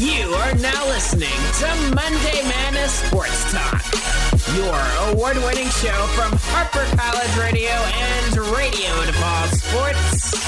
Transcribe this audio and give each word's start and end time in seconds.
You 0.00 0.32
are 0.32 0.54
now 0.54 0.86
listening 0.88 1.28
to 1.60 1.68
Monday 1.94 2.40
Madness 2.48 3.04
Sports 3.04 3.52
Talk, 3.52 3.84
your 4.56 4.80
award 5.12 5.36
winning 5.44 5.68
show 5.68 6.00
from 6.16 6.32
Harper 6.56 6.88
College 6.96 7.36
Radio 7.36 7.68
and 7.68 8.32
Radio 8.56 8.88
DePaul 9.04 9.46
Sports. 9.60 10.40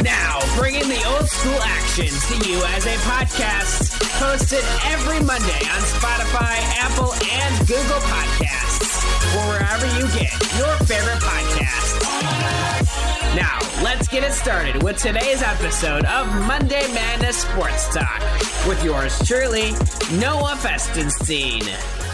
Now, 0.00 0.40
bringing 0.56 0.88
the 0.88 1.04
old 1.04 1.28
school 1.28 1.60
action 1.60 2.08
to 2.08 2.48
you 2.48 2.64
as 2.72 2.86
a 2.86 2.96
podcast, 3.04 3.92
hosted 4.24 4.64
every 4.88 5.20
Monday 5.20 5.60
on 5.68 5.80
Spotify, 5.84 6.56
Apple, 6.80 7.12
and 7.12 7.52
Google 7.68 8.00
Podcasts, 8.08 8.77
wherever 9.36 9.86
you 9.98 10.06
get 10.18 10.32
your 10.56 10.74
favorite 10.86 11.20
podcast. 11.20 12.00
Now, 13.36 13.58
let's 13.82 14.08
get 14.08 14.24
it 14.24 14.32
started 14.32 14.82
with 14.82 14.96
today's 14.96 15.42
episode 15.42 16.04
of 16.06 16.26
Monday 16.46 16.86
Madness 16.94 17.38
Sports 17.42 17.92
Talk 17.94 18.22
with 18.66 18.82
yours 18.82 19.18
truly, 19.26 19.72
Noah 20.18 20.56
Festenstein. 20.56 22.07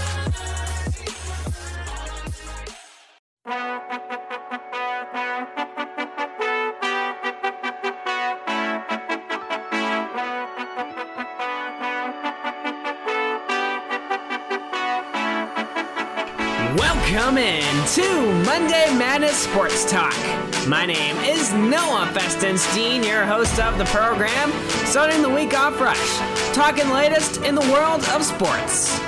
Sports 19.55 19.89
Talk. 19.89 20.67
My 20.67 20.85
name 20.85 21.15
is 21.19 21.53
Noah 21.55 22.11
Festenstein, 22.11 23.07
your 23.07 23.25
host 23.25 23.61
of 23.61 23.79
the 23.79 23.85
program, 23.85 24.51
starting 24.83 25.23
the 25.23 25.31
week 25.31 25.55
off 25.55 25.77
fresh, 25.77 26.19
talking 26.53 26.91
latest 26.91 27.41
in 27.47 27.55
the 27.55 27.63
world 27.71 28.03
of 28.11 28.25
sports. 28.25 28.99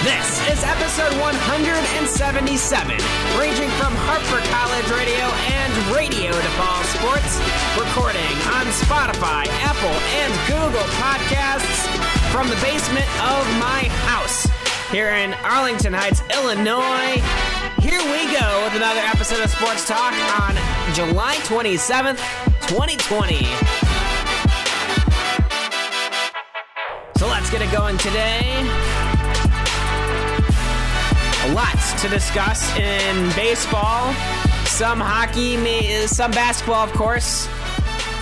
This 0.00 0.28
is 0.48 0.64
episode 0.64 1.12
177, 1.20 2.08
ranging 3.36 3.68
from 3.76 3.92
Harper 4.08 4.40
College 4.48 4.88
Radio 4.96 5.28
and 5.60 5.70
Radio 5.92 6.32
to 6.32 6.40
DePaul 6.40 6.82
Sports, 6.96 7.36
recording 7.76 8.32
on 8.56 8.64
Spotify, 8.72 9.44
Apple, 9.60 9.96
and 10.24 10.32
Google 10.48 10.88
Podcasts 11.04 11.84
from 12.32 12.48
the 12.48 12.56
basement 12.64 13.04
of 13.28 13.44
my 13.60 13.92
house 14.08 14.48
here 14.90 15.10
in 15.10 15.34
Arlington 15.44 15.92
Heights, 15.92 16.22
Illinois. 16.32 17.51
Here 17.82 17.98
we 17.98 18.32
go 18.32 18.62
with 18.62 18.76
another 18.76 19.00
episode 19.00 19.42
of 19.42 19.50
Sports 19.50 19.88
Talk 19.88 20.12
on 20.40 20.54
July 20.94 21.34
27th, 21.38 22.18
2020. 22.68 23.44
So 27.18 27.26
let's 27.26 27.50
get 27.50 27.60
it 27.60 27.72
going 27.72 27.98
today. 27.98 28.60
A 31.42 31.54
lot 31.54 31.76
to 31.98 32.08
discuss 32.08 32.72
in 32.76 33.34
baseball, 33.34 34.12
some 34.64 35.00
hockey, 35.00 36.06
some 36.06 36.30
basketball, 36.30 36.84
of 36.84 36.92
course 36.92 37.48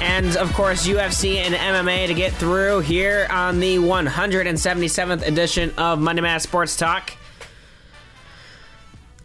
and 0.01 0.39
of 0.39 0.51
course 0.55 0.87
UFC 0.87 1.37
and 1.37 1.55
MMA 1.55 2.07
to 2.07 2.15
get 2.15 2.33
through 2.33 2.81
here 2.81 3.27
on 3.29 3.61
the 3.61 3.77
177th 3.77 5.27
edition 5.27 5.75
of 5.77 6.01
Monday 6.01 6.23
Madness 6.23 6.45
Sports 6.45 6.77
Talk. 6.77 7.13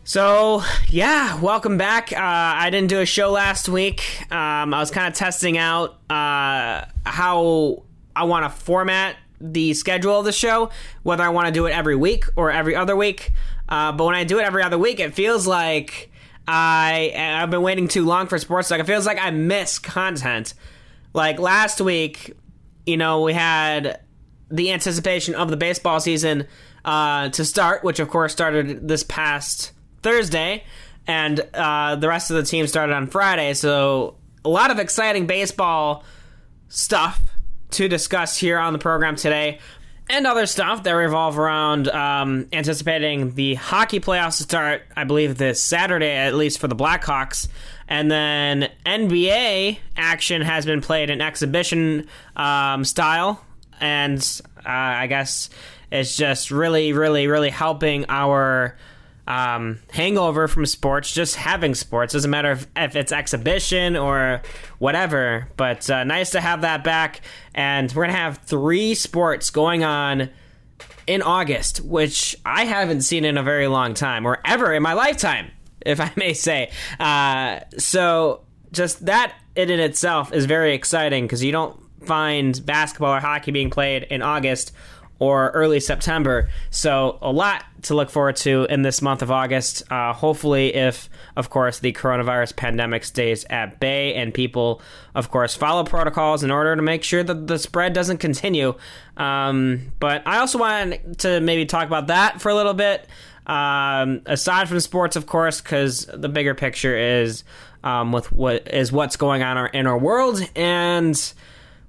So 0.08 0.62
yeah, 0.90 1.42
welcome 1.42 1.80
back. 1.80 2.14
Uh, 2.14 2.20
I 2.20 2.70
didn't 2.70 2.90
do 2.90 3.00
a 3.00 3.08
show 3.08 3.32
last 3.32 3.68
week. 3.68 4.32
Um, 4.32 4.72
I 4.72 4.80
was 4.80 4.92
kind 4.92 5.08
of 5.08 5.16
testing 5.16 5.58
out 5.58 5.98
uh, 6.12 6.86
how 7.08 7.84
I 8.16 8.26
want 8.26 8.46
to 8.46 8.52
format 8.52 9.16
the 9.42 9.74
schedule 9.74 10.20
of 10.20 10.26
the 10.26 10.32
show, 10.32 10.70
whether 11.02 11.24
I 11.24 11.30
want 11.30 11.48
to 11.48 11.52
do 11.52 11.66
it 11.66 11.72
every 11.72 11.96
week 11.96 12.26
or 12.36 12.52
every 12.52 12.76
other 12.76 12.96
week. 12.96 13.32
Uh, 13.68 13.94
but 13.94 14.06
when 14.06 14.14
I 14.14 14.26
do 14.26 14.38
it 14.38 14.44
every 14.44 14.62
other 14.62 14.78
week, 14.78 15.00
it 15.00 15.16
feels 15.16 15.48
like 15.48 16.12
I 16.48 17.12
I've 17.42 17.50
been 17.50 17.64
waiting 17.64 17.88
too 17.88 18.06
long 18.06 18.28
for 18.28 18.38
sports 18.38 18.70
talk. 18.70 18.80
It 18.80 18.86
feels 18.86 19.08
like 19.08 19.18
I 19.20 19.32
miss 19.32 19.80
content. 19.80 20.54
Like 21.16 21.40
last 21.40 21.82
week, 21.82 22.38
you 22.86 22.98
know, 22.98 23.24
we 23.24 23.34
had 23.34 24.02
the 24.52 24.72
anticipation 24.72 25.34
of 25.34 25.50
the 25.50 25.58
baseball 25.58 26.00
season 26.00 26.46
uh, 26.86 27.30
to 27.30 27.44
start, 27.44 27.84
which 27.84 28.00
of 28.00 28.08
course 28.08 28.32
started 28.32 28.88
this 28.88 29.02
past 29.02 29.72
Thursday, 30.06 30.64
and 31.08 31.40
uh, 31.56 31.96
the 31.96 32.08
rest 32.08 32.30
of 32.30 32.38
the 32.38 32.44
team 32.44 32.68
started 32.68 32.94
on 32.94 33.08
Friday. 33.08 33.56
So 33.56 34.14
a 34.46 34.50
lot 34.50 34.70
of 34.70 34.78
exciting 34.78 35.26
baseball 35.26 36.04
stuff 36.70 37.20
to 37.72 37.88
discuss 37.88 38.38
here 38.38 38.60
on 38.60 38.72
the 38.72 38.78
program 38.78 39.16
today 39.16 39.58
and 40.08 40.28
other 40.28 40.46
stuff 40.46 40.84
that 40.84 40.92
revolve 40.92 41.40
around 41.40 41.88
um, 41.88 42.48
anticipating 42.54 43.34
the 43.34 43.56
hockey 43.56 44.00
playoffs 44.00 44.38
to 44.38 44.44
start, 44.44 44.84
I 44.96 45.06
believe, 45.06 45.40
this 45.40 45.60
Saturday, 45.60 46.12
at 46.12 46.36
least 46.36 46.60
for 46.60 46.68
the 46.68 46.76
Blackhawks. 46.76 47.48
And 47.88 48.12
then 48.12 48.70
NBA 48.86 49.80
action 49.98 50.44
has 50.44 50.68
been 50.68 50.82
played 50.82 51.10
in 51.10 51.20
exhibition 51.20 52.08
um, 52.36 52.86
style. 52.86 53.44
And 53.82 54.20
uh, 54.58 54.70
I 54.70 55.08
guess 55.08 55.50
it's 55.92 56.16
just 56.16 56.52
really, 56.52 56.94
really, 56.94 57.26
really 57.26 57.50
helping 57.50 58.06
our 58.08 58.78
um, 59.28 59.80
hangover 59.92 60.48
from 60.48 60.66
sports, 60.66 61.14
just 61.14 61.36
having 61.36 61.74
sports. 61.76 62.14
Doesn't 62.14 62.30
matter 62.30 62.52
if, 62.52 62.68
if 62.76 62.96
it's 62.96 63.12
exhibition 63.12 63.96
or 63.96 64.42
whatever, 64.80 65.50
but 65.58 65.90
uh, 65.90 66.04
nice 66.04 66.32
to 66.32 66.42
have 66.42 66.62
that 66.62 66.84
back. 66.84 67.22
And 67.54 67.92
we're 67.92 68.04
going 68.04 68.16
to 68.16 68.22
have 68.22 68.38
three 68.40 68.94
sports 68.96 69.50
going 69.50 69.84
on 69.84 70.30
in 71.08 71.22
August, 71.22 71.82
which 71.82 72.36
I 72.46 72.66
haven't 72.66 73.02
seen 73.02 73.26
in 73.26 73.38
a 73.38 73.44
very 73.44 73.68
long 73.68 73.94
time 73.94 74.26
or 74.26 74.40
ever 74.46 74.74
in 74.74 74.84
my 74.84 74.94
lifetime, 74.94 75.52
if 75.82 76.00
I 76.00 76.12
may 76.16 76.34
say. 76.34 76.72
Uh, 77.00 77.60
so 77.78 78.42
just 78.72 79.06
that 79.06 79.36
in 79.56 79.70
itself 79.70 80.34
is 80.34 80.46
very 80.46 80.74
exciting 80.74 81.26
because 81.26 81.44
you 81.44 81.52
don't 81.52 81.80
find 82.06 82.64
basketball 82.66 83.16
or 83.16 83.20
hockey 83.20 83.52
being 83.52 83.70
played 83.70 84.04
in 84.04 84.22
August 84.22 84.72
or 85.20 85.50
early 85.52 85.80
September. 85.80 86.50
So, 86.70 87.18
a 87.22 87.32
lot 87.32 87.64
to 87.84 87.94
look 87.94 88.10
forward 88.10 88.36
to 88.38 88.66
in 88.70 88.82
this 88.82 89.02
month 89.02 89.22
of 89.22 89.32
August. 89.32 89.84
Uh, 89.92 90.14
hopefully, 90.14 90.74
if, 90.76 91.10
of 91.36 91.50
course, 91.50 91.80
the 91.80 91.94
coronavirus 91.94 92.56
pandemic 92.56 93.04
stays 93.04 93.46
at 93.50 93.80
bay 93.80 94.14
and 94.16 94.34
people, 94.34 94.82
of 95.14 95.32
course, 95.32 95.56
follow 95.56 95.84
protocols 95.84 96.44
in 96.44 96.52
order 96.52 96.76
to 96.76 96.82
make 96.82 97.04
sure 97.04 97.24
that 97.24 97.48
the 97.48 97.60
spread 97.60 97.94
doesn't 97.94 98.18
continue. 98.18 98.76
Um, 99.18 99.92
but 100.00 100.26
I 100.28 100.40
also 100.40 100.58
wanted 100.58 101.20
to 101.20 101.40
maybe 101.40 101.66
talk 101.66 101.88
about 101.88 102.08
that 102.08 102.42
for 102.42 102.50
a 102.50 102.56
little 102.56 102.74
bit. 102.74 103.08
Um, 103.48 104.22
aside 104.26 104.68
from 104.68 104.80
sports, 104.80 105.16
of 105.16 105.28
course, 105.28 105.62
because 105.62 106.08
the 106.12 106.30
bigger 106.30 106.56
picture 106.56 106.98
is 106.98 107.44
um, 107.84 108.12
with 108.12 108.32
what 108.32 108.74
is 108.74 108.92
what's 108.92 109.16
going 109.16 109.44
on 109.44 109.70
in 109.74 109.86
our 109.86 109.98
world, 109.98 110.42
and 110.56 111.34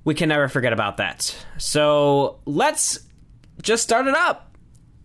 we 0.05 0.15
can 0.15 0.29
never 0.29 0.49
forget 0.49 0.75
about 0.75 0.99
that. 0.99 1.35
So 1.57 2.39
let's 2.45 3.06
just 3.63 3.83
start 3.83 4.07
it 4.07 4.15
up. 4.15 4.57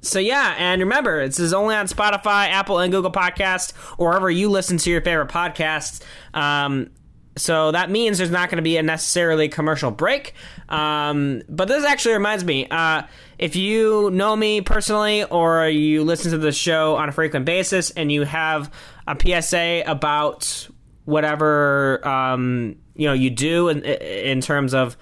So 0.01 0.17
yeah, 0.17 0.55
and 0.57 0.81
remember, 0.81 1.25
this 1.27 1.39
is 1.39 1.53
only 1.53 1.75
on 1.75 1.85
Spotify, 1.85 2.49
Apple, 2.49 2.79
and 2.79 2.91
Google 2.91 3.11
Podcasts, 3.11 3.73
or 3.99 4.09
wherever 4.09 4.31
you 4.31 4.49
listen 4.49 4.77
to 4.79 4.89
your 4.89 5.01
favorite 5.01 5.29
podcasts. 5.29 6.01
Um, 6.33 6.89
so 7.37 7.71
that 7.71 7.89
means 7.89 8.17
there's 8.17 8.31
not 8.31 8.49
going 8.49 8.57
to 8.57 8.63
be 8.63 8.77
a 8.77 8.83
necessarily 8.83 9.47
commercial 9.47 9.91
break. 9.91 10.33
Um, 10.69 11.43
but 11.47 11.67
this 11.67 11.85
actually 11.85 12.15
reminds 12.15 12.43
me, 12.43 12.67
uh, 12.69 13.03
if 13.37 13.55
you 13.55 14.09
know 14.11 14.35
me 14.35 14.61
personally 14.61 15.23
or 15.23 15.67
you 15.67 16.03
listen 16.03 16.31
to 16.31 16.37
the 16.37 16.51
show 16.51 16.95
on 16.95 17.09
a 17.09 17.11
frequent 17.11 17.45
basis 17.45 17.91
and 17.91 18.11
you 18.11 18.23
have 18.23 18.71
a 19.07 19.15
PSA 19.19 19.83
about 19.85 20.67
whatever 21.05 22.07
um, 22.07 22.75
you 22.95 23.07
know 23.07 23.13
you 23.13 23.29
do 23.29 23.69
in, 23.69 23.83
in 23.83 24.41
terms 24.41 24.73
of 24.73 24.97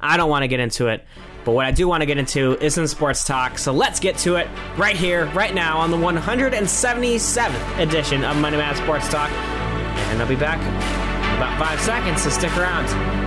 I 0.00 0.16
don't 0.16 0.30
want 0.30 0.44
to 0.44 0.48
get 0.48 0.60
into 0.60 0.86
it. 0.88 1.04
But 1.46 1.52
what 1.52 1.64
I 1.64 1.70
do 1.70 1.86
want 1.86 2.00
to 2.00 2.06
get 2.06 2.18
into 2.18 2.58
is 2.60 2.74
some 2.74 2.88
sports 2.88 3.22
talk. 3.22 3.56
So 3.56 3.72
let's 3.72 4.00
get 4.00 4.18
to 4.18 4.34
it 4.34 4.48
right 4.76 4.96
here, 4.96 5.26
right 5.26 5.54
now, 5.54 5.78
on 5.78 5.92
the 5.92 5.96
177th 5.96 7.78
edition 7.78 8.24
of 8.24 8.36
Monday 8.36 8.58
Mad 8.58 8.76
Sports 8.76 9.08
Talk. 9.08 9.30
And 9.30 10.20
I'll 10.20 10.28
be 10.28 10.34
back 10.34 10.58
in 10.58 11.36
about 11.36 11.56
five 11.56 11.80
seconds, 11.80 12.22
so 12.22 12.30
stick 12.30 12.54
around. 12.56 13.25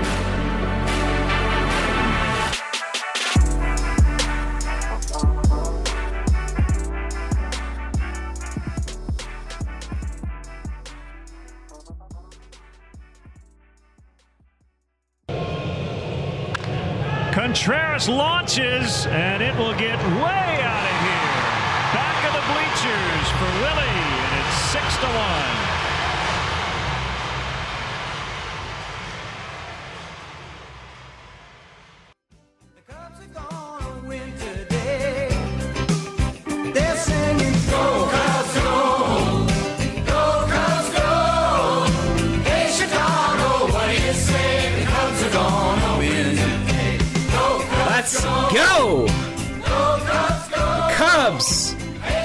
Contreras 17.59 18.07
launches, 18.07 19.05
and 19.07 19.43
it 19.43 19.53
will 19.57 19.73
get 19.73 19.99
way 19.99 20.63
out 20.63 20.85
of 20.87 20.97
here. 21.03 21.35
Back 21.91 22.23
of 22.23 22.31
the 22.31 22.53
bleachers 22.53 23.27
for 23.35 23.51
Willie, 23.59 23.99
and 24.23 24.39
it's 24.39 24.55
6 24.71 24.97
to 24.99 25.07
1. 25.07 25.68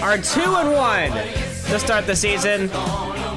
Are 0.04 0.18
two 0.18 0.40
and 0.42 0.70
one 0.70 1.10
to 1.70 1.78
start 1.78 2.06
the 2.06 2.14
season 2.14 2.68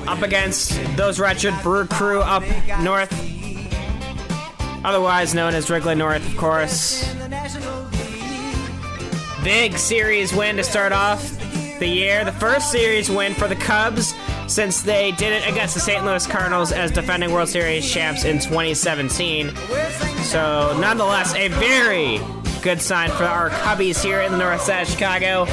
up 0.05 0.21
against 0.21 0.77
those 0.97 1.17
wretched 1.17 1.53
Brew 1.63 1.87
Crew 1.87 2.19
up 2.19 2.43
north, 2.81 3.09
otherwise 4.83 5.33
known 5.33 5.53
as 5.53 5.69
Wrigley 5.69 5.95
North, 5.95 6.27
of 6.29 6.35
course. 6.35 7.09
Big 9.45 9.77
series 9.77 10.33
win 10.33 10.57
to 10.57 10.63
start 10.63 10.91
off 10.91 11.39
the 11.79 11.87
year. 11.87 12.25
The 12.25 12.33
first 12.33 12.69
series 12.69 13.09
win 13.09 13.33
for 13.33 13.47
the 13.47 13.55
Cubs 13.55 14.13
since 14.47 14.81
they 14.81 15.11
did 15.13 15.31
it 15.31 15.47
against 15.47 15.73
the 15.73 15.79
St. 15.79 16.03
Louis 16.03 16.27
Cardinals 16.27 16.73
as 16.73 16.91
defending 16.91 17.31
World 17.31 17.47
Series 17.47 17.89
champs 17.89 18.25
in 18.25 18.39
2017. 18.39 19.55
So, 20.23 20.77
nonetheless, 20.81 21.33
a 21.33 21.47
very 21.47 22.19
good 22.61 22.81
sign 22.81 23.09
for 23.11 23.23
our 23.23 23.49
Cubbies 23.49 24.03
here 24.03 24.21
in 24.21 24.31
the 24.31 24.37
north 24.37 24.61
side 24.61 24.81
of 24.81 24.89
Chicago. 24.89 25.45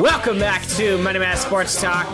Welcome 0.00 0.38
back 0.38 0.66
to 0.76 0.98
Monday 0.98 1.18
Madness 1.18 1.42
Sports 1.42 1.80
Talk. 1.80 2.06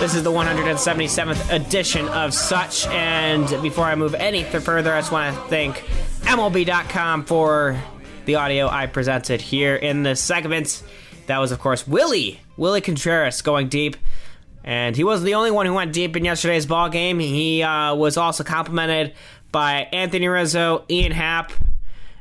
This 0.00 0.14
is 0.14 0.22
the 0.22 0.30
177th 0.30 1.52
edition 1.52 2.08
of 2.08 2.34
such. 2.34 2.86
And 2.88 3.48
before 3.62 3.84
I 3.84 3.94
move 3.94 4.14
any 4.14 4.44
further, 4.44 4.92
I 4.92 5.00
just 5.00 5.12
want 5.12 5.34
to 5.34 5.42
thank 5.48 5.76
MLB.com 6.22 7.24
for 7.24 7.80
the 8.26 8.34
audio 8.34 8.68
I 8.68 8.86
presented 8.86 9.40
here 9.40 9.76
in 9.76 10.02
this 10.02 10.20
segment. 10.20 10.82
That 11.26 11.38
was, 11.38 11.52
of 11.52 11.58
course, 11.58 11.86
Willie, 11.86 12.40
Willie 12.56 12.80
Contreras 12.80 13.40
going 13.42 13.68
deep. 13.68 13.96
And 14.64 14.94
he 14.96 15.04
wasn't 15.04 15.26
the 15.26 15.34
only 15.34 15.50
one 15.50 15.66
who 15.66 15.74
went 15.74 15.92
deep 15.92 16.16
in 16.16 16.24
yesterday's 16.24 16.66
ball 16.66 16.88
game. 16.88 17.18
He 17.18 17.62
uh, 17.62 17.94
was 17.94 18.16
also 18.16 18.44
complimented 18.44 19.14
by 19.52 19.88
Anthony 19.92 20.26
Rizzo, 20.26 20.84
Ian 20.90 21.12
Happ, 21.12 21.52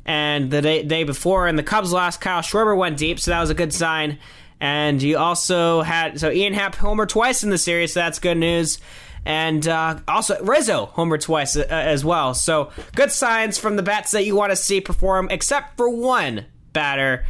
and 0.06 0.51
the 0.51 0.62
day, 0.62 0.83
day 0.83 1.04
before 1.04 1.48
in 1.48 1.56
the 1.56 1.63
Cubs 1.63 1.92
lost, 1.92 2.22
Kyle 2.22 2.42
Schwarber 2.42 2.78
went 2.78 2.98
deep, 2.98 3.19
so 3.19 3.31
that 3.31 3.39
was 3.39 3.50
a 3.50 3.56
good 3.56 3.74
sign. 3.74 4.19
And 4.60 5.01
you 5.01 5.18
also 5.18 5.81
had 5.81 6.19
so 6.19 6.30
Ian 6.31 6.54
Happ 6.54 6.75
homer 6.75 7.06
twice 7.06 7.44
in 7.44 7.50
the 7.50 7.57
series, 7.57 7.94
so 7.94 8.01
that's 8.01 8.19
good 8.19 8.38
news. 8.38 8.80
And 9.25 9.68
uh, 9.68 10.00
also 10.07 10.44
Rizzo 10.44 10.88
homer 10.88 11.18
twice 11.18 11.56
uh, 11.56 11.66
as 11.69 12.04
well. 12.04 12.33
So 12.33 12.72
good 12.95 13.12
signs 13.12 13.57
from 13.57 13.75
the 13.75 13.84
bats 13.84 14.12
that 14.12 14.25
you 14.25 14.36
want 14.36 14.51
to 14.51 14.56
see 14.56 14.81
perform, 14.81 15.30
except 15.30 15.77
for 15.77 15.89
one 15.89 16.45
batter, 16.74 17.25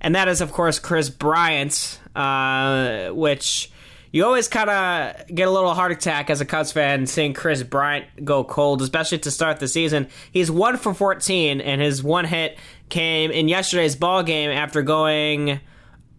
and 0.00 0.14
that 0.14 0.28
is 0.28 0.40
of 0.40 0.52
course 0.52 0.78
Kris 0.78 1.10
Bryant, 1.10 2.00
uh, 2.14 3.10
which 3.10 3.70
you 4.16 4.24
always 4.24 4.48
kind 4.48 4.70
of 4.70 5.26
get 5.26 5.46
a 5.46 5.50
little 5.50 5.74
heart 5.74 5.92
attack 5.92 6.30
as 6.30 6.40
a 6.40 6.46
Cubs 6.46 6.72
fan 6.72 7.06
seeing 7.06 7.34
Kris 7.34 7.62
Bryant 7.62 8.24
go 8.24 8.44
cold, 8.44 8.80
especially 8.80 9.18
to 9.18 9.30
start 9.30 9.60
the 9.60 9.68
season. 9.68 10.08
He's 10.32 10.50
one 10.50 10.78
for 10.78 10.94
14, 10.94 11.60
and 11.60 11.82
his 11.82 12.02
one 12.02 12.24
hit 12.24 12.56
came 12.88 13.30
in 13.30 13.46
yesterday's 13.46 13.94
ball 13.94 14.22
game 14.22 14.50
after 14.50 14.80
going 14.80 15.60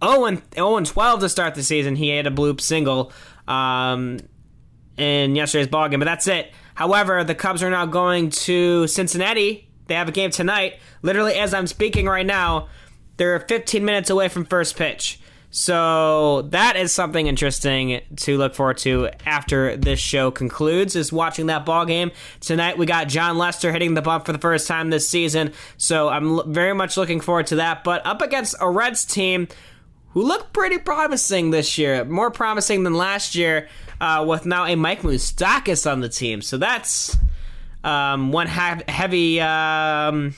0 0.06 0.26
and 0.26 0.44
0 0.54 0.78
and 0.78 0.86
12 0.86 1.22
to 1.22 1.28
start 1.28 1.56
the 1.56 1.64
season. 1.64 1.96
He 1.96 2.10
had 2.10 2.28
a 2.28 2.30
bloop 2.30 2.62
single 2.62 3.12
um, 3.48 4.20
in 4.96 5.36
yesterday's 5.36 5.68
ball 5.68 5.90
game, 5.90 5.98
but 6.00 6.06
that's 6.06 6.28
it. 6.28 6.52
However, 6.76 7.24
the 7.24 7.34
Cubs 7.34 7.64
are 7.64 7.72
now 7.72 7.88
going 7.88 8.30
to 8.30 8.86
Cincinnati. 8.86 9.72
They 9.88 9.96
have 9.96 10.08
a 10.08 10.12
game 10.12 10.30
tonight. 10.30 10.76
Literally, 11.02 11.34
as 11.34 11.52
I'm 11.52 11.66
speaking 11.66 12.06
right 12.06 12.28
now, 12.28 12.70
they're 13.16 13.40
15 13.40 13.84
minutes 13.84 14.12
away 14.12 14.28
from 14.28 14.46
first 14.46 14.76
pitch. 14.78 15.20
So 15.50 16.44
that 16.50 16.76
is 16.76 16.92
something 16.92 17.26
interesting 17.26 18.02
to 18.18 18.38
look 18.38 18.54
forward 18.54 18.78
to 18.80 19.10
after 19.26 19.78
this 19.78 20.00
show 20.00 20.30
concludes. 20.30 20.96
Is 20.96 21.12
watching 21.12 21.48
that 21.48 21.66
ball 21.66 21.86
game 21.86 22.12
tonight. 22.42 22.78
We 22.78 22.86
got 22.86 23.08
Jon 23.08 23.38
Lester 23.38 23.72
hitting 23.72 23.94
the 23.94 24.02
bump 24.02 24.26
for 24.26 24.34
the 24.34 24.40
first 24.40 24.68
time 24.68 24.90
this 24.90 25.08
season, 25.08 25.54
so 25.78 26.10
I'm 26.10 26.54
very 26.54 26.74
much 26.74 26.98
looking 26.98 27.22
forward 27.22 27.48
to 27.48 27.56
that. 27.56 27.84
But 27.84 28.06
up 28.06 28.22
against 28.22 28.56
a 28.60 28.70
Reds 28.70 29.06
team 29.06 29.48
who 30.10 30.24
look 30.24 30.52
pretty 30.52 30.80
promising 30.80 31.52
this 31.52 31.78
year, 31.78 32.04
more 32.04 32.30
promising 32.30 32.84
than 32.84 32.94
last 32.94 33.36
year, 33.36 33.70
uh, 34.02 34.26
with 34.28 34.46
now 34.46 34.66
a 34.66 34.76
Mike 34.76 35.02
Moustakas 35.02 35.90
on 35.90 36.02
the 36.02 36.10
team. 36.10 36.42
So 36.42 36.58
that's 36.58 37.16
um, 37.84 38.32
one 38.32 38.48
ha- 38.48 38.82
heavy. 38.88 39.40
Um, 39.40 40.36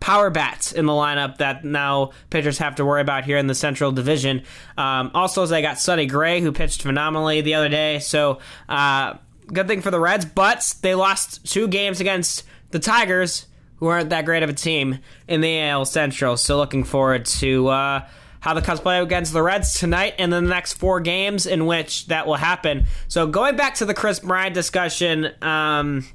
power 0.00 0.30
bats 0.30 0.72
in 0.72 0.86
the 0.86 0.92
lineup 0.92 1.36
that 1.36 1.64
now 1.64 2.10
pitchers 2.30 2.58
have 2.58 2.74
to 2.76 2.84
worry 2.84 3.02
about 3.02 3.24
here 3.24 3.36
in 3.36 3.46
the 3.46 3.54
Central 3.54 3.92
Division. 3.92 4.42
Um, 4.76 5.10
also, 5.14 5.44
they 5.46 5.62
got 5.62 5.78
Sonny 5.78 6.06
Gray, 6.06 6.40
who 6.40 6.52
pitched 6.52 6.82
phenomenally 6.82 7.42
the 7.42 7.54
other 7.54 7.68
day. 7.68 7.98
So, 8.00 8.38
uh, 8.68 9.14
good 9.46 9.68
thing 9.68 9.82
for 9.82 9.90
the 9.90 10.00
Reds, 10.00 10.24
but 10.24 10.74
they 10.82 10.94
lost 10.94 11.46
two 11.46 11.68
games 11.68 12.00
against 12.00 12.44
the 12.70 12.78
Tigers, 12.78 13.46
who 13.76 13.86
aren't 13.86 14.10
that 14.10 14.24
great 14.24 14.42
of 14.42 14.50
a 14.50 14.54
team 14.54 14.98
in 15.28 15.40
the 15.40 15.60
AL 15.60 15.84
Central. 15.84 16.36
So, 16.36 16.56
looking 16.56 16.84
forward 16.84 17.26
to. 17.26 17.68
Uh, 17.68 18.08
how 18.40 18.54
the 18.54 18.62
Cubs 18.62 18.80
play 18.80 18.98
against 19.00 19.34
the 19.34 19.42
Reds 19.42 19.78
tonight 19.78 20.14
and 20.18 20.32
the 20.32 20.40
next 20.40 20.72
four 20.72 21.00
games 21.00 21.46
in 21.46 21.66
which 21.66 22.06
that 22.06 22.26
will 22.26 22.36
happen. 22.36 22.86
So 23.06 23.26
going 23.26 23.56
back 23.56 23.74
to 23.76 23.84
the 23.84 23.92
Kris 23.92 24.18
Bryant 24.18 24.54
discussion, 24.54 25.30
um, 25.42 26.06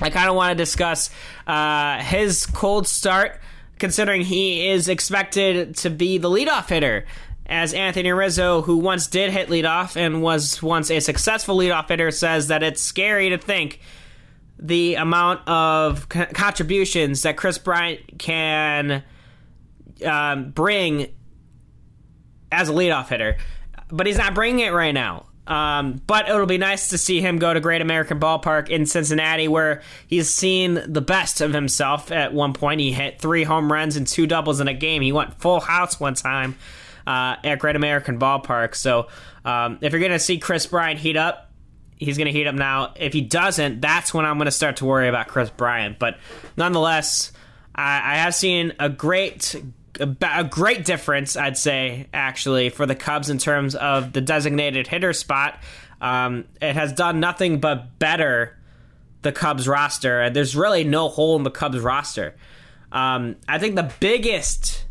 I 0.00 0.10
kind 0.10 0.28
of 0.28 0.34
want 0.34 0.50
to 0.50 0.54
discuss 0.56 1.10
uh, 1.46 1.98
his 1.98 2.46
cold 2.46 2.86
start, 2.86 3.40
considering 3.78 4.22
he 4.22 4.68
is 4.68 4.88
expected 4.88 5.76
to 5.78 5.90
be 5.90 6.18
the 6.18 6.30
leadoff 6.30 6.68
hitter. 6.68 7.06
As 7.46 7.74
Anthony 7.74 8.10
Rizzo, 8.10 8.62
who 8.62 8.78
once 8.78 9.06
did 9.06 9.30
hit 9.30 9.48
leadoff 9.48 9.96
and 9.96 10.22
was 10.22 10.62
once 10.62 10.90
a 10.90 11.00
successful 11.00 11.58
leadoff 11.58 11.88
hitter, 11.88 12.10
says 12.10 12.48
that 12.48 12.62
it's 12.62 12.80
scary 12.80 13.28
to 13.30 13.38
think 13.38 13.80
the 14.58 14.94
amount 14.94 15.46
of 15.46 16.08
co- 16.08 16.26
contributions 16.26 17.22
that 17.22 17.36
Kris 17.36 17.58
Bryant 17.58 18.18
can 18.18 19.02
um, 20.04 20.50
bring 20.50 21.08
as 22.50 22.68
a 22.68 22.72
leadoff 22.72 23.08
hitter. 23.08 23.36
But 23.88 24.06
he's 24.06 24.16
not 24.16 24.34
bringing 24.34 24.64
it 24.64 24.72
right 24.72 24.92
now. 24.92 25.23
Um, 25.46 26.00
but 26.06 26.28
it'll 26.28 26.46
be 26.46 26.58
nice 26.58 26.88
to 26.88 26.98
see 26.98 27.20
him 27.20 27.38
go 27.38 27.52
to 27.52 27.60
Great 27.60 27.82
American 27.82 28.18
Ballpark 28.18 28.70
in 28.70 28.86
Cincinnati, 28.86 29.46
where 29.46 29.82
he's 30.06 30.30
seen 30.30 30.80
the 30.86 31.02
best 31.02 31.40
of 31.40 31.52
himself. 31.52 32.10
At 32.10 32.32
one 32.32 32.54
point, 32.54 32.80
he 32.80 32.92
hit 32.92 33.20
three 33.20 33.44
home 33.44 33.70
runs 33.70 33.96
and 33.96 34.06
two 34.06 34.26
doubles 34.26 34.60
in 34.60 34.68
a 34.68 34.74
game. 34.74 35.02
He 35.02 35.12
went 35.12 35.34
full 35.40 35.60
house 35.60 36.00
one 36.00 36.14
time 36.14 36.56
uh, 37.06 37.36
at 37.44 37.58
Great 37.58 37.76
American 37.76 38.18
Ballpark. 38.18 38.74
So, 38.74 39.08
um, 39.44 39.78
if 39.82 39.92
you're 39.92 40.00
going 40.00 40.12
to 40.12 40.18
see 40.18 40.38
Kris 40.38 40.66
Bryant 40.66 40.98
heat 40.98 41.16
up, 41.18 41.50
he's 41.98 42.16
going 42.16 42.26
to 42.26 42.32
heat 42.32 42.46
up 42.46 42.54
now. 42.54 42.94
If 42.96 43.12
he 43.12 43.20
doesn't, 43.20 43.82
that's 43.82 44.14
when 44.14 44.24
I'm 44.24 44.38
going 44.38 44.46
to 44.46 44.52
start 44.52 44.76
to 44.76 44.86
worry 44.86 45.08
about 45.08 45.28
Kris 45.28 45.50
Bryant. 45.50 45.98
But 45.98 46.18
nonetheless, 46.56 47.32
I, 47.74 48.14
I 48.14 48.16
have 48.16 48.34
seen 48.34 48.72
a 48.78 48.88
great 48.88 49.54
a, 50.00 50.44
great 50.44 50.84
difference, 50.84 51.36
I'd 51.36 51.56
say, 51.56 52.06
actually, 52.12 52.70
for 52.70 52.86
the 52.86 52.94
Cubs 52.94 53.30
in 53.30 53.38
terms 53.38 53.74
of 53.74 54.12
the 54.12 54.20
designated 54.20 54.86
hitter 54.86 55.12
spot. 55.12 55.62
Um, 56.00 56.44
it 56.60 56.74
has 56.74 56.92
done 56.92 57.20
nothing 57.20 57.60
but 57.60 57.98
better 57.98 58.58
the 59.22 59.32
Cubs 59.32 59.66
roster, 59.66 60.20
and 60.20 60.36
there's 60.36 60.54
really 60.54 60.84
no 60.84 61.08
hole 61.08 61.36
in 61.36 61.42
the 61.42 61.50
Cubs 61.50 61.80
roster. 61.80 62.34
Um, 62.92 63.36
I 63.48 63.58
think 63.58 63.74
the 63.76 63.92
biggest 64.00 64.84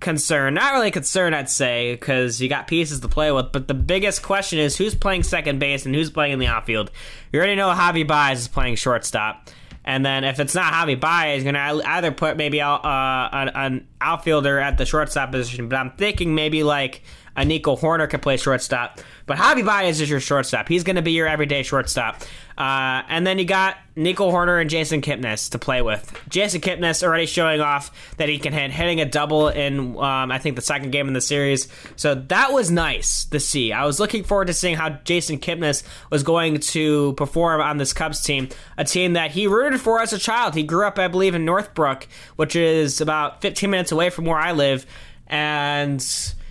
concern, 0.00 0.54
not 0.54 0.72
really 0.72 0.90
concern, 0.90 1.32
I'd 1.32 1.48
say, 1.48 1.94
because 1.94 2.40
you 2.40 2.48
got 2.48 2.66
pieces 2.66 3.00
to 3.00 3.08
play 3.08 3.30
with, 3.30 3.52
but 3.52 3.68
the 3.68 3.74
biggest 3.74 4.22
question 4.22 4.58
is 4.58 4.76
who's 4.76 4.94
playing 4.94 5.22
second 5.22 5.58
base 5.60 5.86
and 5.86 5.94
who's 5.94 6.10
playing 6.10 6.32
in 6.32 6.38
the 6.38 6.46
outfield. 6.46 6.90
You 7.32 7.38
already 7.38 7.54
know 7.54 7.68
Javi 7.68 8.06
Baez 8.06 8.40
is 8.40 8.48
playing 8.48 8.76
shortstop. 8.76 9.50
And 9.84 10.04
then 10.04 10.24
if 10.24 10.38
it's 10.40 10.54
not 10.54 10.72
Javi 10.72 10.98
Baez, 10.98 11.36
he's 11.36 11.42
going 11.42 11.54
to 11.54 11.88
either 11.88 12.12
put 12.12 12.36
maybe 12.36 12.60
uh, 12.60 12.78
an, 12.82 13.48
an, 13.48 13.86
outfielder 14.02 14.58
at 14.58 14.78
the 14.78 14.86
shortstop 14.86 15.30
position, 15.30 15.68
but 15.68 15.76
I'm 15.76 15.90
thinking 15.92 16.34
maybe 16.34 16.62
like 16.62 17.02
a 17.36 17.44
Nico 17.44 17.76
Hoerner 17.76 18.08
can 18.08 18.20
play 18.20 18.36
shortstop. 18.36 19.00
But 19.26 19.38
Javi 19.38 19.64
Baez 19.64 20.00
is 20.00 20.10
your 20.10 20.20
shortstop. 20.20 20.68
He's 20.68 20.84
going 20.84 20.96
to 20.96 21.02
be 21.02 21.12
your 21.12 21.28
everyday 21.28 21.62
shortstop. 21.62 22.22
Uh, 22.58 23.02
and 23.08 23.26
then 23.26 23.38
you 23.38 23.44
got 23.44 23.78
Nico 23.96 24.30
Hoerner 24.30 24.60
and 24.60 24.68
Jason 24.68 25.00
Kipnis 25.00 25.50
to 25.52 25.58
play 25.58 25.80
with. 25.80 26.12
Jason 26.28 26.60
Kipnis 26.60 27.02
already 27.02 27.26
showing 27.26 27.60
off 27.60 27.90
that 28.18 28.28
he 28.28 28.38
can 28.38 28.52
hit, 28.52 28.70
hitting 28.70 29.00
a 29.00 29.04
double 29.04 29.48
in, 29.48 29.96
um, 29.96 30.30
I 30.30 30.38
think, 30.38 30.56
the 30.56 30.62
second 30.62 30.90
game 30.90 31.08
in 31.08 31.14
the 31.14 31.20
series. 31.20 31.68
So 31.96 32.14
that 32.14 32.52
was 32.52 32.70
nice 32.70 33.24
to 33.26 33.40
see. 33.40 33.72
I 33.72 33.86
was 33.86 33.98
looking 33.98 34.24
forward 34.24 34.48
to 34.48 34.52
seeing 34.52 34.76
how 34.76 34.90
Jason 34.90 35.38
Kipnis 35.38 35.84
was 36.10 36.22
going 36.22 36.58
to 36.60 37.14
perform 37.14 37.60
on 37.60 37.78
this 37.78 37.92
Cubs 37.92 38.22
team, 38.22 38.48
a 38.76 38.84
team 38.84 39.14
that 39.14 39.30
he 39.30 39.46
rooted 39.46 39.80
for 39.80 40.02
as 40.02 40.12
a 40.12 40.18
child. 40.18 40.54
He 40.54 40.62
grew 40.62 40.86
up, 40.86 40.98
I 40.98 41.08
believe, 41.08 41.34
in 41.34 41.44
Northbrook, 41.44 42.08
which 42.36 42.56
is 42.56 43.00
about 43.00 43.40
15 43.40 43.70
minutes 43.70 43.92
away 43.92 44.10
from 44.10 44.26
where 44.26 44.38
I 44.38 44.52
live. 44.52 44.84
And 45.28 46.04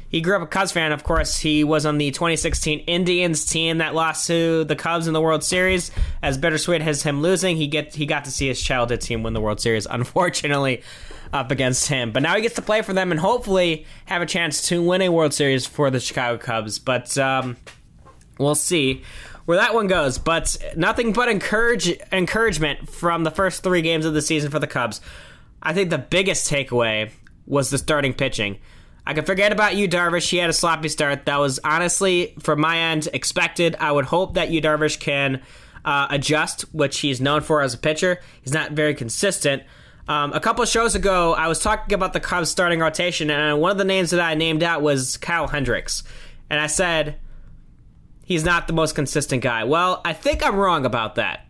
he 0.09 0.21
grew 0.21 0.35
up 0.35 0.41
a 0.41 0.47
Cubs 0.47 0.71
fan, 0.71 0.91
of 0.91 1.03
course. 1.03 1.37
He 1.37 1.63
was 1.63 1.85
on 1.85 1.99
the 1.99 2.09
2016 2.11 2.79
Indians 2.79 3.45
team 3.45 3.77
that 3.77 3.93
lost 3.93 4.27
to 4.27 4.63
the 4.63 4.75
Cubs 4.75 5.07
in 5.07 5.13
the 5.13 5.21
World 5.21 5.43
Series. 5.43 5.91
As 6.23 6.37
bittersweet 6.37 6.81
as 6.81 7.03
him 7.03 7.21
losing, 7.21 7.55
he 7.55 7.67
get 7.67 7.93
he 7.93 8.05
got 8.05 8.25
to 8.25 8.31
see 8.31 8.47
his 8.47 8.61
childhood 8.61 9.01
team 9.01 9.21
win 9.21 9.33
the 9.33 9.41
World 9.41 9.61
Series. 9.61 9.85
Unfortunately, 9.89 10.81
up 11.31 11.51
against 11.51 11.87
him, 11.87 12.11
but 12.11 12.23
now 12.23 12.35
he 12.35 12.41
gets 12.41 12.55
to 12.55 12.61
play 12.61 12.81
for 12.81 12.93
them 12.93 13.11
and 13.11 13.19
hopefully 13.19 13.85
have 14.05 14.21
a 14.21 14.25
chance 14.25 14.67
to 14.69 14.81
win 14.81 15.01
a 15.03 15.09
World 15.09 15.33
Series 15.33 15.67
for 15.67 15.91
the 15.91 15.99
Chicago 15.99 16.39
Cubs. 16.39 16.79
But 16.79 17.15
um, 17.19 17.57
we'll 18.39 18.55
see 18.55 19.03
where 19.45 19.57
that 19.57 19.75
one 19.75 19.85
goes. 19.85 20.17
But 20.17 20.57
nothing 20.75 21.13
but 21.13 21.29
encourage 21.29 21.89
encouragement 22.11 22.89
from 22.89 23.23
the 23.23 23.31
first 23.31 23.61
three 23.61 23.83
games 23.83 24.05
of 24.05 24.15
the 24.15 24.23
season 24.23 24.49
for 24.49 24.59
the 24.59 24.67
Cubs. 24.67 25.01
I 25.61 25.73
think 25.73 25.91
the 25.91 25.99
biggest 25.99 26.49
takeaway 26.49 27.11
was 27.45 27.69
the 27.69 27.77
starting 27.77 28.13
pitching. 28.13 28.59
I 29.09 29.13
can 29.13 29.25
forget 29.25 29.51
about 29.51 29.75
Yu 29.75 29.87
Darvish. 29.87 30.29
He 30.29 30.37
had 30.37 30.51
a 30.51 30.53
sloppy 30.53 30.87
start. 30.87 31.25
That 31.25 31.39
was 31.39 31.59
honestly, 31.63 32.35
from 32.41 32.61
my 32.61 32.77
end, 32.77 33.07
expected. 33.11 33.75
I 33.79 33.91
would 33.91 34.05
hope 34.05 34.35
that 34.35 34.51
Yu 34.51 34.61
Darvish 34.61 34.99
can 34.99 35.41
uh, 35.83 36.05
adjust, 36.11 36.61
which 36.75 36.99
he's 36.99 37.19
known 37.19 37.41
for 37.41 37.63
as 37.63 37.73
a 37.73 37.79
pitcher. 37.79 38.19
He's 38.43 38.53
not 38.53 38.73
very 38.73 38.93
consistent. 38.93 39.63
Um, 40.07 40.31
a 40.33 40.39
couple 40.39 40.63
shows 40.65 40.93
ago, 40.93 41.33
I 41.33 41.47
was 41.47 41.59
talking 41.59 41.95
about 41.95 42.13
the 42.13 42.19
Cubs 42.19 42.51
starting 42.51 42.81
rotation, 42.81 43.31
and 43.31 43.59
one 43.59 43.71
of 43.71 43.79
the 43.79 43.83
names 43.83 44.11
that 44.11 44.19
I 44.19 44.35
named 44.35 44.61
out 44.61 44.83
was 44.83 45.17
Kyle 45.17 45.47
Hendricks. 45.47 46.03
And 46.51 46.59
I 46.59 46.67
said, 46.67 47.17
he's 48.25 48.43
not 48.43 48.67
the 48.67 48.73
most 48.73 48.93
consistent 48.93 49.41
guy. 49.41 49.63
Well, 49.63 50.01
I 50.05 50.13
think 50.13 50.45
I'm 50.45 50.55
wrong 50.55 50.85
about 50.85 51.15
that. 51.15 51.47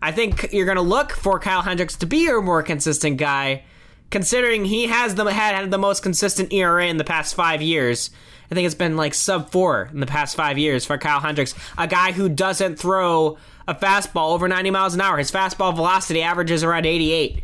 I 0.00 0.12
think 0.12 0.52
you're 0.52 0.64
going 0.64 0.76
to 0.76 0.82
look 0.82 1.10
for 1.10 1.40
Kyle 1.40 1.62
Hendricks 1.62 1.96
to 1.96 2.06
be 2.06 2.18
your 2.18 2.40
more 2.40 2.62
consistent 2.62 3.16
guy 3.16 3.64
considering 4.10 4.64
he 4.64 4.86
has 4.86 5.14
the 5.14 5.24
had 5.24 5.70
the 5.70 5.78
most 5.78 6.02
consistent 6.02 6.52
ERA 6.52 6.86
in 6.86 6.96
the 6.96 7.04
past 7.04 7.34
five 7.34 7.62
years. 7.62 8.10
I 8.50 8.54
think 8.54 8.66
it's 8.66 8.74
been 8.74 8.96
like 8.96 9.14
sub 9.14 9.50
four 9.50 9.88
in 9.92 10.00
the 10.00 10.06
past 10.06 10.36
five 10.36 10.58
years 10.58 10.84
for 10.84 10.98
Kyle 10.98 11.20
Hendricks, 11.20 11.54
a 11.78 11.86
guy 11.86 12.10
who 12.12 12.28
doesn't 12.28 12.76
throw 12.76 13.38
a 13.68 13.74
fastball 13.74 14.34
over 14.34 14.48
90 14.48 14.70
miles 14.70 14.94
an 14.94 15.00
hour. 15.00 15.18
His 15.18 15.30
fastball 15.30 15.74
velocity 15.74 16.22
averages 16.22 16.64
around 16.64 16.84
88. 16.84 17.42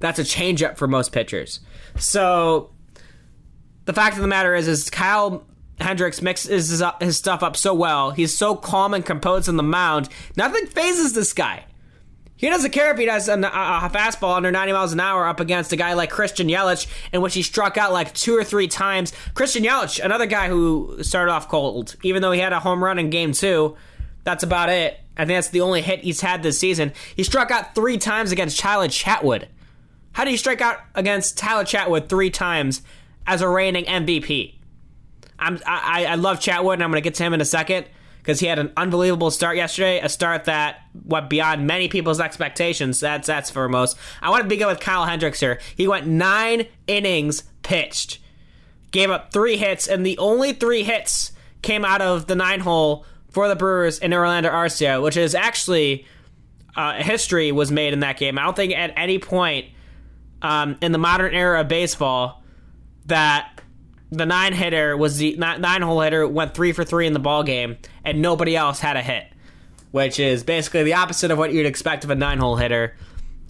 That's 0.00 0.18
a 0.18 0.22
changeup 0.22 0.78
for 0.78 0.86
most 0.86 1.12
pitchers. 1.12 1.60
So 1.98 2.70
the 3.84 3.92
fact 3.92 4.16
of 4.16 4.22
the 4.22 4.28
matter 4.28 4.54
is, 4.54 4.66
is 4.66 4.88
Kyle 4.88 5.44
Hendricks 5.78 6.22
mixes 6.22 6.70
his, 6.70 6.82
his 7.00 7.18
stuff 7.18 7.42
up 7.42 7.56
so 7.56 7.74
well. 7.74 8.12
He's 8.12 8.36
so 8.36 8.54
calm 8.54 8.94
and 8.94 9.04
composed 9.04 9.48
on 9.48 9.56
the 9.56 9.62
mound. 9.62 10.08
Nothing 10.36 10.66
phases 10.66 11.12
this 11.12 11.34
guy. 11.34 11.66
He 12.36 12.50
doesn't 12.50 12.72
care 12.72 12.92
if 12.92 12.98
he 12.98 13.06
does 13.06 13.28
a, 13.28 13.34
a, 13.34 13.90
fastball 13.92 14.36
under 14.36 14.50
90 14.50 14.72
miles 14.72 14.92
an 14.92 15.00
hour 15.00 15.26
up 15.26 15.40
against 15.40 15.72
a 15.72 15.76
guy 15.76 15.94
like 15.94 16.10
Christian 16.10 16.48
Yelich, 16.48 16.86
in 17.12 17.22
which 17.22 17.34
he 17.34 17.42
struck 17.42 17.78
out 17.78 17.92
like 17.92 18.12
two 18.12 18.36
or 18.36 18.44
three 18.44 18.68
times. 18.68 19.12
Christian 19.34 19.64
Yelich, 19.64 20.04
another 20.04 20.26
guy 20.26 20.48
who 20.48 20.98
started 21.02 21.32
off 21.32 21.48
cold, 21.48 21.96
even 22.02 22.20
though 22.20 22.32
he 22.32 22.40
had 22.40 22.52
a 22.52 22.60
home 22.60 22.84
run 22.84 22.98
in 22.98 23.08
game 23.08 23.32
two. 23.32 23.76
That's 24.24 24.42
about 24.42 24.68
it. 24.68 25.00
I 25.16 25.24
think 25.24 25.36
that's 25.36 25.48
the 25.48 25.62
only 25.62 25.80
hit 25.80 26.00
he's 26.00 26.20
had 26.20 26.42
this 26.42 26.58
season. 26.58 26.92
He 27.14 27.22
struck 27.22 27.50
out 27.50 27.74
three 27.74 27.96
times 27.96 28.32
against 28.32 28.58
Tyler 28.58 28.88
Chatwood. 28.88 29.46
How 30.12 30.24
do 30.24 30.30
you 30.30 30.36
strike 30.36 30.60
out 30.60 30.78
against 30.94 31.38
Tyler 31.38 31.64
Chatwood 31.64 32.08
three 32.08 32.30
times 32.30 32.82
as 33.26 33.40
a 33.40 33.48
reigning 33.48 33.84
MVP? 33.84 34.54
I'm, 35.38 35.58
I, 35.66 36.06
I 36.06 36.14
love 36.16 36.40
Chatwood, 36.40 36.74
and 36.74 36.82
I'm 36.82 36.90
going 36.90 37.02
to 37.02 37.06
get 37.06 37.14
to 37.14 37.22
him 37.22 37.32
in 37.32 37.40
a 37.40 37.46
second 37.46 37.86
because 38.26 38.40
he 38.40 38.46
had 38.48 38.58
an 38.58 38.72
unbelievable 38.76 39.30
start 39.30 39.56
yesterday, 39.56 40.00
a 40.00 40.08
start 40.08 40.46
that 40.46 40.80
went 41.04 41.30
beyond 41.30 41.64
many 41.64 41.86
people's 41.86 42.18
expectations. 42.18 42.98
That's 42.98 43.28
that's 43.28 43.50
for 43.50 43.68
most. 43.68 43.96
I 44.20 44.30
want 44.30 44.42
to 44.42 44.48
begin 44.48 44.66
with 44.66 44.80
Kyle 44.80 45.04
Hendricks 45.04 45.38
here. 45.38 45.60
He 45.76 45.86
went 45.86 46.08
nine 46.08 46.66
innings 46.88 47.44
pitched, 47.62 48.18
gave 48.90 49.10
up 49.10 49.32
three 49.32 49.56
hits, 49.56 49.86
and 49.86 50.04
the 50.04 50.18
only 50.18 50.52
three 50.52 50.82
hits 50.82 51.30
came 51.62 51.84
out 51.84 52.02
of 52.02 52.26
the 52.26 52.34
nine 52.34 52.58
hole 52.58 53.06
for 53.30 53.46
the 53.46 53.54
Brewers 53.54 54.00
in 54.00 54.12
Orlando 54.12 54.50
Arcia, 54.50 55.00
which 55.00 55.16
is 55.16 55.36
actually 55.36 56.04
uh, 56.74 56.94
history 56.94 57.52
was 57.52 57.70
made 57.70 57.92
in 57.92 58.00
that 58.00 58.18
game. 58.18 58.40
I 58.40 58.42
don't 58.42 58.56
think 58.56 58.74
at 58.74 58.92
any 58.96 59.20
point 59.20 59.66
um, 60.42 60.76
in 60.82 60.90
the 60.90 60.98
modern 60.98 61.32
era 61.32 61.60
of 61.60 61.68
baseball 61.68 62.42
that 63.04 63.60
the 64.10 64.26
nine 64.26 64.52
hitter 64.52 64.96
was 64.96 65.18
the 65.18 65.36
nine 65.36 65.82
hole 65.82 66.00
hitter 66.00 66.26
went 66.26 66.54
three 66.54 66.72
for 66.72 66.84
three 66.84 67.06
in 67.06 67.12
the 67.12 67.18
ball 67.18 67.42
game, 67.42 67.76
and 68.04 68.22
nobody 68.22 68.56
else 68.56 68.80
had 68.80 68.96
a 68.96 69.02
hit, 69.02 69.26
which 69.90 70.20
is 70.20 70.44
basically 70.44 70.84
the 70.84 70.94
opposite 70.94 71.30
of 71.30 71.38
what 71.38 71.52
you'd 71.52 71.66
expect 71.66 72.04
of 72.04 72.10
a 72.10 72.14
nine 72.14 72.38
hole 72.38 72.56
hitter, 72.56 72.94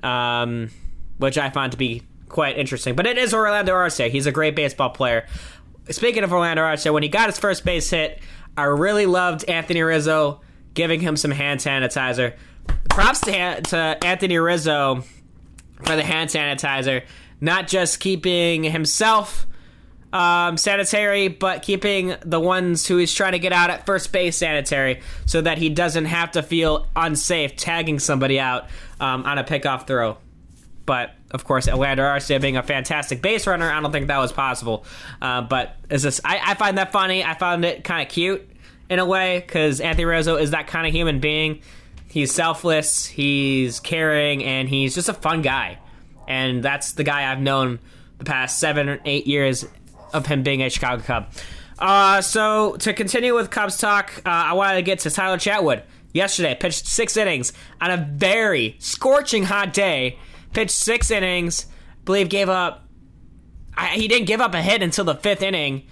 um, 0.02 0.70
which 1.18 1.36
I 1.36 1.50
find 1.50 1.72
to 1.72 1.78
be 1.78 2.02
quite 2.28 2.58
interesting. 2.58 2.94
But 2.94 3.06
it 3.06 3.18
is 3.18 3.34
Orlando 3.34 3.74
Arcia. 3.74 4.10
He's 4.10 4.26
a 4.26 4.32
great 4.32 4.56
baseball 4.56 4.90
player. 4.90 5.26
Speaking 5.90 6.24
of 6.24 6.32
Orlando 6.32 6.62
Arcia, 6.62 6.92
when 6.92 7.02
he 7.02 7.08
got 7.08 7.28
his 7.28 7.38
first 7.38 7.64
base 7.64 7.88
hit, 7.90 8.20
I 8.56 8.64
really 8.64 9.06
loved 9.06 9.44
Anthony 9.48 9.82
Rizzo 9.82 10.40
giving 10.74 11.00
him 11.00 11.16
some 11.16 11.30
hand 11.30 11.60
sanitizer. 11.60 12.34
Props 12.88 13.20
to, 13.20 13.60
to 13.60 13.98
Anthony 14.02 14.38
Rizzo 14.38 15.04
for 15.82 15.96
the 15.96 16.02
hand 16.02 16.30
sanitizer, 16.30 17.04
not 17.40 17.68
just 17.68 18.00
keeping 18.00 18.64
himself 18.64 19.46
um, 20.12 20.56
sanitary, 20.56 21.28
but 21.28 21.62
keeping 21.62 22.14
the 22.24 22.40
ones 22.40 22.86
who 22.86 22.96
he's 22.96 23.12
trying 23.12 23.32
to 23.32 23.38
get 23.38 23.52
out 23.52 23.70
at 23.70 23.86
first 23.86 24.12
base 24.12 24.36
sanitary 24.36 25.00
so 25.26 25.40
that 25.40 25.58
he 25.58 25.68
doesn't 25.68 26.06
have 26.06 26.32
to 26.32 26.42
feel 26.42 26.86
unsafe 26.94 27.56
tagging 27.56 27.98
somebody 27.98 28.38
out 28.38 28.68
um, 29.00 29.24
on 29.24 29.38
a 29.38 29.44
pickoff 29.44 29.86
throw. 29.86 30.16
But 30.86 31.14
of 31.32 31.44
course, 31.44 31.68
Orlando 31.68 32.04
Arcia 32.04 32.40
being 32.40 32.56
a 32.56 32.62
fantastic 32.62 33.20
base 33.20 33.46
runner, 33.46 33.70
I 33.70 33.80
don't 33.80 33.90
think 33.90 34.06
that 34.06 34.18
was 34.18 34.32
possible. 34.32 34.84
Uh, 35.20 35.42
but 35.42 35.76
is 35.90 36.02
this? 36.02 36.20
I, 36.24 36.40
I, 36.42 36.54
find 36.54 36.78
that 36.78 36.92
funny. 36.92 37.24
I 37.24 37.34
found 37.34 37.64
it 37.64 37.82
kind 37.82 38.06
of 38.06 38.12
cute 38.12 38.48
in 38.88 39.00
a 39.00 39.04
way 39.04 39.40
because 39.40 39.80
Anthony 39.80 40.04
Rizzo 40.04 40.36
is 40.36 40.52
that 40.52 40.68
kind 40.68 40.86
of 40.86 40.92
human 40.92 41.18
being. 41.18 41.60
He's 42.08 42.32
selfless, 42.32 43.04
he's 43.04 43.80
caring, 43.80 44.44
and 44.44 44.68
he's 44.68 44.94
just 44.94 45.08
a 45.08 45.14
fun 45.14 45.42
guy. 45.42 45.78
And 46.28 46.62
that's 46.62 46.92
the 46.92 47.04
guy 47.04 47.30
I've 47.30 47.40
known 47.40 47.80
the 48.18 48.24
past 48.24 48.58
seven 48.58 48.88
or 48.88 49.00
eight 49.04 49.26
years 49.26 49.66
of 50.16 50.26
him 50.26 50.42
being 50.42 50.62
a 50.62 50.70
Chicago 50.70 51.02
Cub. 51.02 51.28
Uh, 51.78 52.20
so 52.22 52.76
to 52.76 52.92
continue 52.94 53.34
with 53.34 53.50
Cubs 53.50 53.76
talk, 53.78 54.12
uh, 54.24 54.30
I 54.30 54.54
wanted 54.54 54.76
to 54.76 54.82
get 54.82 55.00
to 55.00 55.10
Tyler 55.10 55.36
Chatwood. 55.36 55.82
Yesterday, 56.12 56.56
pitched 56.58 56.86
six 56.86 57.16
innings 57.16 57.52
on 57.80 57.90
a 57.90 57.98
very 57.98 58.76
scorching 58.78 59.44
hot 59.44 59.74
day. 59.74 60.18
Pitched 60.54 60.70
six 60.70 61.10
innings. 61.10 61.66
Believe 62.06 62.30
gave 62.30 62.48
up. 62.48 62.88
I, 63.76 63.88
he 63.88 64.08
didn't 64.08 64.26
give 64.26 64.40
up 64.40 64.54
a 64.54 64.62
hit 64.62 64.82
until 64.82 65.04
the 65.04 65.14
fifth 65.14 65.42
inning, 65.42 65.86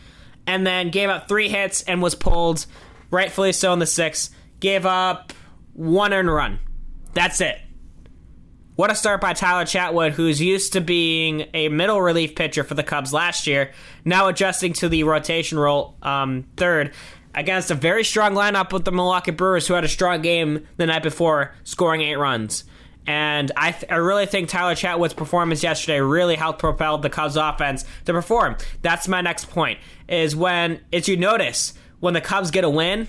and 0.46 0.66
then 0.66 0.88
gave 0.88 1.10
up 1.10 1.28
three 1.28 1.50
hits 1.50 1.82
and 1.82 2.00
was 2.00 2.14
pulled, 2.14 2.64
rightfully 3.10 3.52
so 3.52 3.74
in 3.74 3.78
the 3.78 3.86
sixth. 3.86 4.34
Gave 4.60 4.86
up 4.86 5.34
one 5.74 6.14
earned 6.14 6.32
run. 6.32 6.58
That's 7.12 7.42
it. 7.42 7.58
What 8.76 8.90
a 8.90 8.96
start 8.96 9.20
by 9.20 9.34
Tyler 9.34 9.64
Chatwood, 9.64 10.14
who's 10.14 10.40
used 10.40 10.72
to 10.72 10.80
being 10.80 11.46
a 11.54 11.68
middle 11.68 12.02
relief 12.02 12.34
pitcher 12.34 12.64
for 12.64 12.74
the 12.74 12.82
Cubs 12.82 13.12
last 13.12 13.46
year, 13.46 13.70
now 14.04 14.26
adjusting 14.26 14.72
to 14.74 14.88
the 14.88 15.04
rotation 15.04 15.60
role 15.60 15.94
um, 16.02 16.42
third 16.56 16.92
against 17.36 17.70
a 17.70 17.76
very 17.76 18.02
strong 18.02 18.32
lineup 18.32 18.72
with 18.72 18.84
the 18.84 18.90
Milwaukee 18.90 19.30
Brewers, 19.30 19.68
who 19.68 19.74
had 19.74 19.84
a 19.84 19.88
strong 19.88 20.22
game 20.22 20.66
the 20.76 20.86
night 20.86 21.04
before, 21.04 21.54
scoring 21.62 22.00
eight 22.00 22.16
runs. 22.16 22.64
And 23.06 23.52
I, 23.56 23.70
th- 23.70 23.92
I 23.92 23.96
really 23.96 24.26
think 24.26 24.48
Tyler 24.48 24.74
Chatwood's 24.74 25.14
performance 25.14 25.62
yesterday 25.62 26.00
really 26.00 26.34
helped 26.34 26.58
propel 26.58 26.98
the 26.98 27.10
Cubs 27.10 27.36
offense 27.36 27.84
to 28.06 28.12
perform. 28.12 28.56
That's 28.82 29.06
my 29.06 29.20
next 29.20 29.50
point. 29.50 29.78
Is 30.08 30.34
when, 30.34 30.80
as 30.92 31.06
you 31.06 31.16
notice, 31.16 31.74
when 32.00 32.14
the 32.14 32.20
Cubs 32.20 32.50
get 32.50 32.64
a 32.64 32.70
win, 32.70 33.06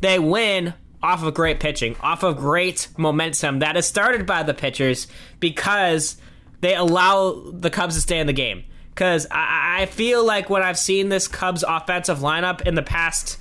they 0.00 0.18
win 0.18 0.72
off 1.04 1.22
of 1.22 1.34
great 1.34 1.60
pitching, 1.60 1.94
off 2.00 2.22
of 2.22 2.38
great 2.38 2.88
momentum 2.96 3.58
that 3.58 3.76
is 3.76 3.86
started 3.86 4.24
by 4.24 4.42
the 4.42 4.54
pitchers 4.54 5.06
because 5.38 6.16
they 6.62 6.74
allow 6.74 7.44
the 7.52 7.68
Cubs 7.68 7.94
to 7.94 8.00
stay 8.00 8.18
in 8.18 8.26
the 8.26 8.32
game. 8.32 8.64
Because 8.88 9.26
I, 9.30 9.82
I, 9.82 9.86
feel 9.86 10.24
like 10.24 10.48
when 10.48 10.62
I've 10.62 10.78
seen 10.78 11.10
this 11.10 11.28
Cubs 11.28 11.62
offensive 11.62 12.20
lineup 12.20 12.62
in 12.62 12.74
the 12.74 12.82
past 12.82 13.38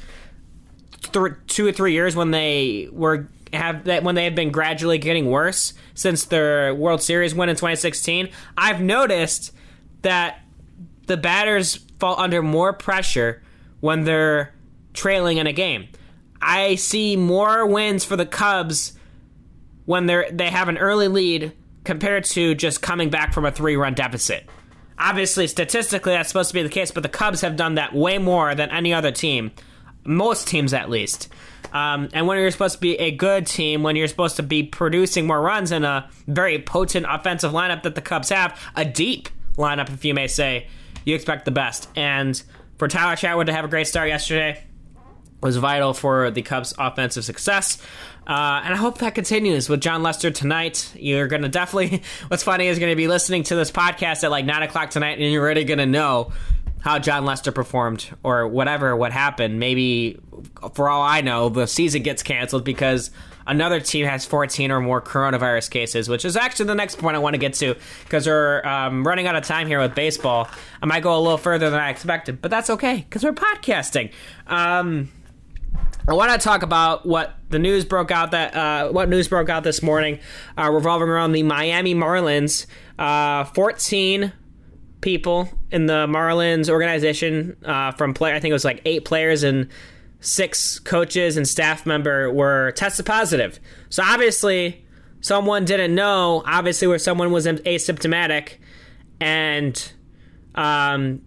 th- 1.13 1.33
two 1.47 1.65
or 1.65 1.71
three 1.71 1.93
years, 1.93 2.15
when 2.17 2.31
they 2.31 2.89
were 2.91 3.29
have 3.53 3.85
that 3.85 4.03
when 4.03 4.15
they 4.15 4.25
have 4.25 4.35
been 4.35 4.51
gradually 4.51 4.97
getting 4.97 5.29
worse 5.29 5.73
since 5.93 6.25
their 6.25 6.73
World 6.75 7.01
Series 7.01 7.33
win 7.33 7.49
in 7.49 7.55
2016, 7.55 8.29
I've 8.57 8.81
noticed 8.81 9.53
that 10.01 10.39
the 11.05 11.17
batters 11.17 11.75
fall 11.99 12.19
under 12.19 12.41
more 12.41 12.73
pressure 12.73 13.41
when 13.79 14.03
they're 14.03 14.53
trailing 14.93 15.37
in 15.37 15.47
a 15.47 15.53
game. 15.53 15.87
I 16.43 16.75
see 16.75 17.15
more 17.15 17.65
wins 17.65 18.03
for 18.03 18.15
the 18.15 18.25
Cubs 18.25 18.93
when 19.85 20.05
they're 20.05 20.29
they 20.31 20.49
have 20.49 20.67
an 20.67 20.77
early 20.77 21.07
lead 21.07 21.53
compared 21.83 22.25
to 22.25 22.53
just 22.55 22.81
coming 22.81 23.09
back 23.09 23.33
from 23.33 23.45
a 23.45 23.51
three 23.51 23.75
run 23.75 23.93
deficit. 23.93 24.47
Obviously, 24.97 25.47
statistically, 25.47 26.13
that's 26.13 26.29
supposed 26.29 26.49
to 26.49 26.53
be 26.53 26.61
the 26.61 26.69
case, 26.69 26.91
but 26.91 27.03
the 27.03 27.09
Cubs 27.09 27.41
have 27.41 27.55
done 27.55 27.75
that 27.75 27.93
way 27.93 28.17
more 28.17 28.55
than 28.55 28.69
any 28.69 28.93
other 28.93 29.11
team, 29.11 29.51
most 30.05 30.47
teams 30.47 30.73
at 30.73 30.89
least. 30.89 31.29
Um, 31.73 32.09
and 32.13 32.27
when 32.27 32.37
you're 32.37 32.51
supposed 32.51 32.75
to 32.75 32.81
be 32.81 32.99
a 32.99 33.09
good 33.09 33.47
team, 33.47 33.81
when 33.81 33.95
you're 33.95 34.07
supposed 34.07 34.35
to 34.35 34.43
be 34.43 34.63
producing 34.63 35.25
more 35.25 35.41
runs 35.41 35.71
in 35.71 35.83
a 35.83 36.09
very 36.27 36.59
potent 36.59 37.07
offensive 37.09 37.51
lineup 37.51 37.83
that 37.83 37.95
the 37.95 38.01
Cubs 38.01 38.29
have, 38.29 38.59
a 38.75 38.85
deep 38.85 39.29
lineup, 39.57 39.91
if 39.91 40.05
you 40.05 40.13
may 40.13 40.27
say, 40.27 40.67
you 41.03 41.15
expect 41.15 41.45
the 41.45 41.51
best. 41.51 41.89
And 41.95 42.41
for 42.77 42.87
Tyler 42.87 43.15
Chatwood 43.15 43.47
to 43.47 43.53
have 43.53 43.65
a 43.65 43.67
great 43.67 43.87
start 43.87 44.09
yesterday 44.09 44.63
was 45.43 45.57
vital 45.57 45.93
for 45.93 46.31
the 46.31 46.41
Cubs' 46.41 46.73
offensive 46.79 47.25
success. 47.25 47.77
Uh, 48.25 48.61
and 48.63 48.73
I 48.73 48.77
hope 48.77 48.99
that 48.99 49.13
continues 49.13 49.67
with 49.67 49.81
Jon 49.81 50.01
Lester 50.01 50.31
tonight. 50.31 50.89
You're 50.95 51.27
going 51.27 51.41
to 51.41 51.49
definitely, 51.49 52.01
what's 52.29 52.43
funny 52.43 52.67
is 52.67 52.79
going 52.79 52.91
to 52.91 52.95
be 52.95 53.07
listening 53.07 53.43
to 53.43 53.55
this 53.55 53.69
podcast 53.69 54.23
at 54.23 54.31
like 54.31 54.45
9 54.45 54.63
o'clock 54.63 54.89
tonight, 54.89 55.19
and 55.19 55.31
you're 55.31 55.43
already 55.43 55.65
going 55.65 55.79
to 55.79 55.85
know 55.85 56.31
how 56.79 56.97
Jon 56.99 57.25
Lester 57.25 57.51
performed 57.51 58.09
or 58.23 58.47
whatever, 58.47 58.95
what 58.95 59.11
happened. 59.11 59.59
Maybe, 59.59 60.19
for 60.73 60.89
all 60.89 61.01
I 61.01 61.21
know, 61.21 61.49
the 61.49 61.67
season 61.67 62.03
gets 62.03 62.23
canceled 62.23 62.63
because 62.63 63.11
another 63.45 63.81
team 63.81 64.05
has 64.05 64.25
14 64.25 64.71
or 64.71 64.79
more 64.79 65.01
coronavirus 65.01 65.69
cases, 65.69 66.07
which 66.07 66.23
is 66.23 66.37
actually 66.37 66.67
the 66.67 66.75
next 66.75 66.97
point 66.99 67.15
I 67.15 67.19
want 67.19 67.33
to 67.33 67.37
get 67.37 67.53
to 67.55 67.75
because 68.03 68.27
we're 68.27 68.65
um, 68.65 69.05
running 69.05 69.27
out 69.27 69.35
of 69.35 69.43
time 69.43 69.67
here 69.67 69.79
with 69.79 69.95
baseball. 69.95 70.49
I 70.81 70.85
might 70.85 71.03
go 71.03 71.17
a 71.17 71.19
little 71.19 71.37
further 71.37 71.69
than 71.69 71.79
I 71.79 71.89
expected, 71.89 72.41
but 72.41 72.51
that's 72.51 72.69
okay 72.69 73.05
because 73.09 73.23
we're 73.23 73.33
podcasting. 73.33 74.11
Um, 74.47 75.09
I 76.05 76.13
want 76.13 76.31
to 76.33 76.37
talk 76.37 76.63
about 76.63 77.05
what 77.05 77.33
the 77.49 77.59
news 77.59 77.85
broke 77.85 78.11
out 78.11 78.31
that 78.31 78.53
uh, 78.53 78.89
what 78.89 79.07
news 79.07 79.29
broke 79.29 79.47
out 79.47 79.63
this 79.63 79.81
morning, 79.81 80.19
uh, 80.57 80.69
revolving 80.69 81.07
around 81.07 81.31
the 81.31 81.43
Miami 81.43 81.95
Marlins. 81.95 82.65
Uh, 82.99 83.45
Fourteen 83.45 84.33
people 84.99 85.49
in 85.71 85.85
the 85.85 86.05
Marlins 86.07 86.69
organization 86.69 87.55
uh, 87.63 87.93
from 87.93 88.13
play. 88.13 88.35
I 88.35 88.39
think 88.41 88.49
it 88.49 88.53
was 88.53 88.65
like 88.65 88.81
eight 88.83 89.05
players 89.05 89.43
and 89.43 89.69
six 90.19 90.77
coaches 90.79 91.37
and 91.37 91.47
staff 91.47 91.85
member 91.85 92.31
were 92.31 92.71
tested 92.71 93.05
positive. 93.05 93.59
So 93.89 94.03
obviously, 94.03 94.85
someone 95.21 95.63
didn't 95.63 95.95
know. 95.95 96.43
Obviously, 96.45 96.87
where 96.87 96.99
someone 96.99 97.31
was 97.31 97.45
asymptomatic 97.45 98.57
and 99.21 99.91
um, 100.55 101.21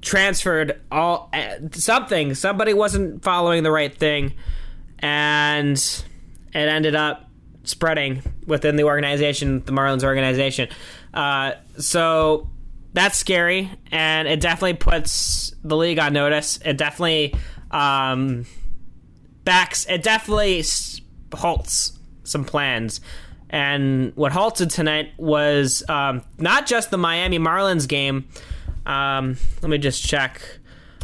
transferred 0.00 0.80
all 0.90 1.30
uh, 1.32 1.56
something. 1.72 2.34
Somebody 2.34 2.74
wasn't 2.74 3.22
following 3.22 3.62
the 3.62 3.70
right 3.70 3.94
thing, 3.94 4.34
and 4.98 5.76
it 5.76 6.68
ended 6.68 6.94
up 6.94 7.28
spreading 7.64 8.22
within 8.46 8.76
the 8.76 8.84
organization, 8.84 9.62
the 9.64 9.72
Marlins 9.72 10.04
organization. 10.04 10.68
Uh, 11.12 11.52
so 11.78 12.48
that's 12.94 13.18
scary, 13.18 13.70
and 13.92 14.26
it 14.26 14.40
definitely 14.40 14.74
puts 14.74 15.54
the 15.62 15.76
league 15.76 15.98
on 15.98 16.12
notice. 16.12 16.58
It 16.64 16.78
definitely 16.78 17.34
um, 17.70 18.46
backs. 19.44 19.84
It 19.86 20.02
definitely 20.02 20.64
halts 21.32 21.98
some 22.24 22.44
plans. 22.44 23.00
And 23.50 24.12
what 24.14 24.32
halted 24.32 24.70
tonight 24.70 25.12
was 25.16 25.82
um, 25.88 26.22
not 26.36 26.66
just 26.66 26.90
the 26.90 26.98
Miami 26.98 27.38
Marlins 27.38 27.88
game 27.88 28.28
um, 28.88 29.36
let 29.62 29.68
me 29.68 29.78
just 29.78 30.02
check 30.02 30.40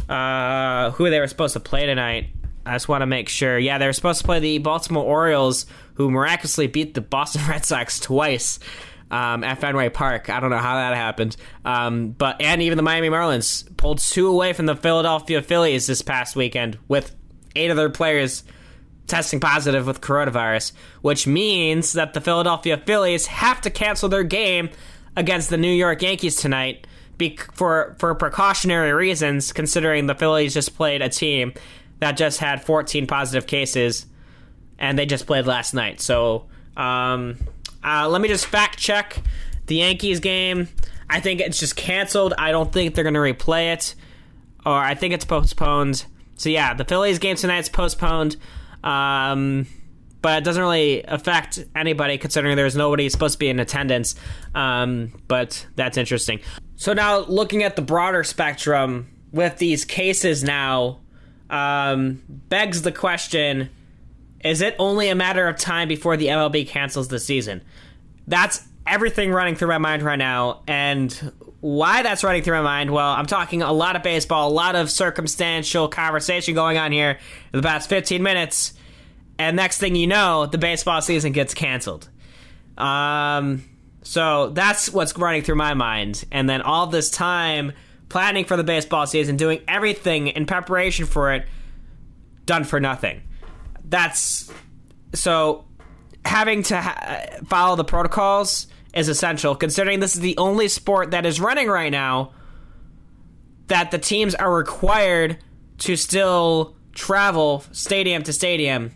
uh, 0.09 0.91
who 0.91 1.09
they 1.09 1.19
were 1.19 1.27
supposed 1.27 1.53
to 1.53 1.59
play 1.59 1.85
tonight. 1.85 2.27
I 2.65 2.73
just 2.73 2.89
want 2.89 3.03
to 3.03 3.05
make 3.05 3.29
sure. 3.29 3.59
Yeah, 3.59 3.77
they 3.77 3.85
were 3.85 3.93
supposed 3.93 4.21
to 4.21 4.25
play 4.25 4.39
the 4.39 4.57
Baltimore 4.57 5.03
Orioles, 5.03 5.67
who 5.93 6.09
miraculously 6.09 6.67
beat 6.67 6.95
the 6.95 7.01
Boston 7.01 7.43
Red 7.49 7.63
Sox 7.63 7.99
twice 7.99 8.59
um, 9.11 9.43
at 9.43 9.59
Fenway 9.59 9.89
Park. 9.89 10.31
I 10.31 10.39
don't 10.39 10.49
know 10.49 10.57
how 10.57 10.75
that 10.75 10.95
happened. 10.95 11.37
Um, 11.63 12.09
but 12.09 12.41
and 12.41 12.63
even 12.63 12.77
the 12.77 12.83
Miami 12.83 13.09
Marlins 13.09 13.65
pulled 13.77 13.99
two 13.99 14.27
away 14.27 14.53
from 14.53 14.65
the 14.65 14.75
Philadelphia 14.75 15.43
Phillies 15.43 15.85
this 15.85 16.01
past 16.01 16.35
weekend 16.35 16.79
with 16.87 17.15
eight 17.55 17.69
of 17.69 17.77
their 17.77 17.91
players 17.91 18.43
testing 19.05 19.39
positive 19.39 19.85
with 19.85 20.01
coronavirus, 20.01 20.71
which 21.01 21.27
means 21.27 21.93
that 21.93 22.15
the 22.15 22.21
Philadelphia 22.21 22.81
Phillies 22.83 23.27
have 23.27 23.61
to 23.61 23.69
cancel 23.69 24.09
their 24.09 24.23
game 24.23 24.71
against 25.15 25.51
the 25.51 25.57
New 25.57 25.71
York 25.71 26.01
Yankees 26.01 26.35
tonight 26.37 26.87
be- 27.17 27.37
for 27.53 27.95
for 27.99 28.13
precautionary 28.15 28.93
reasons, 28.93 29.51
considering 29.51 30.07
the 30.07 30.15
Phillies 30.15 30.53
just 30.53 30.75
played 30.75 31.01
a 31.01 31.09
team 31.09 31.53
that 31.99 32.17
just 32.17 32.39
had 32.39 32.63
14 32.63 33.07
positive 33.07 33.47
cases, 33.47 34.05
and 34.77 34.97
they 34.97 35.05
just 35.05 35.25
played 35.25 35.45
last 35.45 35.73
night. 35.73 36.01
So 36.01 36.45
um, 36.75 37.37
uh, 37.83 38.07
let 38.09 38.21
me 38.21 38.27
just 38.27 38.45
fact 38.45 38.77
check 38.77 39.21
the 39.67 39.75
Yankees 39.75 40.19
game. 40.19 40.67
I 41.09 41.19
think 41.19 41.39
it's 41.39 41.59
just 41.59 41.75
canceled. 41.75 42.33
I 42.37 42.51
don't 42.51 42.71
think 42.71 42.95
they're 42.95 43.03
going 43.03 43.13
to 43.13 43.19
replay 43.19 43.73
it, 43.73 43.95
or 44.65 44.73
I 44.73 44.95
think 44.95 45.13
it's 45.13 45.25
postponed. 45.25 46.05
So 46.37 46.49
yeah, 46.49 46.73
the 46.73 46.83
Phillies 46.83 47.19
game 47.19 47.35
tonight's 47.35 47.69
postponed. 47.69 48.37
Um, 48.83 49.67
but 50.25 50.39
it 50.39 50.43
doesn't 50.43 50.63
really 50.63 51.03
affect 51.03 51.63
anybody 51.75 52.17
considering 52.17 52.55
there's 52.55 52.75
nobody 52.75 53.07
supposed 53.09 53.33
to 53.33 53.37
be 53.37 53.47
in 53.47 53.59
attendance. 53.59 54.15
Um, 54.55 55.11
but 55.27 55.67
that's 55.75 55.97
interesting. 55.97 56.39
So 56.75 56.93
now 56.93 57.19
looking 57.19 57.63
at 57.63 57.75
the 57.75 57.81
broader 57.81 58.23
spectrum 58.23 59.07
with 59.31 59.57
these 59.57 59.85
cases 59.85 60.43
now, 60.43 60.99
um, 61.49 62.21
begs 62.27 62.81
the 62.81 62.91
question: 62.91 63.69
Is 64.43 64.61
it 64.61 64.75
only 64.79 65.09
a 65.09 65.15
matter 65.15 65.47
of 65.47 65.57
time 65.57 65.87
before 65.87 66.17
the 66.17 66.27
MLB 66.27 66.67
cancels 66.67 67.07
the 67.07 67.19
season? 67.19 67.61
That's 68.27 68.65
everything 68.87 69.31
running 69.31 69.55
through 69.55 69.69
my 69.69 69.77
mind 69.77 70.03
right 70.03 70.17
now, 70.17 70.61
and 70.67 71.31
why 71.61 72.03
that's 72.03 72.23
running 72.23 72.43
through 72.43 72.57
my 72.57 72.61
mind. 72.61 72.91
Well, 72.91 73.11
I'm 73.11 73.25
talking 73.25 73.61
a 73.61 73.73
lot 73.73 73.95
of 73.95 74.03
baseball, 74.03 74.49
a 74.49 74.53
lot 74.53 74.75
of 74.75 74.91
circumstantial 74.91 75.87
conversation 75.87 76.53
going 76.53 76.77
on 76.77 76.91
here 76.91 77.19
in 77.53 77.61
the 77.61 77.63
past 77.63 77.89
15 77.89 78.21
minutes, 78.21 78.73
and 79.39 79.55
next 79.55 79.79
thing 79.79 79.95
you 79.95 80.07
know, 80.07 80.45
the 80.45 80.57
baseball 80.57 81.01
season 81.01 81.31
gets 81.31 81.53
canceled. 81.53 82.09
Um, 82.77 83.63
so 84.05 84.49
that's 84.49 84.91
what's 84.93 85.17
running 85.17 85.41
through 85.41 85.55
my 85.55 85.73
mind. 85.73 86.25
And 86.31 86.47
then 86.47 86.61
all 86.61 86.85
this 86.85 87.09
time 87.09 87.73
planning 88.07 88.45
for 88.45 88.55
the 88.55 88.63
baseball 88.63 89.07
season, 89.07 89.35
doing 89.35 89.61
everything 89.67 90.27
in 90.27 90.45
preparation 90.45 91.07
for 91.07 91.33
it, 91.33 91.47
done 92.45 92.63
for 92.63 92.79
nothing. 92.79 93.23
That's 93.83 94.51
so 95.13 95.65
having 96.23 96.61
to 96.63 96.79
ha- 96.79 97.25
follow 97.47 97.75
the 97.75 97.83
protocols 97.83 98.67
is 98.93 99.09
essential, 99.09 99.55
considering 99.55 99.99
this 99.99 100.15
is 100.15 100.21
the 100.21 100.37
only 100.37 100.67
sport 100.67 101.11
that 101.11 101.25
is 101.25 101.39
running 101.39 101.67
right 101.67 101.91
now 101.91 102.31
that 103.67 103.89
the 103.89 103.97
teams 103.97 104.35
are 104.35 104.53
required 104.53 105.39
to 105.79 105.95
still 105.95 106.75
travel 106.93 107.63
stadium 107.71 108.21
to 108.21 108.31
stadium. 108.31 108.91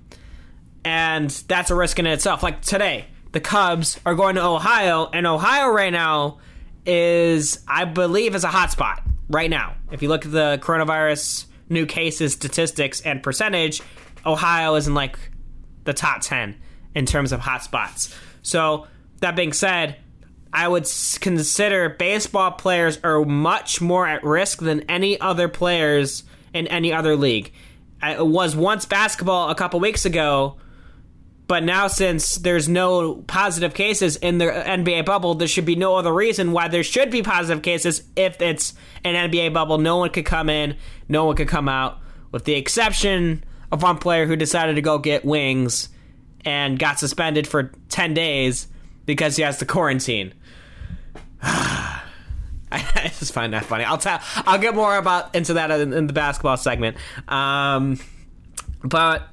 And 0.86 1.32
that's 1.48 1.72
a 1.72 1.76
risk 1.76 1.98
in 1.98 2.06
itself. 2.06 2.44
Like 2.44 2.62
today, 2.62 3.08
the 3.32 3.40
Cubs 3.40 4.00
are 4.06 4.16
going 4.16 4.36
to 4.36 4.44
Ohio, 4.44 5.10
and 5.14 5.28
Ohio 5.28 5.70
right 5.70 5.92
now 5.92 6.40
is, 6.86 7.60
I 7.68 7.86
believe, 7.86 8.36
is 8.36 8.44
a 8.44 8.50
hotspot 8.50 9.02
right 9.30 9.50
now. 9.50 9.76
If 9.92 10.02
you 10.02 10.10
look 10.10 10.26
at 10.26 10.32
the 10.32 10.60
coronavirus 10.62 11.46
new 11.70 11.86
cases 11.86 12.34
statistics 12.34 13.02
and 13.02 13.22
percentage, 13.22 13.82
Ohio 14.26 14.76
is 14.76 14.88
in 14.88 14.96
like 14.96 15.18
the 15.84 15.94
top 15.94 16.22
10 16.22 16.58
in 16.96 17.06
terms 17.06 17.32
of 17.32 17.42
hotspots. 17.42 18.16
So, 18.42 18.88
that 19.22 19.36
being 19.36 19.54
said, 19.54 19.98
I 20.52 20.68
would 20.68 20.90
consider 21.20 21.90
baseball 21.90 22.52
players 22.52 23.00
are 23.04 23.24
much 23.24 23.82
more 23.82 24.08
at 24.08 24.24
risk 24.24 24.60
than 24.60 24.82
any 24.90 25.20
other 25.20 25.48
players 25.48 26.24
in 26.54 26.68
any 26.68 26.92
other 26.92 27.16
league. 27.16 27.54
It 28.02 28.26
was 28.26 28.56
once 28.56 28.86
basketball 28.86 29.50
a 29.50 29.56
couple 29.56 29.80
weeks 29.80 30.06
ago 30.06 30.58
but 31.50 31.64
now, 31.64 31.88
since 31.88 32.36
there's 32.36 32.70
no 32.70 33.16
positive 33.28 33.74
cases 33.74 34.16
in 34.18 34.38
the 34.38 34.46
NBA 34.46 35.04
bubble, 35.04 35.34
there 35.34 35.48
should 35.48 35.66
be 35.66 35.76
no 35.76 35.96
other 35.96 36.14
reason 36.14 36.52
why 36.52 36.68
there 36.68 36.84
should 36.84 37.10
be 37.10 37.24
positive 37.24 37.64
cases 37.64 38.04
if 38.16 38.40
it's 38.40 38.76
an 39.04 39.16
NBA 39.16 39.52
bubble. 39.52 39.80
No 39.80 39.98
one 39.98 40.12
could 40.12 40.26
come 40.26 40.48
in, 40.48 40.78
no 41.08 41.26
one 41.26 41.36
could 41.36 41.48
come 41.48 41.68
out, 41.68 41.98
with 42.32 42.46
the 42.46 42.54
exception 42.54 43.44
of 43.72 43.82
one 43.82 43.98
player 43.98 44.28
who 44.28 44.36
decided 44.36 44.76
to 44.76 44.82
go 44.84 45.00
get 45.00 45.26
wings 45.26 45.90
and 46.46 46.78
got 46.78 47.00
suspended 47.00 47.48
for 47.48 47.72
10 47.90 48.14
days 48.14 48.68
because 49.08 49.36
he 49.36 49.42
has 49.42 49.58
to 49.58 49.66
quarantine. 49.66 50.34
I 52.72 53.12
just 53.18 53.34
find 53.34 53.54
that 53.54 53.66
funny. 53.66 53.84
I'll 53.84 53.98
tell. 53.98 54.20
I'll 54.36 54.60
get 54.60 54.76
more 54.76 54.96
about 54.98 55.34
into 55.34 55.54
that 55.56 55.72
in, 55.72 55.94
in 55.94 56.06
the 56.06 56.14
basketball 56.14 56.58
segment. 56.58 56.98
Um, 57.28 58.00
but 58.84 59.28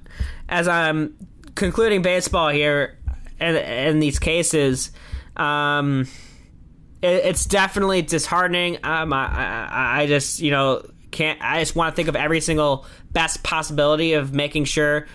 as 0.49 0.67
I'm 0.69 1.15
concluding 1.57 2.03
baseball 2.03 2.51
here, 2.51 2.99
in, 3.41 3.57
in 3.57 3.99
these 3.99 4.21
cases, 4.21 4.93
um, 5.37 6.07
it, 7.03 7.25
it's 7.25 7.47
definitely 7.47 8.03
disheartening. 8.03 8.79
Um, 8.85 9.13
I, 9.13 9.27
I, 9.27 10.03
I 10.03 10.07
just 10.07 10.41
you 10.41 10.53
know 10.53 10.89
can't. 11.11 11.41
I 11.43 11.61
just 11.61 11.75
want 11.75 11.93
to 11.93 11.97
think 11.97 12.09
of 12.09 12.15
every 12.15 12.41
single 12.41 12.87
best 13.11 13.43
possibility 13.43 14.13
of 14.13 14.33
making 14.33 14.67
sure 14.67 15.07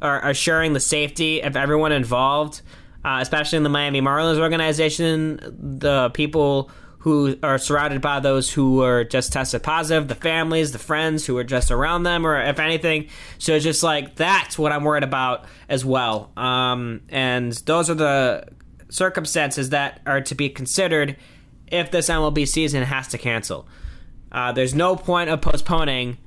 or 0.00 0.20
assuring 0.20 0.72
the 0.72 0.80
safety 0.80 1.40
of 1.40 1.56
everyone 1.56 1.92
involved, 1.92 2.62
uh, 3.04 3.18
especially 3.20 3.58
in 3.58 3.64
the 3.64 3.68
Miami 3.68 4.00
Marlins 4.00 4.38
organization. 4.38 5.40
The 5.78 6.10
people 6.10 6.70
who 6.98 7.36
are 7.42 7.58
surrounded 7.58 8.00
by 8.00 8.20
those 8.20 8.50
who 8.50 8.82
are 8.82 9.04
just 9.04 9.32
tested 9.32 9.62
positive, 9.62 10.08
the 10.08 10.14
families, 10.14 10.72
the 10.72 10.78
friends 10.78 11.24
who 11.26 11.36
are 11.38 11.44
just 11.44 11.70
around 11.70 12.02
them, 12.02 12.26
or 12.26 12.40
if 12.40 12.58
anything. 12.58 13.08
So 13.38 13.54
it's 13.54 13.64
just 13.64 13.82
like 13.82 14.16
that's 14.16 14.58
what 14.58 14.72
I'm 14.72 14.84
worried 14.84 15.04
about 15.04 15.44
as 15.68 15.84
well. 15.84 16.32
Um, 16.36 17.02
and 17.08 17.52
those 17.52 17.88
are 17.88 17.94
the 17.94 18.48
circumstances 18.90 19.70
that 19.70 20.00
are 20.06 20.20
to 20.22 20.34
be 20.34 20.48
considered 20.48 21.16
if 21.68 21.90
this 21.90 22.08
MLB 22.08 22.48
season 22.48 22.82
has 22.82 23.08
to 23.08 23.18
cancel. 23.18 23.68
Uh, 24.32 24.52
there's 24.52 24.74
no 24.74 24.96
point 24.96 25.30
of 25.30 25.40
postponing. 25.40 26.18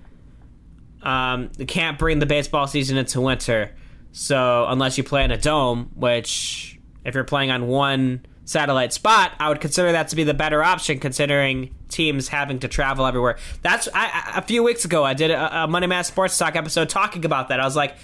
Um, 1.03 1.51
you 1.57 1.65
can't 1.65 1.99
bring 1.99 2.19
the 2.19 2.25
baseball 2.25 2.67
season 2.67 2.97
into 2.97 3.19
winter. 3.19 3.75
So 4.13 4.65
unless 4.67 4.97
you 4.97 5.03
play 5.03 5.23
in 5.23 5.31
a 5.31 5.37
dome, 5.37 5.91
which 5.95 6.79
if 7.03 7.15
you're 7.15 7.23
playing 7.23 7.51
on 7.51 7.67
one 7.67 8.25
satellite 8.51 8.93
spot, 8.93 9.33
I 9.39 9.49
would 9.49 9.61
consider 9.61 9.91
that 9.93 10.09
to 10.09 10.15
be 10.15 10.23
the 10.23 10.33
better 10.33 10.63
option, 10.63 10.99
considering 10.99 11.73
teams 11.89 12.27
having 12.27 12.59
to 12.59 12.67
travel 12.67 13.05
everywhere. 13.05 13.37
That's 13.61 13.87
I, 13.93 14.33
a 14.35 14.41
few 14.41 14.63
weeks 14.63 14.85
ago. 14.85 15.03
I 15.03 15.13
did 15.13 15.31
a, 15.31 15.63
a 15.63 15.67
Monday 15.67 15.87
Madness 15.87 16.07
Sports 16.07 16.37
Talk 16.37 16.55
episode 16.55 16.89
talking 16.89 17.25
about 17.25 17.49
that. 17.49 17.59
I 17.59 17.65
was 17.65 17.75
like, 17.75 17.95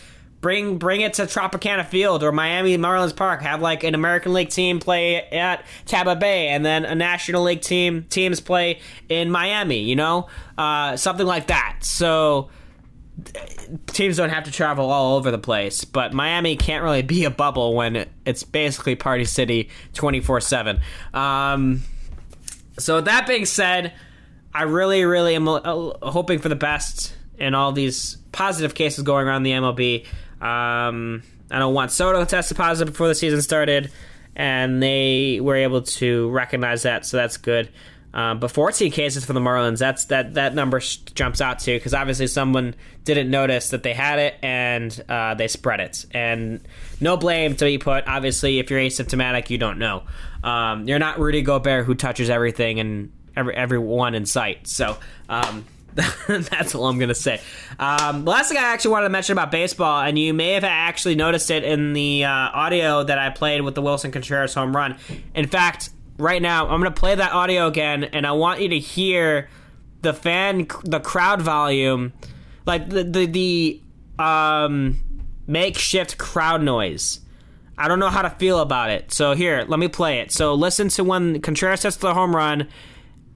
bring 0.42 0.78
bring 0.78 1.02
it 1.02 1.16
to 1.16 1.24
Tropicana 1.24 1.86
Field 1.86 2.24
or 2.24 2.32
Miami 2.32 2.78
Marlins 2.78 3.16
Park. 3.16 3.42
Have 3.42 3.62
like 3.62 3.84
an 3.84 3.96
American 3.96 4.34
League 4.34 4.50
team 4.50 4.80
play 4.80 5.24
at 5.30 5.66
Tampa 5.86 6.16
Bay, 6.16 6.50
and 6.50 6.66
then 6.66 6.86
a 6.86 6.96
National 6.96 7.44
League 7.44 7.62
team 7.62 8.06
teams 8.10 8.40
play 8.40 8.80
in 9.10 9.30
Miami. 9.32 9.80
You 9.80 9.96
know, 9.96 10.28
uh, 10.58 10.96
something 10.98 11.26
like 11.26 11.48
that. 11.48 11.80
So 11.82 12.50
teams 13.88 14.17
don't 14.17 14.30
have 14.30 14.43
to 14.45 14.51
travel 14.51 14.89
all 14.89 15.17
over 15.17 15.32
the 15.32 15.38
place, 15.38 15.84
but 15.84 16.13
Miami 16.13 16.56
can't 16.56 16.84
really 16.84 17.01
be 17.01 17.25
a 17.25 17.30
bubble 17.30 17.75
when 17.75 18.06
it's 18.25 18.43
basically 18.43 18.95
Party 18.95 19.25
City 19.25 19.69
24 19.93 20.38
um, 20.38 20.41
7. 20.41 20.82
So, 22.80 23.01
that 23.01 23.25
being 23.27 23.45
said, 23.45 23.93
I 24.53 24.63
really, 24.63 25.03
really 25.03 25.36
am 25.36 25.47
uh, 25.47 25.62
hoping 26.03 26.39
for 26.39 26.49
the 26.49 26.56
best 26.56 27.15
in 27.38 27.56
all 27.56 27.71
these 27.71 28.17
positive 28.32 28.75
cases 28.75 29.03
going 29.03 29.27
around 29.27 29.43
the 29.43 29.51
MLB. 29.51 30.06
Um, 30.41 31.23
I 31.49 31.60
don't 31.60 31.73
want 31.73 31.91
Soto 31.91 32.23
tested 32.25 32.58
positive 32.58 32.93
before 32.93 33.08
the 33.08 33.15
season 33.15 33.41
started, 33.41 33.91
and 34.36 34.82
they 34.82 35.39
were 35.41 35.56
able 35.56 35.82
to 35.82 36.30
recognize 36.30 36.84
that, 36.84 37.06
so 37.06 37.17
that's 37.17 37.38
good. 37.38 37.69
Um, 38.13 38.39
but 38.39 38.52
14 38.52 38.91
cases 38.91 39.26
for 39.26 39.34
the 39.34 39.39
Marlins, 39.39 39.80
that's 39.80 40.06
that 40.06 40.36
that 40.36 40.56
number 40.56 40.80
sh- 40.80 40.98
jumps 40.98 41.41
out 41.41 41.60
too 41.60 41.76
because 41.76 41.93
obviously 41.93 42.28
someone 42.28 42.74
didn't 43.04 43.30
notice 43.30 43.70
that 43.70 43.84
they 43.84 43.93
had 43.93 44.20
it 44.20 44.36
and 44.41 45.04
uh, 45.08 45.34
they 45.36 45.48
spread 45.48 45.80
it. 45.80 46.06
And 46.12 46.62
no 47.00 47.17
blame 47.17 47.56
to 47.56 47.65
be 47.65 47.78
put. 47.78 48.08
Obviously, 48.08 48.60
if 48.60 48.72
you're 48.72 48.80
asymptomatic, 48.80 49.50
you 49.50 49.58
don't 49.58 49.78
know. 49.78 50.04
Um, 50.43 50.88
you're 50.88 51.00
not 51.00 51.20
Rudy 51.20 51.41
Gobert 51.41 51.86
who 51.86 51.96
touches 51.96 52.30
everything 52.30 52.80
and 52.80 53.12
every 53.36 53.56
everyone 53.56 54.15
in 54.15 54.26
sight. 54.26 54.67
So. 54.67 54.98
Um, 55.30 55.65
that's 56.28 56.76
all 56.76 56.86
I'm 56.86 57.00
gonna 57.00 57.15
say. 57.15 57.41
Um, 57.80 58.24
the 58.24 58.30
last 58.30 58.50
thing 58.50 58.58
I 58.60 58.65
actually 58.65 58.91
wanted 58.91 59.06
to 59.06 59.10
mention 59.10 59.34
about 59.34 59.50
baseball, 59.50 60.02
and 60.02 60.17
you 60.17 60.32
may 60.32 60.54
have 60.54 60.63
actually 60.63 61.15
noticed 61.15 61.50
it 61.50 61.63
in 61.63 61.93
the 61.93 62.24
uh, 62.24 62.30
audio 62.30 63.04
that 63.04 63.17
I 63.17 63.32
played 63.32 63.62
with 63.62 63.74
the 63.74 63.82
Willson 63.82 64.12
Contreras 64.12 64.54
home 64.54 64.76
run. 64.76 64.98
In 65.34 65.48
fact, 65.48 65.89
right 66.17 66.41
now. 66.41 66.67
I'm 66.67 66.80
going 66.80 66.93
to 66.93 66.99
play 66.99 67.15
that 67.15 67.32
audio 67.32 67.67
again, 67.67 68.03
and 68.06 68.25
I 68.25 68.32
want 68.34 68.62
you 68.62 68.69
to 68.69 68.80
hear 68.80 69.49
the 70.01 70.13
fan, 70.13 70.67
the 70.84 70.99
crowd 70.99 71.41
volume, 71.41 72.13
like 72.65 72.89
the 72.89 73.03
the, 73.03 73.25
the 73.25 73.82
um, 74.23 74.99
makeshift 75.47 76.17
crowd 76.17 76.62
noise. 76.62 77.21
I 77.77 77.88
don't 77.88 77.99
know 77.99 78.10
how 78.10 78.23
to 78.23 78.30
feel 78.32 78.60
about 78.60 78.89
it. 78.89 79.13
So 79.13 79.34
here, 79.34 79.63
let 79.67 79.80
me 79.80 79.88
play 79.88 80.19
it. 80.19 80.32
So 80.32 80.56
listen 80.56 80.89
to 80.89 81.03
when 81.03 81.41
Contreras 81.41 81.84
hits 81.84 81.97
the 81.97 82.13
home 82.13 82.36
run, 82.36 82.67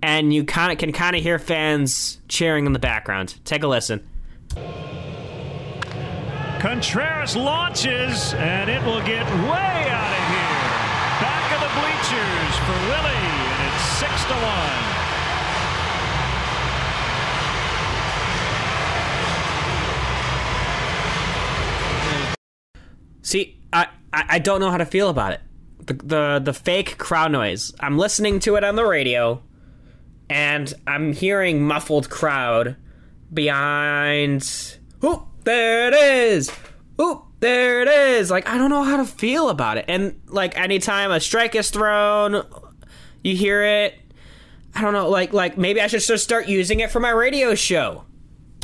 and 0.01 0.33
you 0.33 0.43
kind 0.43 0.71
of 0.71 0.79
can 0.79 0.91
kind 0.91 1.15
of 1.15 1.21
hear 1.21 1.37
fans 1.37 2.19
cheering 2.27 2.65
in 2.65 2.73
the 2.73 2.79
background. 2.79 3.35
Take 3.45 3.63
a 3.63 3.67
listen. 3.67 4.07
Contreras 6.59 7.35
launches, 7.35 8.33
and 8.35 8.69
it 8.69 8.83
will 8.83 9.01
get 9.01 9.25
way 9.25 9.89
out 9.89 10.19
of 10.19 10.35
here 10.35 10.40
for 12.71 12.79
Willie, 12.87 13.11
and 13.11 13.73
it's 13.73 13.83
six 13.99 14.23
to 14.25 14.33
one. 14.33 14.81
See, 23.23 23.59
I, 23.73 23.87
I 24.13 24.39
don't 24.39 24.59
know 24.59 24.71
how 24.71 24.77
to 24.77 24.85
feel 24.85 25.09
about 25.09 25.33
it. 25.33 25.41
The, 25.85 25.93
the 25.93 26.41
the 26.43 26.53
fake 26.53 26.97
crowd 26.97 27.31
noise. 27.31 27.73
I'm 27.79 27.97
listening 27.97 28.39
to 28.41 28.55
it 28.55 28.63
on 28.63 28.75
the 28.75 28.85
radio, 28.85 29.41
and 30.29 30.73
I'm 30.87 31.11
hearing 31.13 31.63
muffled 31.63 32.09
crowd 32.09 32.77
behind. 33.33 34.77
Oh, 35.01 35.27
there 35.43 35.87
it 35.87 35.93
is. 35.93 36.51
Oh, 36.99 37.27
there 37.39 37.81
it 37.81 37.87
is. 37.87 38.29
Like 38.31 38.47
I 38.47 38.57
don't 38.57 38.69
know 38.69 38.83
how 38.83 38.97
to 38.97 39.05
feel 39.05 39.49
about 39.49 39.77
it. 39.77 39.85
And 39.87 40.21
like 40.27 40.57
anytime 40.57 41.11
a 41.11 41.19
strike 41.19 41.55
is 41.55 41.69
thrown, 41.69 42.45
you 43.23 43.35
hear 43.35 43.63
it. 43.63 43.95
I 44.73 44.81
don't 44.81 44.93
know. 44.93 45.09
Like 45.09 45.33
like 45.33 45.57
maybe 45.57 45.81
I 45.81 45.87
should 45.87 46.01
just 46.01 46.23
start 46.23 46.47
using 46.47 46.79
it 46.79 46.91
for 46.91 46.99
my 46.99 47.09
radio 47.09 47.55
show. 47.55 48.05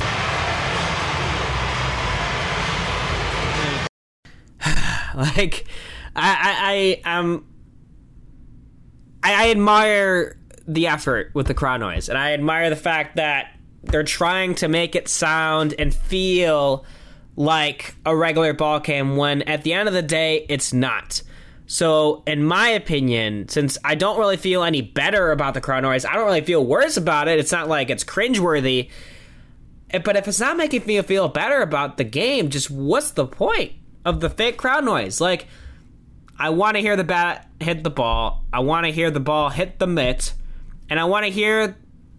like 5.14 5.66
I 6.16 7.00
I, 7.02 7.02
I 7.04 7.16
um 7.16 7.44
I, 9.22 9.46
I 9.46 9.50
admire 9.50 10.38
the 10.66 10.86
effort 10.86 11.30
with 11.34 11.46
the 11.46 11.54
crowd 11.54 11.80
noise, 11.80 12.08
and 12.08 12.16
I 12.18 12.32
admire 12.32 12.70
the 12.70 12.76
fact 12.76 13.16
that 13.16 13.52
they're 13.84 14.02
trying 14.04 14.54
to 14.56 14.68
make 14.68 14.94
it 14.94 15.08
sound 15.08 15.74
and 15.78 15.94
feel 15.94 16.84
like 17.36 17.94
a 18.04 18.16
regular 18.16 18.52
ball 18.52 18.80
game 18.80 19.16
when 19.16 19.42
at 19.42 19.62
the 19.62 19.72
end 19.72 19.88
of 19.88 19.94
the 19.94 20.02
day 20.02 20.44
it's 20.48 20.72
not. 20.72 21.22
So, 21.70 22.22
in 22.26 22.44
my 22.44 22.70
opinion, 22.70 23.46
since 23.48 23.76
I 23.84 23.94
don't 23.94 24.18
really 24.18 24.38
feel 24.38 24.64
any 24.64 24.80
better 24.80 25.32
about 25.32 25.52
the 25.52 25.60
crowd 25.60 25.82
noise, 25.82 26.06
I 26.06 26.14
don't 26.14 26.24
really 26.24 26.40
feel 26.40 26.64
worse 26.64 26.96
about 26.96 27.28
it. 27.28 27.38
It's 27.38 27.52
not 27.52 27.68
like 27.68 27.90
it's 27.90 28.04
cringeworthy. 28.04 28.88
But 30.02 30.16
if 30.16 30.26
it's 30.26 30.40
not 30.40 30.56
making 30.56 30.86
me 30.86 31.00
feel 31.02 31.28
better 31.28 31.60
about 31.60 31.98
the 31.98 32.04
game, 32.04 32.48
just 32.48 32.70
what's 32.70 33.10
the 33.10 33.26
point 33.26 33.72
of 34.06 34.20
the 34.20 34.30
fake 34.30 34.56
crowd 34.56 34.86
noise? 34.86 35.20
Like, 35.20 35.46
I 36.38 36.48
want 36.50 36.76
to 36.76 36.80
hear 36.80 36.96
the 36.96 37.04
bat 37.04 37.50
hit 37.60 37.84
the 37.84 37.90
ball. 37.90 38.44
I 38.50 38.60
want 38.60 38.86
to 38.86 38.92
hear 38.92 39.10
the 39.10 39.20
ball 39.20 39.50
hit 39.50 39.78
the 39.78 39.86
mitt. 39.86 40.32
And 40.88 40.98
I 40.98 41.04
want 41.04 41.26
to 41.26 41.30
hear 41.30 41.76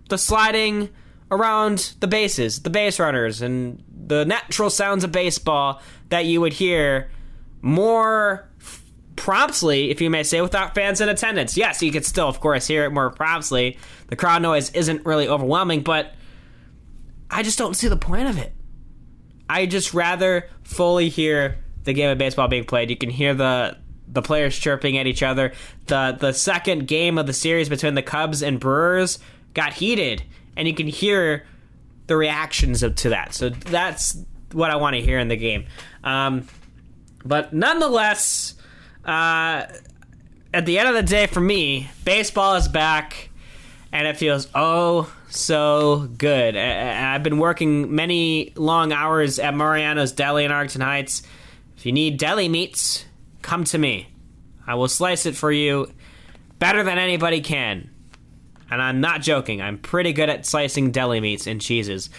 the 0.09 0.19
sliding 0.19 0.89
around 1.31 1.95
the 2.01 2.07
bases, 2.07 2.61
the 2.61 2.69
base 2.69 2.99
runners, 2.99 3.41
and 3.41 3.83
the 4.05 4.25
natural 4.25 4.69
sounds 4.69 5.03
of 5.03 5.11
baseball 5.11 5.81
that 6.09 6.25
you 6.25 6.39
would 6.39 6.53
hear 6.53 7.09
more 7.61 8.48
promptly, 9.19 9.91
if 9.91 10.01
you 10.01 10.09
may 10.09 10.23
say, 10.23 10.41
without 10.41 10.73
fans 10.73 11.01
in 11.01 11.09
attendance. 11.09 11.55
Yes, 11.55 11.83
you 11.83 11.91
could 11.91 12.05
still, 12.05 12.27
of 12.27 12.39
course, 12.39 12.65
hear 12.65 12.85
it 12.85 12.91
more 12.91 13.11
promptly. 13.11 13.77
The 14.07 14.15
crowd 14.15 14.41
noise 14.41 14.71
isn't 14.71 15.05
really 15.05 15.27
overwhelming, 15.27 15.81
but 15.81 16.15
I 17.29 17.43
just 17.43 17.59
don't 17.59 17.75
see 17.75 17.87
the 17.87 17.97
point 17.97 18.29
of 18.29 18.37
it. 18.37 18.53
I 19.49 19.65
just 19.65 19.93
rather 19.93 20.49
fully 20.63 21.09
hear 21.09 21.59
the 21.83 21.93
game 21.93 22.09
of 22.09 22.17
baseball 22.17 22.47
being 22.47 22.65
played. 22.65 22.89
You 22.89 22.97
can 22.97 23.09
hear 23.09 23.33
the 23.33 23.77
the 24.11 24.23
players 24.23 24.57
chirping 24.57 24.97
at 24.97 25.05
each 25.05 25.21
other. 25.21 25.53
The 25.85 26.17
the 26.19 26.31
second 26.31 26.87
game 26.87 27.17
of 27.17 27.27
the 27.27 27.33
series 27.33 27.69
between 27.69 27.93
the 27.93 28.01
Cubs 28.01 28.41
and 28.41 28.59
Brewers 28.59 29.19
got 29.53 29.73
heated 29.73 30.23
and 30.55 30.67
you 30.67 30.73
can 30.73 30.87
hear 30.87 31.45
the 32.07 32.17
reactions 32.17 32.79
to 32.79 33.09
that. 33.09 33.33
So 33.33 33.49
that's 33.49 34.17
what 34.51 34.71
I 34.71 34.77
want 34.77 34.95
to 34.95 35.01
hear 35.01 35.19
in 35.19 35.27
the 35.27 35.37
game. 35.37 35.65
Um, 36.03 36.47
but 37.23 37.53
nonetheless, 37.53 38.55
uh, 39.05 39.65
at 40.53 40.65
the 40.65 40.79
end 40.79 40.89
of 40.89 40.95
the 40.95 41.03
day, 41.03 41.27
for 41.27 41.41
me, 41.41 41.89
baseball 42.05 42.55
is 42.55 42.67
back, 42.67 43.29
and 43.91 44.07
it 44.07 44.17
feels 44.17 44.47
oh 44.55 45.13
so 45.29 46.09
good. 46.17 46.55
I've 46.55 47.23
been 47.23 47.37
working 47.37 47.95
many 47.95 48.53
long 48.55 48.91
hours 48.91 49.39
at 49.39 49.53
Mariano's 49.53 50.11
Deli 50.11 50.45
in 50.45 50.51
Arlington 50.51 50.81
Heights. 50.81 51.23
If 51.77 51.85
you 51.85 51.91
need 51.91 52.17
deli 52.17 52.49
meats, 52.49 53.05
come 53.41 53.63
to 53.65 53.77
me. 53.77 54.09
I 54.65 54.75
will 54.75 54.87
slice 54.87 55.25
it 55.25 55.35
for 55.35 55.51
you 55.51 55.91
better 56.59 56.83
than 56.83 56.97
anybody 56.97 57.41
can 57.41 57.89
and 58.71 58.81
I'm 58.81 59.01
not 59.01 59.21
joking. 59.21 59.61
I'm 59.61 59.77
pretty 59.77 60.13
good 60.13 60.29
at 60.29 60.45
slicing 60.45 60.91
deli 60.91 61.19
meats 61.19 61.47
and 61.47 61.59
cheeses. 61.59 62.09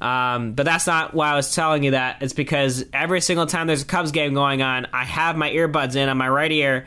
Um, 0.00 0.52
but 0.52 0.64
that's 0.64 0.86
not 0.86 1.14
why 1.14 1.30
I 1.30 1.36
was 1.36 1.54
telling 1.54 1.82
you 1.82 1.92
that. 1.92 2.22
It's 2.22 2.34
because 2.34 2.84
every 2.92 3.20
single 3.20 3.46
time 3.46 3.66
there's 3.66 3.82
a 3.82 3.86
Cubs 3.86 4.12
game 4.12 4.34
going 4.34 4.62
on, 4.62 4.86
I 4.92 5.04
have 5.04 5.36
my 5.36 5.50
earbuds 5.50 5.96
in 5.96 6.08
on 6.08 6.16
my 6.16 6.28
right 6.28 6.52
ear, 6.52 6.86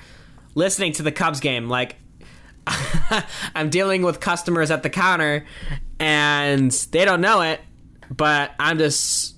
listening 0.56 0.94
to 0.94 1.04
the 1.04 1.12
Cubs 1.12 1.40
game. 1.40 1.70
Like 1.70 1.96
I'm 3.56 3.70
dealing 3.70 4.04
with 4.04 4.20
customers 4.20 4.72
at 4.72 4.84
the 4.84 4.90
counter, 4.90 5.46
and 6.00 6.72
they 6.92 7.06
don't 7.06 7.22
know 7.22 7.42
it, 7.42 7.62
but 8.12 8.52
I'm 8.60 8.78
just 8.78 9.36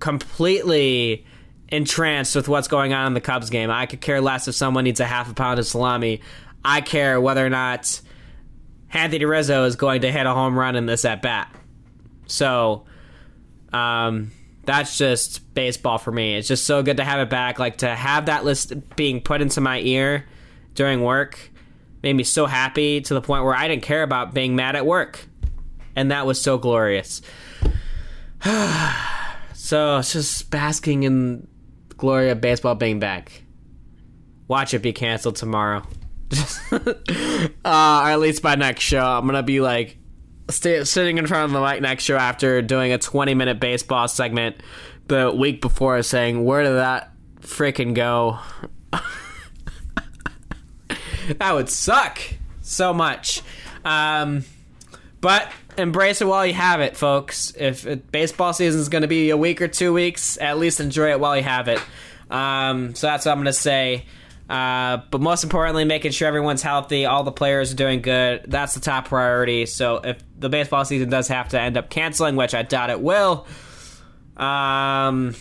completely 0.00 1.26
entranced 1.68 2.36
with 2.36 2.48
what's 2.48 2.68
going 2.68 2.92
on 2.92 3.06
in 3.06 3.14
the 3.14 3.20
Cubs 3.20 3.50
game. 3.50 3.70
I 3.70 3.86
could 3.86 4.00
care 4.00 4.20
less 4.20 4.48
if 4.48 4.54
someone 4.54 4.84
needs 4.84 5.00
a 5.00 5.06
half 5.06 5.30
a 5.30 5.34
pound 5.34 5.58
of 5.58 5.66
salami. 5.66 6.20
I 6.64 6.80
care 6.80 7.20
whether 7.20 7.44
or 7.44 7.50
not 7.50 8.00
Anthony 8.92 9.24
Rizzo 9.24 9.64
is 9.64 9.76
going 9.76 10.02
to 10.02 10.12
hit 10.12 10.26
a 10.26 10.34
home 10.34 10.58
run 10.58 10.76
in 10.76 10.86
this 10.86 11.04
at 11.04 11.22
bat. 11.22 11.54
So, 12.26 12.84
um, 13.72 14.30
that's 14.64 14.96
just 14.96 15.54
baseball 15.54 15.98
for 15.98 16.12
me. 16.12 16.36
It's 16.36 16.48
just 16.48 16.64
so 16.64 16.82
good 16.82 16.98
to 16.98 17.04
have 17.04 17.20
it 17.20 17.30
back. 17.30 17.58
Like 17.58 17.78
to 17.78 17.94
have 17.94 18.26
that 18.26 18.44
list 18.44 18.72
being 18.96 19.20
put 19.20 19.40
into 19.40 19.60
my 19.60 19.80
ear 19.80 20.26
during 20.74 21.02
work 21.02 21.50
made 22.02 22.14
me 22.14 22.24
so 22.24 22.46
happy 22.46 23.00
to 23.00 23.14
the 23.14 23.20
point 23.20 23.44
where 23.44 23.54
I 23.54 23.68
didn't 23.68 23.82
care 23.82 24.02
about 24.02 24.34
being 24.34 24.56
mad 24.56 24.76
at 24.76 24.86
work. 24.86 25.26
And 25.94 26.10
that 26.10 26.26
was 26.26 26.40
so 26.40 26.58
glorious. 26.58 27.22
so 29.54 29.98
it's 29.98 30.12
just 30.12 30.50
basking 30.50 31.02
in 31.02 31.46
glory 31.96 32.30
of 32.30 32.40
baseball 32.40 32.74
being 32.74 32.98
back. 32.98 33.42
Watch 34.48 34.74
it 34.74 34.80
be 34.80 34.92
canceled 34.92 35.36
tomorrow. 35.36 35.82
uh, 36.72 37.46
or 37.64 38.10
at 38.10 38.16
least 38.16 38.42
by 38.42 38.54
next 38.54 38.82
show. 38.82 39.04
I'm 39.04 39.26
gonna 39.26 39.42
be 39.42 39.60
like 39.60 39.98
sitting 40.50 41.18
in 41.18 41.26
front 41.26 41.44
of 41.44 41.52
the 41.52 41.60
mic 41.60 41.80
next 41.82 42.04
show 42.04 42.16
after 42.16 42.62
doing 42.62 42.92
a 42.92 42.98
20 42.98 43.34
minute 43.34 43.60
baseball 43.60 44.08
segment 44.08 44.56
the 45.08 45.32
week 45.32 45.60
before, 45.60 46.02
saying, 46.02 46.44
"Where 46.44 46.62
did 46.62 46.74
that 46.74 47.12
freaking 47.40 47.94
go?" 47.94 48.38
that 51.38 51.52
would 51.52 51.68
suck 51.68 52.18
so 52.60 52.92
much. 52.92 53.42
Um, 53.84 54.44
but 55.20 55.50
embrace 55.78 56.20
it 56.20 56.26
while 56.26 56.46
you 56.46 56.54
have 56.54 56.80
it, 56.80 56.96
folks. 56.96 57.52
If 57.56 57.86
baseball 58.10 58.52
season 58.52 58.80
is 58.80 58.88
going 58.88 59.02
to 59.02 59.08
be 59.08 59.30
a 59.30 59.36
week 59.36 59.62
or 59.62 59.68
two 59.68 59.92
weeks, 59.92 60.38
at 60.40 60.58
least 60.58 60.80
enjoy 60.80 61.10
it 61.10 61.20
while 61.20 61.36
you 61.36 61.42
have 61.42 61.68
it. 61.68 61.80
Um, 62.30 62.94
so 62.94 63.06
that's 63.06 63.26
what 63.26 63.32
I'm 63.32 63.38
going 63.38 63.46
to 63.46 63.52
say. 63.52 64.06
Uh, 64.48 64.98
but 65.10 65.20
most 65.20 65.44
importantly, 65.44 65.84
making 65.84 66.10
sure 66.12 66.28
everyone's 66.28 66.62
healthy, 66.62 67.06
all 67.06 67.24
the 67.24 67.32
players 67.32 67.72
are 67.72 67.76
doing 67.76 68.02
good. 68.02 68.44
That's 68.46 68.74
the 68.74 68.80
top 68.80 69.08
priority. 69.08 69.66
So 69.66 69.96
if 69.96 70.22
the 70.38 70.48
baseball 70.48 70.84
season 70.84 71.08
does 71.08 71.28
have 71.28 71.48
to 71.50 71.60
end 71.60 71.76
up 71.76 71.88
canceling, 71.88 72.36
which 72.36 72.54
I 72.54 72.62
doubt 72.62 72.90
it 72.90 73.00
will, 73.00 73.46
um, 74.36 75.34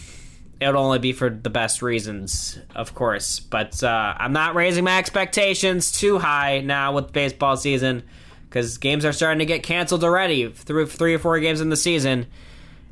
it'll 0.62 0.82
only 0.82 1.00
be 1.00 1.12
for 1.12 1.30
the 1.30 1.50
best 1.50 1.82
reasons, 1.82 2.60
of 2.76 2.94
course. 2.94 3.40
But 3.40 3.84
uh, 3.84 4.14
I'm 4.18 4.34
not 4.34 4.56
raising 4.56 4.84
my 4.84 4.98
expectations 4.98 5.92
too 5.92 6.20
high 6.20 6.62
now 6.62 6.94
with 6.94 7.12
baseball 7.12 7.58
season 7.58 8.04
because 8.48 8.78
games 8.78 9.04
are 9.04 9.14
starting 9.14 9.40
to 9.40 9.46
get 9.46 9.64
canceled 9.64 10.04
already 10.04 10.50
through 10.52 10.86
three 10.86 11.16
or 11.16 11.20
four 11.20 11.40
games 11.40 11.62
in 11.62 11.70
the 11.70 11.78
season. 11.78 12.28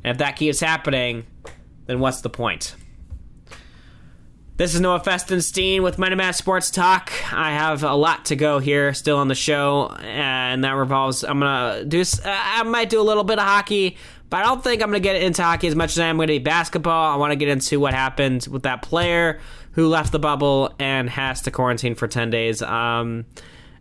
And 0.02 0.12
if 0.12 0.18
that 0.18 0.36
keeps 0.36 0.60
happening, 0.60 1.26
then 1.86 2.00
what's 2.00 2.22
the 2.22 2.30
point? 2.30 2.74
This 4.60 4.74
is 4.74 4.82
Noah 4.82 5.00
Festenstein 5.00 5.82
with 5.82 5.98
Monday 5.98 6.16
Madness 6.16 6.36
Sports 6.36 6.70
Talk. 6.70 7.10
I 7.32 7.52
have 7.52 7.82
a 7.82 7.94
lot 7.94 8.26
to 8.26 8.36
go 8.36 8.58
here 8.58 8.92
still 8.92 9.16
on 9.16 9.28
the 9.28 9.34
show, 9.34 9.88
and 10.02 10.64
that 10.64 10.72
revolves. 10.72 11.24
I'm 11.24 11.40
gonna 11.40 11.82
do. 11.86 12.04
I 12.26 12.62
might 12.64 12.90
do 12.90 13.00
a 13.00 13.02
little 13.02 13.24
bit 13.24 13.38
of 13.38 13.46
hockey, 13.46 13.96
but 14.28 14.36
I 14.36 14.42
don't 14.42 14.62
think 14.62 14.82
I'm 14.82 14.90
gonna 14.90 15.00
get 15.00 15.16
into 15.16 15.42
hockey 15.42 15.66
as 15.66 15.74
much 15.74 15.92
as 15.92 15.98
I 15.98 16.08
am 16.08 16.18
gonna 16.18 16.26
be 16.26 16.40
basketball. 16.40 17.10
I 17.10 17.16
want 17.16 17.30
to 17.32 17.36
get 17.36 17.48
into 17.48 17.80
what 17.80 17.94
happened 17.94 18.48
with 18.50 18.64
that 18.64 18.82
player 18.82 19.40
who 19.72 19.88
left 19.88 20.12
the 20.12 20.18
bubble 20.18 20.74
and 20.78 21.08
has 21.08 21.40
to 21.40 21.50
quarantine 21.50 21.94
for 21.94 22.06
10 22.06 22.28
days. 22.28 22.60
Um, 22.60 23.24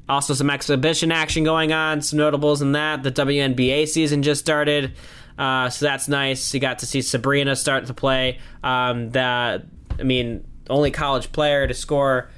also, 0.08 0.34
some 0.34 0.50
exhibition 0.50 1.12
action 1.12 1.44
going 1.44 1.74
on. 1.74 2.02
Some 2.02 2.20
notables 2.20 2.62
in 2.62 2.72
that. 2.72 3.04
The 3.04 3.12
WNBA 3.12 3.86
season 3.90 4.24
just 4.24 4.40
started. 4.40 4.94
Uh, 5.38 5.70
so 5.70 5.88
that's 5.88 6.08
nice. 6.08 6.54
You 6.54 6.62
got 6.62 6.80
to 6.80 6.86
see 6.86 7.02
Sabrina 7.02 7.58
start 7.58 7.88
to 7.88 7.94
play. 7.94 8.40
Um, 8.64 9.10
that 9.10 9.66
I 10.00 10.04
mean, 10.04 10.46
only 10.70 10.92
college 10.92 11.32
player 11.32 11.68
to 11.68 11.74
score 11.74 12.30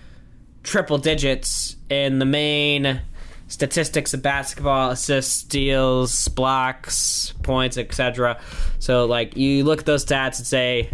triple 0.64 0.98
digits 0.98 1.76
in 1.90 2.20
the 2.20 2.26
main. 2.26 3.02
Statistics 3.48 4.14
of 4.14 4.22
basketball 4.22 4.92
assists 4.92 5.34
steals 5.34 6.30
blocks 6.30 7.34
points 7.44 7.78
etc 7.78 8.40
so 8.80 9.04
like 9.04 9.36
you 9.36 9.66
look 9.66 9.80
at 9.80 9.86
those 9.86 10.06
stats 10.06 10.38
and 10.38 10.48
say 10.48 10.90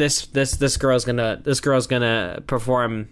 this 0.00 0.26
this 0.28 0.52
this 0.56 0.76
girl's 0.78 1.04
gonna 1.04 1.40
this 1.44 1.60
girl's 1.60 1.86
gonna 1.86 2.42
perform 2.46 3.08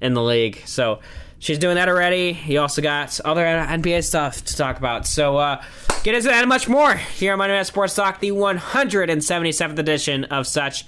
in 0.00 0.12
the 0.12 0.22
league. 0.22 0.60
So 0.66 1.00
she's 1.38 1.58
doing 1.58 1.76
that 1.76 1.88
already. 1.88 2.38
You 2.46 2.60
also 2.60 2.82
got 2.82 3.18
other 3.24 3.44
nba 3.44 4.04
stuff 4.04 4.44
to 4.44 4.56
talk 4.56 4.76
about. 4.76 5.06
So 5.06 5.38
uh 5.38 5.62
get 6.02 6.14
into 6.14 6.28
that 6.28 6.40
and 6.40 6.48
much 6.48 6.68
more 6.68 6.94
here 6.94 7.32
on 7.32 7.38
Monday 7.38 7.56
Night 7.56 7.66
Sports 7.66 7.94
Talk, 7.94 8.20
the 8.20 8.32
177th 8.32 9.78
edition 9.78 10.24
of 10.24 10.46
such 10.46 10.84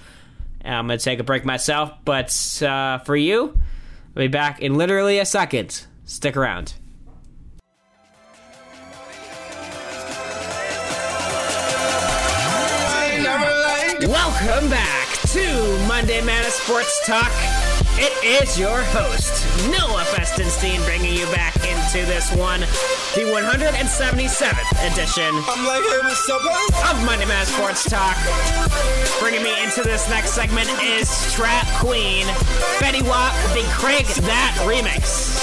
I'm 0.63 0.87
going 0.87 0.99
to 0.99 1.03
take 1.03 1.19
a 1.19 1.23
break 1.23 1.45
myself, 1.45 1.91
but 2.05 2.61
uh, 2.61 2.99
for 2.99 3.15
you, 3.15 3.59
I'll 4.15 4.23
be 4.23 4.27
back 4.27 4.61
in 4.61 4.75
literally 4.75 5.19
a 5.19 5.25
second. 5.25 5.85
Stick 6.05 6.35
around. 6.35 6.73
Welcome 14.01 14.69
back 14.69 15.07
to 15.33 15.85
Monday 15.87 16.21
Man 16.21 16.45
of 16.45 16.51
Sports 16.51 17.05
Talk. 17.05 17.68
It 18.01 18.15
is 18.23 18.57
your 18.57 18.81
host, 18.81 19.45
Noah 19.67 20.05
Festenstein, 20.15 20.81
bringing 20.85 21.13
you 21.13 21.25
back 21.33 21.53
into 21.57 22.05
this 22.05 22.33
one, 22.33 22.61
the 22.61 23.27
177th 23.27 24.71
edition 24.89 25.35
of 25.35 27.05
Monday 27.05 27.25
Madness 27.25 27.53
Sports 27.53 27.89
Talk. 27.89 28.15
Bringing 29.19 29.43
me 29.43 29.51
into 29.61 29.81
this 29.81 30.09
next 30.09 30.31
segment 30.31 30.69
is 30.81 31.09
Trap 31.33 31.67
Queen, 31.81 32.25
Fetty 32.79 33.01
Wap, 33.01 33.33
the 33.51 33.67
Crankdat 33.75 34.53
remix. 34.63 35.35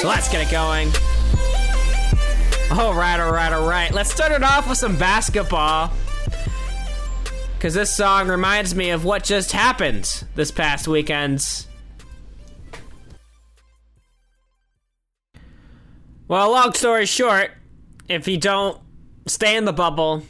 So 0.00 0.08
let's 0.08 0.28
get 0.28 0.48
it 0.48 0.50
going. 0.50 0.88
All 2.72 2.94
right, 2.94 3.20
all 3.20 3.32
right, 3.32 3.52
all 3.52 3.68
right. 3.68 3.92
Let's 3.92 4.10
start 4.10 4.32
it 4.32 4.42
off 4.42 4.68
with 4.68 4.78
some 4.78 4.96
basketball. 4.96 5.92
Because 7.62 7.74
this 7.74 7.94
song 7.94 8.26
reminds 8.26 8.74
me 8.74 8.90
of 8.90 9.04
what 9.04 9.22
just 9.22 9.52
happened 9.52 10.24
this 10.34 10.50
past 10.50 10.88
weekend. 10.88 11.64
Well, 16.26 16.50
long 16.50 16.72
story 16.72 17.06
short, 17.06 17.52
if 18.08 18.26
you 18.26 18.36
don't 18.36 18.80
stay 19.28 19.56
in 19.56 19.64
the 19.64 19.72
bubble, 19.72 20.24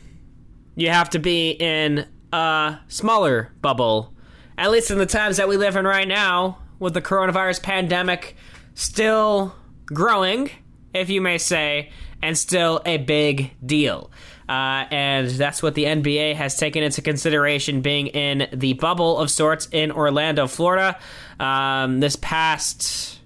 you 0.77 0.91
have 0.91 1.09
to 1.09 1.19
be 1.19 1.53
in 1.53 2.07
a 2.35 2.81
smaller 2.89 3.51
bubble. 3.63 4.13
At 4.59 4.71
least 4.71 4.91
in 4.91 4.99
the 4.99 5.07
times 5.07 5.39
that 5.39 5.49
we 5.49 5.57
live 5.57 5.77
in 5.77 5.87
right 5.87 6.07
now, 6.07 6.59
with 6.79 6.93
the 6.93 7.01
coronavirus 7.01 7.63
pandemic 7.63 8.37
still 8.75 9.55
growing, 9.87 10.51
if 10.93 11.09
you 11.09 11.23
may 11.23 11.39
say, 11.39 11.93
and 12.21 12.37
still 12.37 12.83
a 12.85 12.99
big 12.99 13.53
deal. 13.65 14.11
Uh, 14.49 14.87
and 14.91 15.29
that's 15.31 15.63
what 15.63 15.75
the 15.75 15.85
NBA 15.85 16.35
has 16.35 16.57
taken 16.57 16.83
into 16.83 17.01
consideration 17.01 17.81
being 17.81 18.09
in 18.09 18.49
the 18.53 18.75
bubble 18.75 19.19
of 19.19 19.31
sorts 19.31 19.69
in 19.71 19.93
Orlando, 19.93 20.47
Florida. 20.47 20.99
Um, 21.39 22.01
this 22.01 22.17
past 22.17 23.21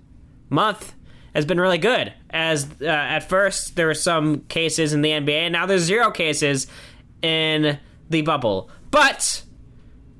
month 0.51 0.95
has 1.35 1.45
been 1.45 1.61
really 1.61 1.79
good. 1.79 2.13
As 2.31 2.67
uh, 2.81 2.87
at 2.87 3.21
first 3.21 3.77
there 3.77 3.87
were 3.87 3.95
some 3.95 4.41
cases 4.43 4.93
in 4.93 5.03
the 5.03 5.11
NBA, 5.11 5.47
and 5.47 5.53
now 5.53 5.67
there's 5.67 5.83
zero 5.83 6.11
cases 6.11 6.67
in 7.23 7.79
the 8.09 8.23
bubble. 8.23 8.71
But 8.91 9.43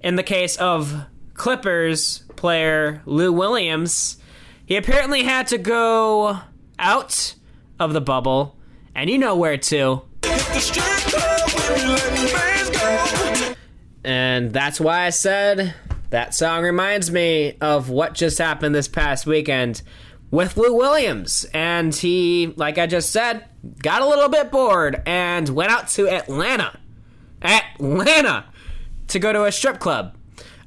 in 0.01 0.17
the 0.17 0.23
case 0.23 0.57
of 0.57 1.07
Clippers 1.35 2.25
player 2.37 3.03
Lou 3.07 3.33
Williams, 3.33 4.19
he 4.67 4.77
apparently 4.77 5.23
had 5.25 5.47
to 5.49 5.59
go 5.59 6.39
out 6.79 7.35
of 7.79 7.93
the 7.93 8.01
bubble, 8.01 8.57
and 8.95 9.09
you 9.09 9.19
know 9.19 9.37
where 9.37 9.57
to. 9.57 10.03
And 14.05 14.53
that's 14.53 14.81
why 14.81 15.07
I 15.07 15.11
said 15.11 15.75
that 16.11 16.35
song 16.35 16.63
reminds 16.63 17.11
me 17.11 17.57
of 17.61 17.91
what 17.91 18.15
just 18.15 18.39
happened 18.39 18.75
this 18.75 18.87
past 18.87 19.27
weekend 19.27 19.83
with 20.31 20.57
Lou 20.57 20.75
Williams. 20.75 21.47
And 21.53 21.95
he, 21.95 22.53
like 22.57 22.79
I 22.79 22.87
just 22.87 23.11
said, 23.11 23.45
got 23.83 24.03
a 24.03 24.07
little 24.07 24.29
bit 24.29 24.53
bored 24.53 25.03
and 25.07 25.49
went 25.49 25.73
out 25.73 25.89
to 25.89 26.09
Atlanta. 26.09 26.79
Atlanta! 27.43 28.47
To 29.09 29.19
go 29.19 29.33
to 29.33 29.45
a 29.45 29.53
strip 29.53 29.79
club. 29.79 30.17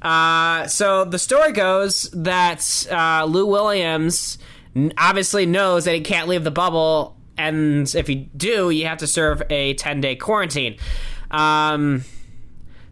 Uh, 0.02 0.66
so 0.66 1.04
the 1.04 1.18
story 1.18 1.52
goes 1.52 2.10
that 2.12 2.86
uh, 2.90 3.24
Lou 3.24 3.46
Williams 3.46 4.38
obviously 4.96 5.46
knows 5.46 5.84
that 5.84 5.94
he 5.94 6.00
can't 6.00 6.28
leave 6.28 6.44
the 6.44 6.50
bubble 6.50 7.16
and 7.40 7.94
if 7.94 8.08
you 8.08 8.26
do, 8.36 8.70
you 8.70 8.86
have 8.86 8.98
to 8.98 9.06
serve 9.06 9.42
a 9.48 9.74
10 9.74 10.00
day 10.00 10.14
quarantine. 10.14 10.76
Um, 11.30 12.04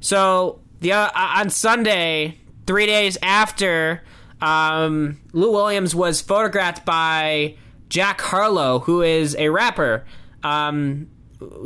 so 0.01 0.61
the 0.81 0.93
uh, 0.93 1.11
on 1.15 1.51
Sunday, 1.51 2.39
three 2.67 2.87
days 2.87 3.19
after 3.23 4.03
um, 4.41 5.21
Lou 5.33 5.53
Williams 5.53 5.95
was 5.95 6.21
photographed 6.21 6.85
by 6.85 7.57
Jack 7.89 8.21
Harlow, 8.21 8.79
who 8.81 9.03
is 9.03 9.37
a 9.37 9.49
rapper, 9.49 10.05
um, 10.43 11.09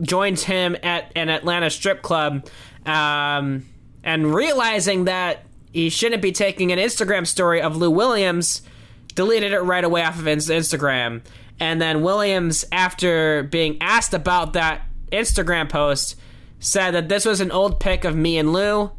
joins 0.02 0.42
him 0.44 0.76
at 0.82 1.12
an 1.14 1.28
Atlanta 1.28 1.70
strip 1.70 2.02
club, 2.02 2.48
um, 2.84 3.66
and 4.02 4.34
realizing 4.34 5.04
that 5.04 5.44
he 5.72 5.88
shouldn't 5.88 6.22
be 6.22 6.32
taking 6.32 6.72
an 6.72 6.78
Instagram 6.78 7.26
story 7.26 7.62
of 7.62 7.76
Lou 7.76 7.90
Williams, 7.90 8.62
deleted 9.14 9.52
it 9.52 9.60
right 9.60 9.84
away 9.84 10.02
off 10.02 10.18
of 10.18 10.24
Instagram. 10.24 11.22
And 11.62 11.80
then 11.80 12.02
Williams, 12.02 12.64
after 12.72 13.44
being 13.44 13.76
asked 13.80 14.14
about 14.14 14.54
that 14.54 14.82
Instagram 15.12 15.68
post, 15.68 16.16
said 16.58 16.90
that 16.90 17.08
this 17.08 17.24
was 17.24 17.40
an 17.40 17.52
old 17.52 17.78
pic 17.78 18.04
of 18.04 18.16
me 18.16 18.36
and 18.36 18.52
Lou. 18.52 18.90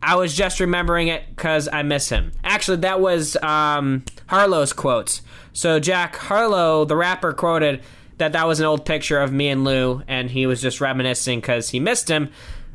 I 0.00 0.14
was 0.14 0.32
just 0.32 0.60
remembering 0.60 1.08
it 1.08 1.24
because 1.30 1.68
I 1.72 1.82
miss 1.82 2.08
him. 2.08 2.30
Actually, 2.44 2.76
that 2.78 3.00
was 3.00 3.36
um, 3.42 4.04
Harlow's 4.28 4.72
quote. 4.72 5.22
So 5.52 5.80
Jack 5.80 6.14
Harlow, 6.14 6.84
the 6.84 6.94
rapper, 6.94 7.32
quoted 7.32 7.82
that 8.18 8.30
that 8.30 8.46
was 8.46 8.60
an 8.60 8.66
old 8.66 8.86
picture 8.86 9.18
of 9.18 9.32
me 9.32 9.48
and 9.48 9.64
Lou, 9.64 10.04
and 10.06 10.30
he 10.30 10.46
was 10.46 10.62
just 10.62 10.80
reminiscing 10.80 11.40
because 11.40 11.70
he 11.70 11.80
missed 11.80 12.08
him. 12.08 12.30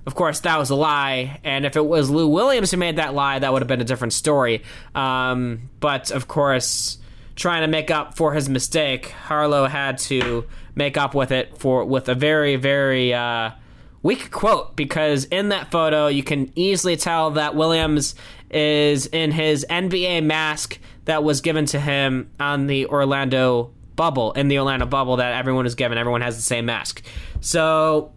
Of 0.06 0.16
course, 0.16 0.42
that 0.42 0.60
was 0.60 0.70
a 0.70 0.76
lie, 0.76 1.40
and 1.46 1.66
if 1.66 1.78
it 1.78 1.86
was 1.86 2.10
Lou 2.10 2.28
Williams 2.28 2.72
who 2.72 2.78
made 2.78 2.98
that 2.98 3.14
lie, 3.14 3.40
that 3.40 3.54
would 3.54 3.62
have 3.62 3.70
been 3.70 3.80
a 3.80 3.86
different 3.86 4.12
story. 4.12 4.64
Um, 4.94 5.70
but 5.80 6.12
of 6.12 6.28
course, 6.28 6.98
trying 7.38 7.62
to 7.62 7.68
make 7.68 7.90
up 7.90 8.18
for 8.18 8.34
his 8.34 8.50
mistake, 8.50 9.12
Harlow 9.12 9.68
had 9.68 10.00
to 10.00 10.46
make 10.76 10.98
up 10.98 11.16
with 11.16 11.32
it 11.32 11.58
for 11.58 11.86
with 11.86 12.10
a 12.10 12.16
very, 12.16 12.58
very 12.58 13.14
uh, 13.14 13.52
weak 14.04 14.30
quote 14.32 14.76
because 14.76 15.26
in 15.26 15.50
that 15.50 15.72
photo 15.72 16.08
you 16.08 16.24
can 16.24 16.52
easily 16.56 16.98
tell 16.98 17.32
that 17.32 17.56
Williams 17.56 18.16
is 18.52 19.06
in 19.08 19.32
his 19.32 19.66
NBA 19.70 20.24
mask 20.24 20.80
that 21.06 21.24
was 21.24 21.42
given 21.42 21.66
to 21.68 21.80
him 21.80 22.30
on 22.40 22.68
the 22.68 22.88
Orlando 22.88 23.72
bubble 23.96 24.32
in 24.34 24.48
the 24.48 24.60
Orlando 24.60 24.86
bubble 24.86 25.18
that 25.18 25.34
everyone 25.34 25.66
is 25.66 25.76
given. 25.76 25.98
Everyone 25.98 26.22
has 26.22 26.36
the 26.36 26.42
same 26.42 26.66
mask. 26.66 27.04
So, 27.40 28.14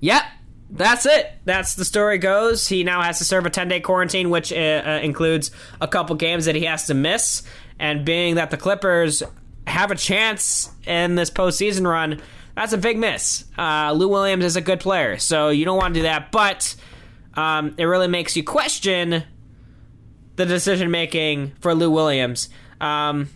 yep, 0.00 0.22
that's 0.70 1.06
it. 1.06 1.32
That's 1.44 1.74
the 1.74 1.84
story 1.84 2.18
goes. 2.18 2.68
He 2.68 2.84
now 2.84 3.02
has 3.02 3.18
to 3.18 3.24
serve 3.24 3.46
a 3.46 3.50
10 3.50 3.68
day 3.68 3.80
quarantine, 3.80 4.30
which 4.30 4.52
uh, 4.52 4.56
uh, 4.56 5.00
includes 5.02 5.50
a 5.80 5.88
couple 5.88 6.14
games 6.16 6.44
that 6.44 6.54
he 6.54 6.64
has 6.64 6.86
to 6.86 6.94
miss. 6.94 7.42
And 7.78 8.04
being 8.04 8.36
that 8.36 8.50
the 8.50 8.56
Clippers 8.56 9.22
have 9.66 9.90
a 9.90 9.94
chance 9.94 10.70
in 10.86 11.14
this 11.14 11.30
postseason 11.30 11.86
run, 11.86 12.20
that's 12.54 12.72
a 12.72 12.78
big 12.78 12.98
miss. 12.98 13.44
Uh, 13.56 13.92
Lou 13.92 14.08
Williams 14.08 14.44
is 14.44 14.56
a 14.56 14.60
good 14.60 14.80
player, 14.80 15.18
so 15.18 15.50
you 15.50 15.64
don't 15.64 15.76
want 15.76 15.94
to 15.94 16.00
do 16.00 16.02
that. 16.04 16.32
But 16.32 16.74
um, 17.34 17.74
it 17.78 17.84
really 17.84 18.08
makes 18.08 18.36
you 18.36 18.42
question 18.42 19.22
the 20.36 20.46
decision 20.46 20.90
making 20.90 21.52
for 21.60 21.74
Lou 21.74 21.90
Williams. 21.90 22.48
Um, 22.80 23.28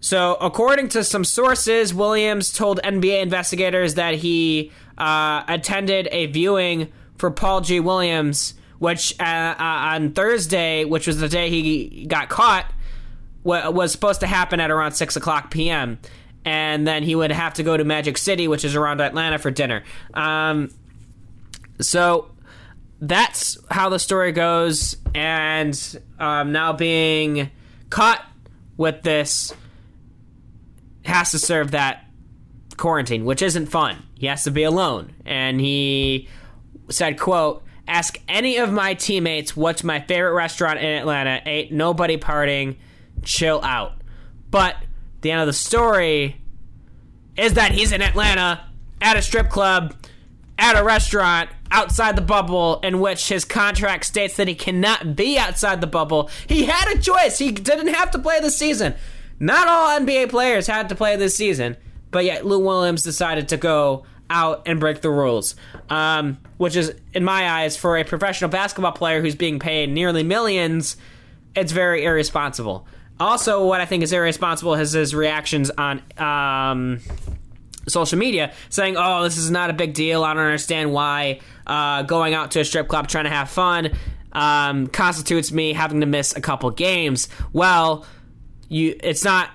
so, 0.00 0.34
according 0.40 0.88
to 0.90 1.04
some 1.04 1.24
sources, 1.24 1.94
Williams 1.94 2.52
told 2.52 2.80
NBA 2.82 3.22
investigators 3.22 3.94
that 3.94 4.16
he 4.16 4.72
uh, 4.98 5.44
attended 5.46 6.08
a 6.10 6.26
viewing 6.26 6.92
for 7.16 7.30
Paul 7.30 7.60
G. 7.60 7.78
Williams, 7.78 8.54
which 8.80 9.14
uh, 9.20 9.22
uh, 9.22 9.54
on 9.58 10.12
Thursday, 10.12 10.84
which 10.84 11.06
was 11.06 11.20
the 11.20 11.28
day 11.28 11.50
he 11.50 12.06
got 12.06 12.28
caught, 12.28 12.72
was 13.44 13.92
supposed 13.92 14.20
to 14.20 14.26
happen 14.26 14.60
at 14.60 14.70
around 14.70 14.92
6 14.92 15.16
o'clock 15.16 15.50
p.m. 15.50 15.98
And 16.44 16.86
then 16.86 17.02
he 17.02 17.14
would 17.14 17.32
have 17.32 17.54
to 17.54 17.62
go 17.62 17.76
to 17.76 17.84
Magic 17.84 18.18
City, 18.18 18.48
which 18.48 18.64
is 18.64 18.74
around 18.74 19.00
Atlanta, 19.00 19.38
for 19.38 19.50
dinner. 19.50 19.84
Um, 20.14 20.70
so 21.80 22.30
that's 23.00 23.58
how 23.70 23.88
the 23.88 23.98
story 23.98 24.32
goes. 24.32 24.96
And 25.14 26.00
um, 26.18 26.52
now 26.52 26.72
being 26.72 27.50
caught 27.90 28.24
with 28.76 29.02
this 29.02 29.52
has 31.04 31.32
to 31.32 31.38
serve 31.38 31.72
that 31.72 32.04
quarantine, 32.76 33.24
which 33.24 33.42
isn't 33.42 33.66
fun. 33.66 34.02
He 34.14 34.26
has 34.26 34.44
to 34.44 34.50
be 34.50 34.62
alone. 34.62 35.14
And 35.24 35.60
he 35.60 36.28
said, 36.88 37.18
quote, 37.18 37.64
ask 37.88 38.18
any 38.28 38.56
of 38.56 38.72
my 38.72 38.94
teammates 38.94 39.56
what's 39.56 39.84
my 39.84 40.00
favorite 40.00 40.32
restaurant 40.32 40.78
in 40.78 40.86
Atlanta. 40.86 41.40
Ain't 41.44 41.72
nobody 41.72 42.16
partying. 42.16 42.76
Chill 43.22 43.60
out. 43.62 43.94
But 44.50 44.76
the 45.20 45.30
end 45.30 45.40
of 45.40 45.46
the 45.46 45.52
story 45.52 46.40
is 47.36 47.54
that 47.54 47.72
he's 47.72 47.92
in 47.92 48.02
Atlanta 48.02 48.66
at 49.00 49.16
a 49.16 49.22
strip 49.22 49.48
club, 49.48 49.94
at 50.58 50.78
a 50.78 50.84
restaurant, 50.84 51.50
outside 51.70 52.16
the 52.16 52.22
bubble, 52.22 52.78
in 52.80 53.00
which 53.00 53.28
his 53.28 53.44
contract 53.44 54.04
states 54.04 54.36
that 54.36 54.48
he 54.48 54.54
cannot 54.54 55.16
be 55.16 55.38
outside 55.38 55.80
the 55.80 55.86
bubble. 55.86 56.30
He 56.46 56.64
had 56.64 56.94
a 56.94 57.00
choice. 57.00 57.38
He 57.38 57.50
didn't 57.50 57.94
have 57.94 58.10
to 58.12 58.18
play 58.18 58.40
this 58.40 58.56
season. 58.56 58.94
Not 59.40 59.66
all 59.66 59.98
NBA 59.98 60.28
players 60.28 60.66
had 60.66 60.88
to 60.90 60.94
play 60.94 61.16
this 61.16 61.36
season, 61.36 61.76
but 62.10 62.24
yet 62.24 62.46
Lou 62.46 62.60
Williams 62.60 63.02
decided 63.02 63.48
to 63.48 63.56
go 63.56 64.04
out 64.30 64.62
and 64.66 64.78
break 64.78 65.00
the 65.00 65.10
rules, 65.10 65.56
um, 65.90 66.38
which 66.58 66.76
is, 66.76 66.94
in 67.12 67.24
my 67.24 67.50
eyes, 67.50 67.76
for 67.76 67.96
a 67.96 68.04
professional 68.04 68.50
basketball 68.50 68.92
player 68.92 69.20
who's 69.20 69.34
being 69.34 69.58
paid 69.58 69.90
nearly 69.90 70.22
millions, 70.22 70.96
it's 71.54 71.72
very 71.72 72.04
irresponsible. 72.04 72.86
Also, 73.22 73.64
what 73.66 73.80
I 73.80 73.86
think 73.86 74.02
is 74.02 74.12
irresponsible 74.12 74.74
is 74.74 74.92
his 74.92 75.14
reactions 75.14 75.70
on 75.70 76.02
um, 76.18 77.00
social 77.88 78.18
media, 78.18 78.52
saying, 78.68 78.96
"Oh, 78.98 79.22
this 79.22 79.36
is 79.36 79.50
not 79.50 79.70
a 79.70 79.72
big 79.72 79.94
deal. 79.94 80.24
I 80.24 80.34
don't 80.34 80.44
understand 80.44 80.92
why 80.92 81.40
uh, 81.66 82.02
going 82.02 82.34
out 82.34 82.52
to 82.52 82.60
a 82.60 82.64
strip 82.64 82.88
club 82.88 83.08
trying 83.08 83.24
to 83.24 83.30
have 83.30 83.48
fun 83.50 83.90
um, 84.32 84.86
constitutes 84.88 85.52
me 85.52 85.72
having 85.72 86.00
to 86.00 86.06
miss 86.06 86.36
a 86.36 86.40
couple 86.40 86.70
games." 86.70 87.28
Well 87.52 88.04
you 88.72 88.96
it's 89.02 89.22
not 89.22 89.50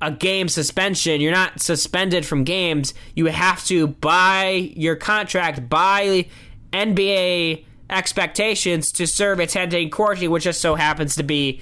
a 0.00 0.10
game 0.10 0.48
suspension. 0.48 1.20
You're 1.20 1.32
not 1.32 1.60
suspended 1.60 2.24
from 2.24 2.44
games. 2.44 2.94
You 3.14 3.26
have 3.26 3.64
to 3.66 3.88
buy 3.88 4.72
your 4.74 4.96
contract 4.96 5.68
buy 5.68 6.26
NBA 6.72 7.64
expectations 7.90 8.92
to 8.92 9.06
serve 9.06 9.40
a 9.40 9.46
10 9.46 9.68
day 9.68 9.88
quarantine, 9.88 10.30
which 10.30 10.44
just 10.44 10.60
so 10.60 10.76
happens 10.76 11.16
to 11.16 11.22
be 11.22 11.60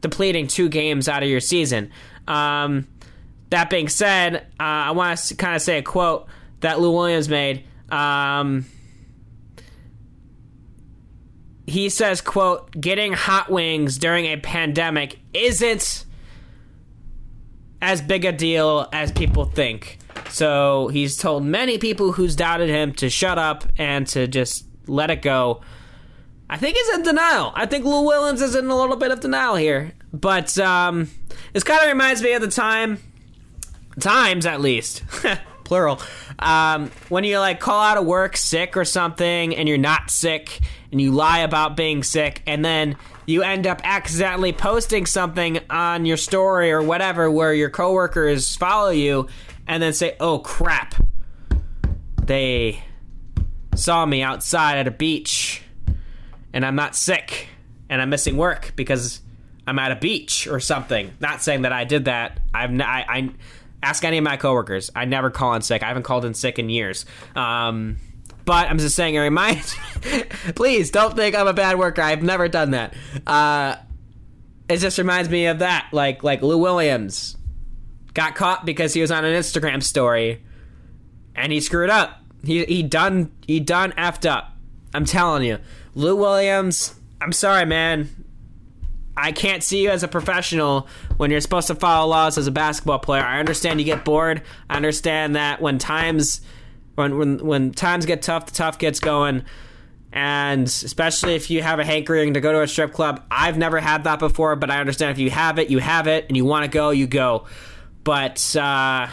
depleting 0.00 0.46
two 0.46 0.68
games 0.68 1.08
out 1.08 1.22
of 1.22 1.28
your 1.28 1.40
season. 1.40 1.90
Um, 2.26 2.86
that 3.50 3.70
being 3.70 3.88
said, 3.88 4.36
uh, 4.58 4.88
I 4.88 4.90
want 4.92 5.18
to 5.18 5.34
kind 5.34 5.56
of 5.56 5.62
say 5.62 5.78
a 5.78 5.82
quote 5.82 6.28
that 6.60 6.80
Lou 6.80 6.92
Williams 6.92 7.28
made. 7.28 7.64
Um, 7.90 8.66
he 11.66 11.88
says, 11.88 12.20
"quote 12.20 12.70
Getting 12.72 13.12
hot 13.12 13.50
wings 13.50 13.98
during 13.98 14.26
a 14.26 14.36
pandemic 14.36 15.18
isn't." 15.32 16.06
as 17.82 18.02
big 18.02 18.24
a 18.24 18.32
deal 18.32 18.88
as 18.92 19.12
people 19.12 19.44
think. 19.44 19.98
So 20.28 20.88
he's 20.88 21.16
told 21.16 21.44
many 21.44 21.78
people 21.78 22.12
who's 22.12 22.36
doubted 22.36 22.68
him 22.68 22.92
to 22.94 23.08
shut 23.08 23.38
up 23.38 23.64
and 23.78 24.06
to 24.08 24.26
just 24.26 24.66
let 24.86 25.10
it 25.10 25.22
go. 25.22 25.62
I 26.50 26.56
think 26.56 26.76
he's 26.76 26.88
in 26.96 27.04
denial. 27.04 27.52
I 27.54 27.66
think 27.66 27.84
Lou 27.84 28.02
Williams 28.02 28.42
is 28.42 28.56
in 28.56 28.68
a 28.68 28.76
little 28.76 28.96
bit 28.96 29.12
of 29.12 29.20
denial 29.20 29.54
here. 29.54 29.92
But 30.12 30.58
um, 30.58 31.08
this 31.52 31.62
kind 31.62 31.80
of 31.80 31.86
reminds 31.86 32.20
me 32.22 32.32
of 32.32 32.42
the 32.42 32.48
time, 32.48 32.98
times 34.00 34.46
at 34.46 34.60
least, 34.60 35.04
plural, 35.64 36.00
um, 36.40 36.90
when 37.08 37.22
you 37.22 37.38
like 37.38 37.60
call 37.60 37.80
out 37.80 37.98
of 37.98 38.04
work 38.04 38.36
sick 38.36 38.76
or 38.76 38.84
something 38.84 39.54
and 39.54 39.68
you're 39.68 39.78
not 39.78 40.10
sick 40.10 40.58
and 40.90 41.00
you 41.00 41.12
lie 41.12 41.38
about 41.38 41.76
being 41.76 42.02
sick 42.02 42.42
and 42.48 42.64
then 42.64 42.96
you 43.26 43.44
end 43.44 43.68
up 43.68 43.80
accidentally 43.84 44.52
posting 44.52 45.06
something 45.06 45.60
on 45.70 46.04
your 46.04 46.16
story 46.16 46.72
or 46.72 46.82
whatever 46.82 47.30
where 47.30 47.54
your 47.54 47.70
coworkers 47.70 48.56
follow 48.56 48.90
you 48.90 49.28
and 49.68 49.80
then 49.80 49.92
say, 49.92 50.16
"Oh 50.18 50.40
crap. 50.40 50.96
They 52.24 52.82
saw 53.76 54.04
me 54.04 54.22
outside 54.22 54.78
at 54.78 54.88
a 54.88 54.90
beach 54.90 55.62
and 56.52 56.64
I'm 56.64 56.76
not 56.76 56.96
sick 56.96 57.48
and 57.88 58.00
I'm 58.00 58.10
missing 58.10 58.36
work 58.36 58.72
because 58.76 59.20
I'm 59.66 59.78
at 59.78 59.92
a 59.92 59.96
beach 59.96 60.46
or 60.46 60.60
something." 60.60 61.12
Not 61.20 61.42
saying 61.42 61.62
that 61.62 61.72
I 61.72 61.84
did 61.84 62.06
that. 62.06 62.40
I've 62.54 62.70
n- 62.70 62.82
I, 62.82 63.04
I 63.08 63.30
ask 63.82 64.04
any 64.04 64.18
of 64.18 64.24
my 64.24 64.36
coworkers. 64.36 64.90
I 64.94 65.04
never 65.04 65.30
call 65.30 65.54
in 65.54 65.62
sick. 65.62 65.82
I 65.82 65.88
haven't 65.88 66.02
called 66.02 66.24
in 66.24 66.34
sick 66.34 66.58
in 66.58 66.68
years. 66.68 67.06
Um, 67.34 67.96
but 68.44 68.68
I'm 68.68 68.78
just 68.78 68.96
saying, 68.96 69.16
a 69.16 69.20
reminder. 69.20 69.62
please 70.54 70.90
don't 70.90 71.14
think 71.14 71.36
I'm 71.36 71.46
a 71.46 71.52
bad 71.52 71.78
worker. 71.78 72.02
I've 72.02 72.22
never 72.22 72.48
done 72.48 72.72
that. 72.72 72.94
Uh, 73.26 73.76
it 74.68 74.78
just 74.78 74.98
reminds 74.98 75.28
me 75.28 75.46
of 75.46 75.60
that, 75.60 75.88
like 75.92 76.22
like 76.22 76.42
Lou 76.42 76.58
Williams 76.58 77.36
got 78.14 78.34
caught 78.34 78.64
because 78.64 78.94
he 78.94 79.00
was 79.00 79.10
on 79.10 79.24
an 79.24 79.34
Instagram 79.34 79.82
story, 79.82 80.42
and 81.34 81.52
he 81.52 81.60
screwed 81.60 81.90
up. 81.90 82.22
He 82.44 82.64
he 82.64 82.82
done 82.82 83.32
he 83.46 83.60
done 83.60 83.92
effed 83.92 84.28
up. 84.28 84.56
I'm 84.94 85.04
telling 85.04 85.44
you, 85.44 85.58
Lou 86.00 86.16
Williams. 86.16 86.94
I'm 87.20 87.32
sorry, 87.32 87.66
man. 87.66 88.08
I 89.16 89.32
can't 89.32 89.62
see 89.62 89.82
you 89.82 89.90
as 89.90 90.02
a 90.02 90.08
professional 90.08 90.88
when 91.18 91.30
you're 91.30 91.42
supposed 91.42 91.66
to 91.66 91.74
follow 91.74 92.08
laws 92.08 92.38
as 92.38 92.46
a 92.46 92.50
basketball 92.50 93.00
player. 93.00 93.22
I 93.22 93.38
understand 93.38 93.80
you 93.80 93.84
get 93.84 94.02
bored. 94.04 94.42
I 94.70 94.76
understand 94.76 95.36
that 95.36 95.60
when 95.60 95.78
times 95.78 96.40
when 96.94 97.18
when 97.18 97.44
when 97.44 97.72
times 97.72 98.06
get 98.06 98.22
tough, 98.22 98.46
the 98.46 98.52
tough 98.52 98.78
gets 98.78 98.98
going. 98.98 99.44
And 100.12 100.66
especially 100.66 101.34
if 101.34 101.50
you 101.50 101.62
have 101.62 101.78
a 101.78 101.84
hankering 101.84 102.34
to 102.34 102.40
go 102.40 102.50
to 102.50 102.62
a 102.62 102.66
strip 102.66 102.92
club, 102.92 103.22
I've 103.30 103.58
never 103.58 103.78
had 103.78 104.04
that 104.04 104.18
before, 104.18 104.56
but 104.56 104.70
I 104.70 104.80
understand 104.80 105.12
if 105.12 105.18
you 105.18 105.30
have 105.30 105.58
it, 105.58 105.70
you 105.70 105.78
have 105.78 106.06
it, 106.06 106.26
and 106.28 106.36
you 106.36 106.44
want 106.46 106.64
to 106.64 106.70
go, 106.70 106.90
you 106.90 107.06
go. 107.06 107.46
but 108.02 108.56
uh, 108.56 109.06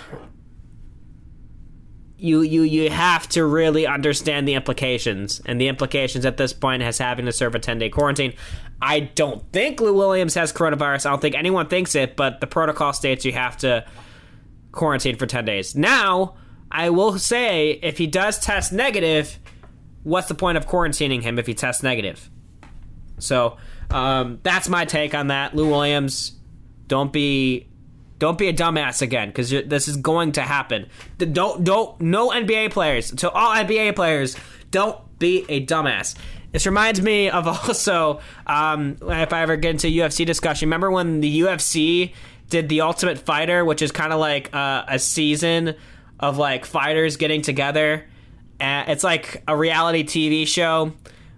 you 2.18 2.42
you 2.42 2.64
you 2.64 2.90
have 2.90 3.30
to 3.30 3.46
really 3.46 3.86
understand 3.86 4.48
the 4.48 4.56
implications, 4.56 5.42
and 5.46 5.62
the 5.62 5.68
implications 5.68 6.26
at 6.26 6.38
this 6.38 6.54
point 6.54 6.82
has 6.82 6.98
having 6.98 7.26
to 7.26 7.32
serve 7.32 7.56
a 7.56 7.60
ten 7.60 7.78
day 7.78 7.90
quarantine. 7.90 8.34
I 8.82 9.02
don't 9.02 9.44
think 9.52 9.80
Lou 9.80 9.94
Williams 9.94 10.34
has 10.36 10.52
coronavirus. 10.52 11.06
I 11.06 11.10
don't 11.12 11.22
think 11.22 11.36
anyone 11.36 11.68
thinks 11.68 11.96
it, 11.96 12.16
but 12.16 12.42
the 12.42 12.48
protocol 12.48 12.94
states 12.94 13.26
you 13.26 13.34
have 13.34 13.58
to 13.58 13.86
quarantine 14.72 15.16
for 15.16 15.26
ten 15.26 15.46
days. 15.46 15.76
Now, 15.76 16.36
I 16.72 16.90
will 16.90 17.18
say, 17.20 17.80
if 17.84 17.98
he 17.98 18.08
does 18.08 18.40
test 18.40 18.74
negative, 18.74 19.40
what's 20.04 20.28
the 20.28 20.36
point 20.36 20.58
of 20.58 20.68
quarantining 20.68 21.22
him 21.22 21.38
if 21.38 21.48
he 21.48 21.54
tests 21.54 21.84
negative? 21.84 22.30
So 23.20 23.58
um, 23.90 24.40
that's 24.44 24.70
my 24.70 24.86
take 24.86 25.14
on 25.14 25.28
that. 25.28 25.56
Lou 25.56 25.70
Williams, 25.70 26.34
don't 26.88 27.12
be 27.12 27.68
don't 28.20 28.38
be 28.38 28.48
a 28.48 28.54
dumbass 28.54 29.02
again 29.02 29.30
because 29.30 29.50
this 29.50 29.88
is 29.88 29.98
going 29.98 30.34
to 30.34 30.42
happen. 30.42 30.90
Don't 31.18 31.64
don't 31.64 32.00
no 32.02 32.30
NBA 32.30 32.72
players. 32.72 33.12
To 33.12 33.30
all 33.30 33.56
NBA 33.56 33.96
players, 33.96 34.36
don't 34.72 34.98
be 35.20 35.46
a 35.50 35.66
dumbass. 35.66 36.16
This 36.52 36.66
reminds 36.66 37.02
me 37.02 37.30
of 37.30 37.48
also 37.68 38.20
um, 38.46 38.98
if 39.02 39.34
I 39.34 39.42
ever 39.42 39.58
get 39.58 39.72
into 39.72 39.88
UFC 39.88 40.26
discussion. 40.26 40.68
Remember 40.68 40.90
when 40.90 41.22
the 41.22 41.42
UFC 41.42 42.14
did 42.50 42.70
the 42.70 42.82
Ultimate 42.82 43.20
Fighter, 43.20 43.66
which 43.66 43.82
is 43.82 43.92
kind 43.92 44.14
of 44.14 44.20
like 44.20 44.54
uh, 44.56 44.86
a 44.88 45.00
season 45.00 45.76
of 46.20 46.38
like 46.38 46.66
fighters 46.66 47.18
getting 47.18 47.42
together. 47.42 48.06
It's 48.60 49.04
like 49.04 49.44
a 49.48 49.56
reality 49.56 50.04
TV 50.04 50.48
show 50.48 50.94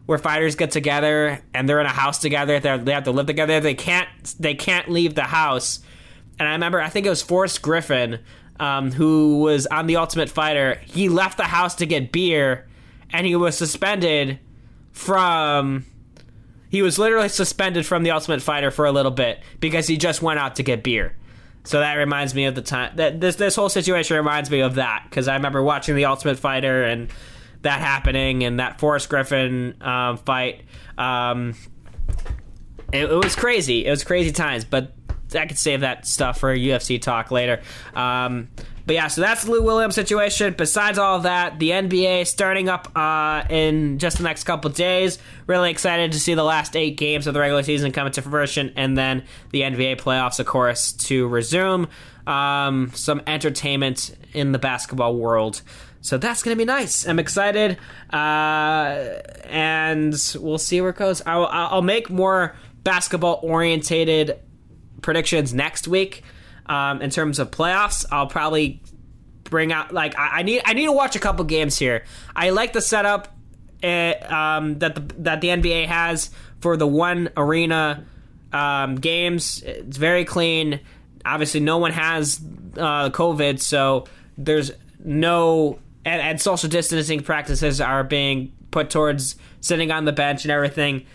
where 0.05 0.17
fighters 0.17 0.55
get 0.55 0.71
together 0.71 1.43
and 1.53 1.67
they're 1.67 1.79
in 1.79 1.85
a 1.85 1.89
house 1.89 2.19
together. 2.19 2.59
They're, 2.59 2.77
they 2.77 2.93
have 2.93 3.03
to 3.03 3.11
live 3.11 3.25
together. 3.25 3.59
They 3.59 3.73
can't 3.73 4.07
they 4.39 4.55
can't 4.55 4.89
leave 4.89 5.15
the 5.15 5.23
house 5.23 5.81
and 6.39 6.47
I 6.47 6.53
remember 6.53 6.81
I 6.81 6.89
think 6.89 7.05
it 7.05 7.09
was 7.09 7.21
Forrest 7.21 7.61
Griffin 7.61 8.19
um, 8.59 8.91
who 8.91 9.39
was 9.39 9.65
on 9.67 9.87
the 9.87 9.95
Ultimate 9.95 10.29
Fighter. 10.29 10.81
He 10.85 11.09
left 11.09 11.37
the 11.37 11.43
house 11.43 11.75
to 11.75 11.85
get 11.85 12.11
beer, 12.11 12.67
and 13.11 13.25
he 13.25 13.35
was 13.35 13.57
suspended 13.57 14.39
from. 14.91 15.85
He 16.69 16.83
was 16.83 16.99
literally 16.99 17.29
suspended 17.29 17.85
from 17.85 18.03
the 18.03 18.11
Ultimate 18.11 18.43
Fighter 18.43 18.69
for 18.69 18.85
a 18.85 18.91
little 18.91 19.11
bit 19.11 19.39
because 19.59 19.87
he 19.87 19.97
just 19.97 20.21
went 20.21 20.39
out 20.39 20.55
to 20.57 20.63
get 20.63 20.83
beer. 20.83 21.15
So 21.63 21.79
that 21.79 21.95
reminds 21.95 22.35
me 22.35 22.45
of 22.45 22.53
the 22.53 22.61
time 22.61 22.95
that 22.97 23.19
this 23.19 23.37
this 23.37 23.55
whole 23.55 23.69
situation 23.69 24.15
reminds 24.15 24.51
me 24.51 24.59
of 24.59 24.75
that 24.75 25.05
because 25.09 25.27
I 25.27 25.35
remember 25.35 25.63
watching 25.63 25.95
the 25.95 26.05
Ultimate 26.05 26.37
Fighter 26.37 26.83
and 26.83 27.09
that 27.63 27.79
happening 27.79 28.43
and 28.43 28.59
that 28.59 28.79
Forrest 28.79 29.09
Griffin 29.09 29.75
um, 29.81 30.17
fight. 30.17 30.61
Um, 30.97 31.55
it, 32.93 33.05
it 33.05 33.23
was 33.23 33.35
crazy. 33.35 33.85
It 33.85 33.89
was 33.89 34.03
crazy 34.03 34.31
times, 34.31 34.63
but 34.63 34.93
I 35.35 35.45
could 35.45 35.57
save 35.57 35.81
that 35.81 36.05
stuff 36.05 36.39
for 36.39 36.51
a 36.51 36.57
UFC 36.57 37.01
talk 37.01 37.31
later. 37.31 37.61
Um, 37.93 38.49
but 38.89 38.95
yeah, 38.95 39.07
so 39.07 39.21
that's 39.21 39.43
the 39.43 39.51
Lou 39.51 39.61
Williams 39.61 39.93
situation. 39.93 40.55
Besides 40.57 40.97
all 40.97 41.19
that, 41.19 41.59
the 41.59 41.69
NBA 41.69 42.25
starting 42.25 42.69
up 42.69 42.91
uh, 42.97 43.43
in 43.47 43.99
just 43.99 44.17
the 44.17 44.23
next 44.23 44.45
couple 44.45 44.71
days. 44.71 45.19
Really 45.45 45.69
excited 45.69 46.11
to 46.13 46.19
see 46.19 46.33
the 46.33 46.43
last 46.43 46.75
eight 46.75 46.97
games 46.97 47.27
of 47.27 47.35
the 47.35 47.39
regular 47.39 47.61
season 47.61 47.91
come 47.91 48.07
into 48.07 48.23
fruition, 48.23 48.73
and 48.75 48.97
then 48.97 49.25
the 49.51 49.61
NBA 49.61 50.01
playoffs, 50.01 50.39
of 50.39 50.47
course, 50.47 50.91
to 50.93 51.27
resume. 51.27 51.87
Um, 52.25 52.91
some 52.95 53.21
entertainment 53.27 54.15
in 54.33 54.53
the 54.53 54.59
basketball 54.59 55.15
world. 55.15 55.61
So 56.01 56.17
that's 56.17 56.41
going 56.41 56.55
to 56.55 56.57
be 56.57 56.65
nice. 56.65 57.07
I'm 57.07 57.19
excited, 57.19 57.77
uh, 58.11 59.21
and 59.45 60.15
we'll 60.39 60.57
see 60.57 60.81
where 60.81 60.89
it 60.89 60.95
goes. 60.95 61.21
I'll, 61.27 61.45
I'll 61.45 61.81
make 61.83 62.09
more 62.09 62.55
basketball 62.83 63.39
orientated 63.43 64.39
predictions 65.01 65.53
next 65.53 65.87
week. 65.87 66.23
Um, 66.65 67.01
in 67.01 67.09
terms 67.09 67.39
of 67.39 67.49
playoffs, 67.49 68.05
I'll 68.11 68.27
probably 68.27 68.81
bring 69.43 69.71
out 69.71 69.91
like 69.91 70.17
I, 70.17 70.39
I, 70.39 70.43
need 70.43 70.61
I 70.65 70.73
need 70.73 70.85
to 70.85 70.91
watch 70.91 71.15
a 71.15 71.19
couple 71.19 71.43
games 71.45 71.77
here. 71.77 72.03
I 72.35 72.51
like 72.51 72.73
the 72.73 72.81
setup 72.81 73.35
uh, 73.83 74.13
um, 74.27 74.79
that 74.79 74.95
the 74.95 75.01
that 75.19 75.41
the 75.41 75.47
NBA 75.47 75.87
has 75.87 76.29
for 76.59 76.77
the 76.77 76.87
one 76.87 77.29
arena 77.35 78.05
um, 78.53 78.95
games. 78.95 79.63
It's 79.63 79.97
very 79.97 80.25
clean. 80.25 80.79
Obviously, 81.25 81.59
no 81.59 81.77
one 81.77 81.91
has 81.91 82.39
uh, 82.77 83.09
COVID, 83.09 83.59
so 83.59 84.05
there's 84.37 84.71
no 85.03 85.79
and, 86.05 86.21
and 86.21 86.41
social 86.41 86.69
distancing 86.69 87.21
practices 87.21 87.81
are 87.81 88.03
being 88.03 88.53
put 88.71 88.89
towards 88.89 89.35
sitting 89.61 89.91
on 89.91 90.05
the 90.05 90.11
bench 90.11 90.43
and 90.45 90.51
everything. 90.51 91.05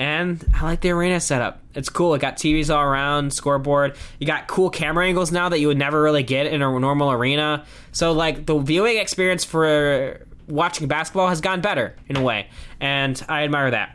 And 0.00 0.42
I 0.54 0.64
like 0.64 0.80
the 0.80 0.92
arena 0.92 1.20
setup. 1.20 1.60
It's 1.74 1.90
cool. 1.90 2.14
It 2.14 2.22
got 2.22 2.38
TVs 2.38 2.74
all 2.74 2.82
around, 2.82 3.34
scoreboard. 3.34 3.98
You 4.18 4.26
got 4.26 4.48
cool 4.48 4.70
camera 4.70 5.04
angles 5.04 5.30
now 5.30 5.50
that 5.50 5.60
you 5.60 5.68
would 5.68 5.76
never 5.76 6.00
really 6.00 6.22
get 6.22 6.46
in 6.46 6.62
a 6.62 6.80
normal 6.80 7.12
arena. 7.12 7.66
So 7.92 8.12
like 8.12 8.46
the 8.46 8.58
viewing 8.58 8.96
experience 8.96 9.44
for 9.44 10.26
watching 10.48 10.88
basketball 10.88 11.28
has 11.28 11.42
gone 11.42 11.60
better 11.60 11.96
in 12.08 12.16
a 12.16 12.22
way, 12.22 12.48
and 12.80 13.22
I 13.28 13.44
admire 13.44 13.72
that. 13.72 13.94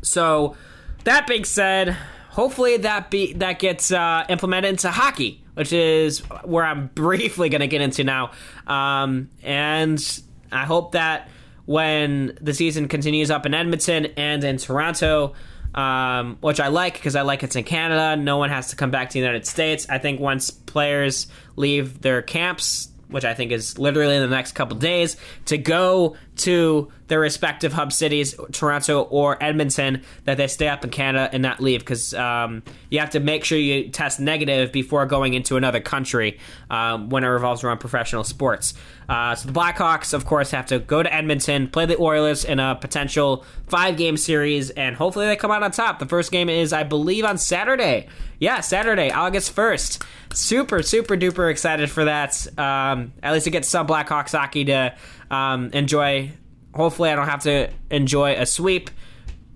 So 0.00 0.56
that 1.02 1.26
being 1.26 1.44
said, 1.44 1.96
hopefully 2.30 2.76
that 2.76 3.10
be 3.10 3.32
that 3.32 3.58
gets 3.58 3.90
uh, 3.90 4.26
implemented 4.28 4.70
into 4.70 4.92
hockey, 4.92 5.42
which 5.54 5.72
is 5.72 6.20
where 6.44 6.64
I'm 6.64 6.86
briefly 6.94 7.48
going 7.48 7.62
to 7.62 7.66
get 7.66 7.80
into 7.80 8.04
now. 8.04 8.30
Um, 8.68 9.30
and 9.42 10.22
I 10.52 10.66
hope 10.66 10.92
that 10.92 11.28
when 11.66 12.38
the 12.40 12.54
season 12.54 12.88
continues 12.88 13.30
up 13.30 13.44
in 13.44 13.54
Edmonton 13.54 14.06
and 14.16 14.42
in 14.42 14.56
Toronto, 14.56 15.34
um, 15.74 16.38
which 16.40 16.60
I 16.60 16.68
like 16.68 16.94
because 16.94 17.16
I 17.16 17.22
like 17.22 17.42
it's 17.42 17.56
in 17.56 17.64
Canada. 17.64 18.20
No 18.20 18.38
one 18.38 18.50
has 18.50 18.70
to 18.70 18.76
come 18.76 18.90
back 18.90 19.10
to 19.10 19.12
the 19.14 19.18
United 19.18 19.46
States. 19.46 19.86
I 19.88 19.98
think 19.98 20.20
once 20.20 20.50
players 20.50 21.26
leave 21.56 22.00
their 22.00 22.22
camps, 22.22 22.88
which 23.08 23.24
I 23.24 23.34
think 23.34 23.52
is 23.52 23.78
literally 23.78 24.16
in 24.16 24.22
the 24.22 24.34
next 24.34 24.52
couple 24.52 24.76
days, 24.76 25.16
to 25.46 25.58
go 25.58 26.16
to 26.36 26.90
their 27.08 27.20
respective 27.20 27.72
hub 27.72 27.92
cities, 27.92 28.34
Toronto 28.52 29.02
or 29.02 29.42
Edmonton, 29.42 30.02
that 30.24 30.36
they 30.36 30.48
stay 30.48 30.68
up 30.68 30.84
in 30.84 30.90
Canada 30.90 31.30
and 31.32 31.42
not 31.42 31.60
leave 31.60 31.80
because 31.80 32.14
um, 32.14 32.62
you 32.90 32.98
have 32.98 33.10
to 33.10 33.20
make 33.20 33.44
sure 33.44 33.58
you 33.58 33.88
test 33.88 34.18
negative 34.18 34.72
before 34.72 35.06
going 35.06 35.34
into 35.34 35.56
another 35.56 35.80
country 35.80 36.38
um, 36.70 37.08
when 37.08 37.22
it 37.24 37.28
revolves 37.28 37.62
around 37.62 37.78
professional 37.78 38.24
sports. 38.24 38.74
Uh, 39.08 39.34
so 39.36 39.46
the 39.46 39.52
Blackhawks, 39.52 40.12
of 40.12 40.26
course, 40.26 40.50
have 40.50 40.66
to 40.66 40.80
go 40.80 41.02
to 41.02 41.14
Edmonton, 41.14 41.68
play 41.68 41.86
the 41.86 41.96
Oilers 42.00 42.44
in 42.44 42.58
a 42.58 42.74
potential 42.74 43.44
five 43.68 43.96
game 43.96 44.16
series, 44.16 44.70
and 44.70 44.96
hopefully 44.96 45.26
they 45.26 45.36
come 45.36 45.52
out 45.52 45.62
on 45.62 45.70
top. 45.70 46.00
The 46.00 46.06
first 46.06 46.32
game 46.32 46.48
is, 46.48 46.72
I 46.72 46.82
believe, 46.82 47.24
on 47.24 47.38
Saturday. 47.38 48.08
Yeah, 48.38 48.60
Saturday, 48.60 49.10
August 49.10 49.54
1st. 49.54 50.04
Super, 50.34 50.82
super 50.82 51.16
duper 51.16 51.50
excited 51.50 51.90
for 51.90 52.04
that. 52.04 52.46
Um, 52.58 53.12
at 53.22 53.32
least 53.32 53.44
to 53.44 53.50
get 53.50 53.64
some 53.64 53.86
Blackhawks 53.86 54.32
hockey 54.32 54.64
to 54.66 54.94
um, 55.30 55.70
enjoy. 55.72 56.32
Hopefully, 56.74 57.10
I 57.10 57.16
don't 57.16 57.28
have 57.28 57.42
to 57.44 57.70
enjoy 57.90 58.34
a 58.34 58.46
sweep 58.46 58.90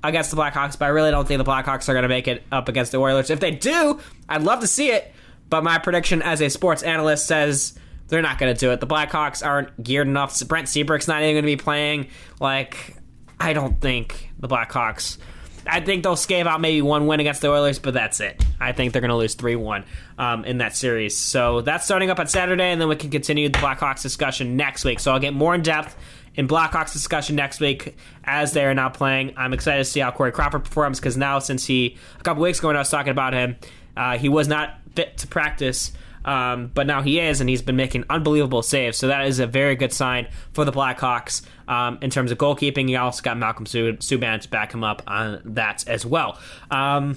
against 0.03 0.31
the 0.31 0.37
Blackhawks, 0.37 0.79
but 0.79 0.87
I 0.87 0.89
really 0.89 1.11
don't 1.11 1.29
think 1.29 1.39
the 1.39 1.51
Blackhawks 1.51 1.89
are 1.89 1.93
going 1.93 2.03
to 2.03 2.09
make 2.09 2.29
it 2.29 2.43
up 2.51 2.69
against 2.69 2.93
the 2.93 2.99
Oilers. 2.99 3.31
If 3.31 3.41
they 3.41 3.51
do, 3.51 4.01
I'd 4.29 4.43
love 4.43 4.61
to 4.61 4.67
see 4.67 4.91
it. 4.91 5.13
But 5.51 5.65
my 5.65 5.79
prediction 5.79 6.23
as 6.23 6.41
a 6.41 6.49
sports 6.49 6.83
analyst 6.83 7.27
says 7.27 7.79
they're 8.09 8.23
not 8.23 8.39
going 8.39 8.55
to 8.55 8.59
do 8.59 8.71
it. 8.71 8.81
The 8.81 8.87
Blackhawks 8.87 9.45
aren't 9.45 9.83
geared 9.83 10.07
enough. 10.07 10.39
Brent 10.47 10.69
Seabrook's 10.69 11.09
not 11.09 11.23
even 11.23 11.35
going 11.35 11.43
to 11.43 11.47
be 11.47 11.57
playing. 11.57 12.09
Like, 12.41 12.97
I 13.39 13.53
don't 13.53 13.81
think 13.81 14.31
the 14.39 14.49
Blackhawks. 14.49 15.19
I 15.67 15.81
think 15.81 16.03
they'll 16.03 16.17
scave 16.17 16.47
out 16.47 16.61
maybe 16.61 16.83
one 16.83 17.07
win 17.07 17.21
against 17.21 17.41
the 17.43 17.51
Oilers, 17.51 17.79
but 17.79 17.95
that's 17.95 18.21
it. 18.21 18.43
I 18.61 18.73
think 18.73 18.93
they're 18.93 19.01
going 19.01 19.11
to 19.11 19.17
lose 19.17 19.35
3 19.35 19.57
1 19.57 19.85
um, 20.19 20.45
in 20.45 20.59
that 20.59 20.77
series. 20.77 21.17
So 21.17 21.61
that's 21.61 21.85
starting 21.85 22.11
up 22.11 22.19
on 22.19 22.27
Saturday, 22.27 22.71
and 22.71 22.81
then 22.81 22.89
we 22.89 22.97
can 22.97 23.11
continue 23.11 23.49
the 23.49 23.59
Blackhawks 23.59 24.03
discussion 24.03 24.57
next 24.57 24.85
week. 24.85 25.01
So 25.01 25.13
I'll 25.13 25.21
get 25.21 25.35
more 25.35 25.55
in 25.55 25.63
depth 25.63 25.97
in 26.37 26.49
Blackhawks 26.49 26.93
discussion 26.93 27.37
next 27.37 27.61
week 27.61 27.97
as 28.25 28.53
they 28.53 28.65
are 28.65 28.75
now 28.75 28.89
playing. 28.89 29.35
I'm 29.37 29.53
excited 29.53 29.79
to 29.79 29.85
see 29.85 30.01
how 30.01 30.11
Corey 30.11 30.33
Crawford 30.33 30.65
performs 30.65 31.01
because 31.01 31.17
now, 31.17 31.39
since 31.39 31.67
he, 31.67 31.97
a 32.19 32.23
couple 32.23 32.43
weeks 32.43 32.59
ago 32.59 32.69
when 32.69 32.77
I 32.77 32.81
was 32.81 32.91
talking 32.91 33.11
about 33.11 33.33
him, 33.33 33.57
uh, 33.97 34.19
he 34.19 34.29
was 34.29 34.49
not 34.49 34.79
fit 34.95 35.19
to 35.19 35.27
practice. 35.27 35.93
Um, 36.25 36.71
but 36.75 36.87
now 36.87 37.03
he 37.03 37.21
is, 37.21 37.41
and 37.41 37.49
he's 37.49 37.63
been 37.63 37.77
making 37.77 38.05
unbelievable 38.11 38.63
saves. 38.63 38.99
So 38.99 39.09
that 39.09 39.27
is 39.27 39.39
a 39.39 39.47
very 39.47 39.77
good 39.77 39.93
sign 39.93 40.29
for 40.53 40.65
the 40.65 40.73
Blackhawks 40.73 41.43
um, 41.69 41.99
in 42.03 42.11
terms 42.11 42.31
of 42.31 42.39
goalkeeping. 42.39 42.89
You 42.89 42.99
also 42.99 43.23
got 43.23 43.39
Malcolm 43.39 43.65
Subban 43.67 44.41
to 44.41 44.49
back 44.49 44.73
him 44.73 44.85
up 44.85 45.03
on 45.07 45.41
that 45.45 45.87
as 45.89 46.05
well. 46.05 46.39
Um, 46.71 47.17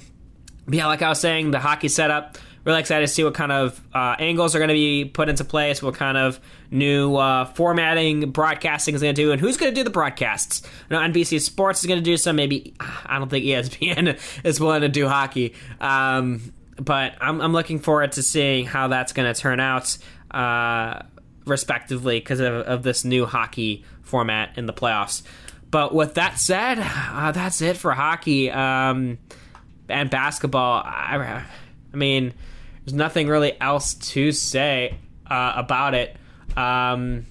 yeah, 0.68 0.86
like 0.86 1.02
I 1.02 1.08
was 1.08 1.20
saying, 1.20 1.50
the 1.50 1.60
hockey 1.60 1.88
setup. 1.88 2.38
Really 2.64 2.80
excited 2.80 3.06
to 3.06 3.12
see 3.12 3.22
what 3.22 3.34
kind 3.34 3.52
of 3.52 3.78
uh, 3.92 4.16
angles 4.18 4.54
are 4.54 4.58
going 4.58 4.68
to 4.68 4.74
be 4.74 5.04
put 5.04 5.28
into 5.28 5.44
place, 5.44 5.82
what 5.82 5.96
kind 5.96 6.16
of 6.16 6.40
new 6.70 7.14
uh, 7.16 7.44
formatting 7.44 8.30
broadcasting 8.30 8.94
is 8.94 9.02
going 9.02 9.14
to 9.14 9.22
do, 9.22 9.32
and 9.32 9.40
who's 9.40 9.58
going 9.58 9.70
to 9.70 9.78
do 9.78 9.84
the 9.84 9.90
broadcasts. 9.90 10.62
You 10.88 10.96
know, 10.96 11.02
NBC 11.02 11.42
Sports 11.42 11.80
is 11.80 11.86
going 11.86 11.98
to 11.98 12.04
do 12.04 12.16
some. 12.16 12.36
Maybe 12.36 12.74
I 12.80 13.18
don't 13.18 13.28
think 13.28 13.44
ESPN 13.44 14.18
is 14.44 14.60
willing 14.60 14.80
to 14.80 14.88
do 14.88 15.06
hockey. 15.06 15.54
Um, 15.78 16.53
but 16.76 17.14
I'm, 17.20 17.40
I'm 17.40 17.52
looking 17.52 17.78
forward 17.78 18.12
to 18.12 18.22
seeing 18.22 18.66
how 18.66 18.88
that's 18.88 19.12
going 19.12 19.32
to 19.32 19.38
turn 19.38 19.60
out, 19.60 19.96
uh, 20.30 21.02
respectively, 21.46 22.18
because 22.18 22.40
of, 22.40 22.54
of, 22.54 22.82
this 22.82 23.04
new 23.04 23.26
hockey 23.26 23.84
format 24.02 24.56
in 24.56 24.66
the 24.66 24.72
playoffs. 24.72 25.22
But 25.70 25.94
with 25.94 26.14
that 26.14 26.38
said, 26.38 26.78
uh, 26.80 27.32
that's 27.32 27.60
it 27.60 27.76
for 27.76 27.92
hockey 27.92 28.50
um, 28.50 29.18
and 29.88 30.10
basketball. 30.10 30.82
I, 30.84 31.44
I, 31.92 31.96
mean, 31.96 32.32
there's 32.84 32.94
nothing 32.94 33.28
really 33.28 33.60
else 33.60 33.94
to 33.94 34.32
say 34.32 34.96
uh, 35.28 35.52
about 35.56 35.94
it. 35.94 36.16
Um, 36.56 37.26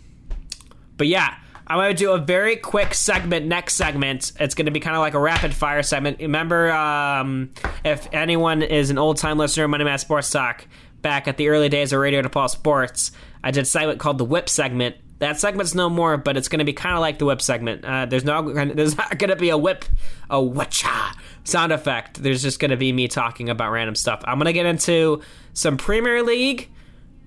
but 0.97 1.07
yeah, 1.07 1.37
I'm 1.65 1.77
going 1.77 1.95
to 1.95 1.97
do 1.97 2.11
a 2.11 2.17
very 2.17 2.55
quick 2.55 2.93
segment 2.93 3.45
next 3.45 3.75
segment. 3.75 4.33
It's 4.39 4.53
going 4.55 4.65
to 4.65 4.71
be 4.71 4.79
kind 4.79 4.95
of 4.95 5.01
like 5.01 5.13
a 5.13 5.19
rapid 5.19 5.53
fire 5.53 5.83
segment. 5.83 6.19
Remember, 6.19 6.71
um, 6.71 7.51
if 7.85 8.07
anyone 8.11 8.61
is 8.61 8.89
an 8.89 8.97
old 8.97 9.17
time 9.17 9.37
listener 9.37 9.63
of 9.63 9.69
Monday 9.69 9.85
Madness 9.85 10.01
Sports 10.01 10.29
Talk, 10.29 10.65
back 11.01 11.27
at 11.27 11.37
the 11.37 11.49
early 11.49 11.69
days 11.69 11.93
of 11.93 11.99
Radio 11.99 12.21
DePaul 12.21 12.49
Sports, 12.49 13.11
I 13.43 13.51
did 13.51 13.63
a 13.63 13.65
segment 13.65 13.99
called 13.99 14.17
the 14.17 14.25
Whip 14.25 14.49
segment. 14.49 14.97
That 15.19 15.39
segment's 15.39 15.73
no 15.73 15.89
more, 15.89 16.17
but 16.17 16.35
it's 16.35 16.49
going 16.49 16.59
to 16.59 16.65
be 16.65 16.73
kind 16.73 16.95
of 16.95 16.99
like 16.99 17.17
the 17.17 17.25
whip 17.25 17.41
segment. 17.41 17.85
Uh, 17.85 18.05
there's 18.05 18.25
no, 18.25 18.51
there's 18.65 18.97
not 18.97 19.17
going 19.17 19.29
to 19.29 19.37
be 19.37 19.49
a 19.49 19.57
whip, 19.57 19.85
a 20.29 20.41
whatcha 20.41 21.13
sound 21.45 21.71
effect. 21.71 22.21
There's 22.21 22.41
just 22.41 22.59
going 22.59 22.71
to 22.71 22.77
be 22.77 22.91
me 22.91 23.07
talking 23.07 23.47
about 23.47 23.71
random 23.71 23.95
stuff. 23.95 24.21
I'm 24.25 24.37
going 24.37 24.47
to 24.47 24.53
get 24.53 24.65
into 24.65 25.21
some 25.53 25.77
Premier 25.77 26.23
League 26.23 26.69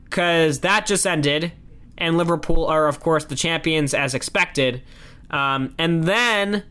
because 0.05 0.61
that 0.61 0.84
just 0.84 1.07
ended, 1.07 1.53
and 1.99 2.16
Liverpool 2.16 2.66
are 2.66 2.88
of 2.88 3.01
course 3.01 3.24
the 3.24 3.36
champions 3.36 3.94
as 3.94 4.14
expected. 4.14 4.82
Um, 5.30 5.74
and 5.78 6.05
then 6.05 6.64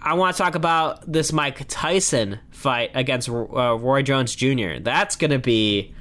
I 0.00 0.14
want 0.14 0.36
to 0.36 0.42
talk 0.42 0.54
about 0.54 1.10
this 1.10 1.32
Mike 1.32 1.66
Tyson 1.68 2.40
fight 2.50 2.90
against 2.94 3.28
uh, 3.28 3.32
Roy 3.78 4.02
Jones 4.02 4.34
Jr. 4.34 4.80
That's 4.80 5.14
going 5.14 5.30
to 5.30 5.38
be, 5.38 5.94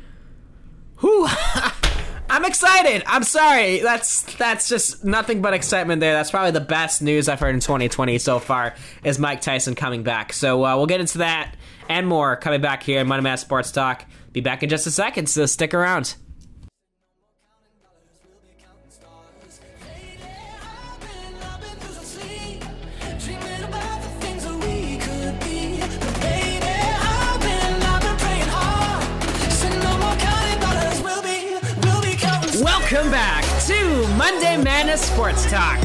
whew. 1.00 1.28
I'm 2.32 2.46
excited. 2.46 3.04
I'm 3.08 3.24
sorry. 3.24 3.80
That's 3.80 4.24
that's 4.38 4.70
just 4.70 5.04
nothing 5.04 5.42
but 5.42 5.54
excitement 5.54 6.00
there. 6.00 6.14
That's 6.14 6.32
probably 6.32 6.52
the 6.52 6.62
best 6.62 7.02
news 7.02 7.28
I've 7.28 7.42
heard 7.42 7.54
in 7.54 7.60
2020 7.60 8.18
so 8.20 8.40
far 8.40 8.74
is 9.04 9.20
Mike 9.20 9.42
Tyson 9.42 9.76
coming 9.76 10.04
back. 10.04 10.32
So 10.32 10.66
uh, 10.66 10.78
we'll 10.78 10.86
get 10.86 11.02
into 11.02 11.18
that 11.18 11.58
and 11.90 12.08
more 12.08 12.38
coming 12.38 12.62
back 12.62 12.84
here 12.84 13.02
in 13.02 13.08
Monday 13.08 13.24
Madness 13.24 13.42
Sports 13.42 13.72
Talk. 13.72 14.06
Be 14.32 14.40
back 14.40 14.64
in 14.64 14.70
just 14.70 14.88
a 14.88 14.92
second, 14.92 15.28
so 15.28 15.46
stick 15.46 15.74
around. 15.74 16.16
Welcome 32.92 33.12
back 33.12 33.46
to 33.68 34.06
Monday 34.18 34.58
Madness 34.58 35.00
Sports 35.00 35.50
Talk. 35.50 35.80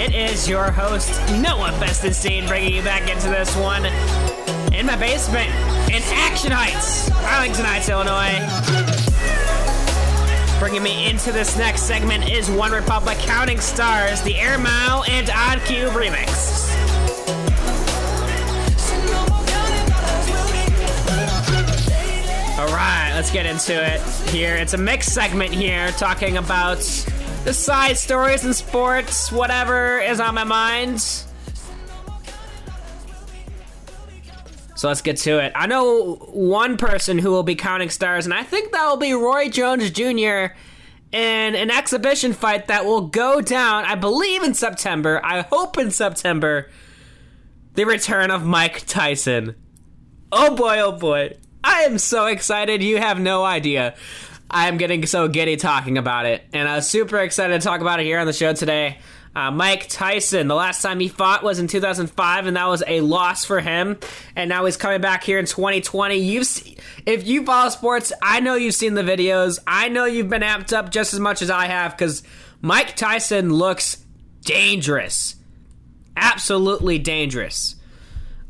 It 0.00 0.14
is 0.14 0.48
your 0.48 0.70
host, 0.70 1.10
Noah 1.32 1.70
Festenstein, 1.72 2.48
bringing 2.48 2.72
you 2.72 2.82
back 2.82 3.10
into 3.10 3.28
this 3.28 3.54
one 3.56 3.84
in 4.72 4.86
my 4.86 4.96
basement 4.96 5.50
in 5.94 6.02
Action 6.14 6.50
Heights, 6.50 7.10
Arlington 7.10 7.66
Heights, 7.66 7.90
Illinois. 7.90 8.40
Bringing 10.58 10.82
me 10.82 11.10
into 11.10 11.30
this 11.30 11.58
next 11.58 11.82
segment 11.82 12.30
is 12.30 12.48
OneRepublic 12.48 13.18
Counting 13.26 13.60
Stars, 13.60 14.22
the 14.22 14.36
Air 14.36 14.56
Mile 14.56 15.04
and 15.10 15.28
Odd 15.28 15.60
Cube 15.66 15.92
remix. 15.92 16.65
Let's 23.16 23.30
get 23.30 23.46
into 23.46 23.72
it 23.72 23.98
here. 24.28 24.56
It's 24.56 24.74
a 24.74 24.78
mixed 24.78 25.14
segment 25.14 25.50
here 25.50 25.90
talking 25.92 26.36
about 26.36 26.80
the 27.44 27.54
side 27.54 27.96
stories 27.96 28.44
and 28.44 28.54
sports, 28.54 29.32
whatever 29.32 29.98
is 30.00 30.20
on 30.20 30.34
my 30.34 30.44
mind. 30.44 31.00
So 34.74 34.88
let's 34.88 35.00
get 35.00 35.16
to 35.16 35.42
it. 35.42 35.52
I 35.56 35.66
know 35.66 36.16
one 36.30 36.76
person 36.76 37.16
who 37.16 37.30
will 37.30 37.42
be 37.42 37.54
counting 37.54 37.88
stars, 37.88 38.26
and 38.26 38.34
I 38.34 38.42
think 38.42 38.72
that 38.72 38.86
will 38.86 38.98
be 38.98 39.14
Roy 39.14 39.48
Jones 39.48 39.90
Jr. 39.90 40.52
in 41.10 41.54
an 41.54 41.70
exhibition 41.70 42.34
fight 42.34 42.66
that 42.66 42.84
will 42.84 43.06
go 43.08 43.40
down, 43.40 43.86
I 43.86 43.94
believe, 43.94 44.42
in 44.42 44.52
September. 44.52 45.22
I 45.24 45.40
hope 45.40 45.78
in 45.78 45.90
September. 45.90 46.68
The 47.72 47.84
return 47.84 48.30
of 48.30 48.44
Mike 48.44 48.84
Tyson. 48.86 49.54
Oh 50.30 50.54
boy, 50.54 50.80
oh 50.80 50.92
boy. 50.92 51.38
I 51.76 51.82
am 51.82 51.98
so 51.98 52.26
excited. 52.26 52.80
You 52.80 52.98
have 52.98 53.18
no 53.18 53.44
idea. 53.44 53.96
I 54.48 54.68
am 54.68 54.76
getting 54.76 55.04
so 55.04 55.26
giddy 55.26 55.56
talking 55.56 55.98
about 55.98 56.24
it. 56.24 56.44
And 56.52 56.68
I 56.68 56.76
was 56.76 56.88
super 56.88 57.18
excited 57.18 57.60
to 57.60 57.64
talk 57.64 57.80
about 57.80 57.98
it 57.98 58.04
here 58.04 58.20
on 58.20 58.26
the 58.26 58.32
show 58.32 58.52
today. 58.52 58.98
Uh, 59.34 59.50
Mike 59.50 59.88
Tyson, 59.88 60.46
the 60.46 60.54
last 60.54 60.80
time 60.80 61.00
he 61.00 61.08
fought 61.08 61.42
was 61.42 61.58
in 61.58 61.66
2005, 61.66 62.46
and 62.46 62.56
that 62.56 62.68
was 62.68 62.84
a 62.86 63.00
loss 63.00 63.44
for 63.44 63.58
him. 63.58 63.98
And 64.36 64.48
now 64.48 64.64
he's 64.64 64.76
coming 64.76 65.00
back 65.00 65.24
here 65.24 65.40
in 65.40 65.44
2020. 65.44 66.14
You've, 66.14 66.48
if 67.04 67.26
you 67.26 67.44
follow 67.44 67.68
sports, 67.70 68.12
I 68.22 68.38
know 68.38 68.54
you've 68.54 68.74
seen 68.76 68.94
the 68.94 69.02
videos. 69.02 69.58
I 69.66 69.88
know 69.88 70.04
you've 70.04 70.30
been 70.30 70.42
amped 70.42 70.72
up 70.72 70.90
just 70.90 71.14
as 71.14 71.20
much 71.20 71.42
as 71.42 71.50
I 71.50 71.66
have 71.66 71.96
because 71.96 72.22
Mike 72.62 72.94
Tyson 72.94 73.52
looks 73.52 74.04
dangerous, 74.42 75.34
absolutely 76.16 77.00
dangerous. 77.00 77.74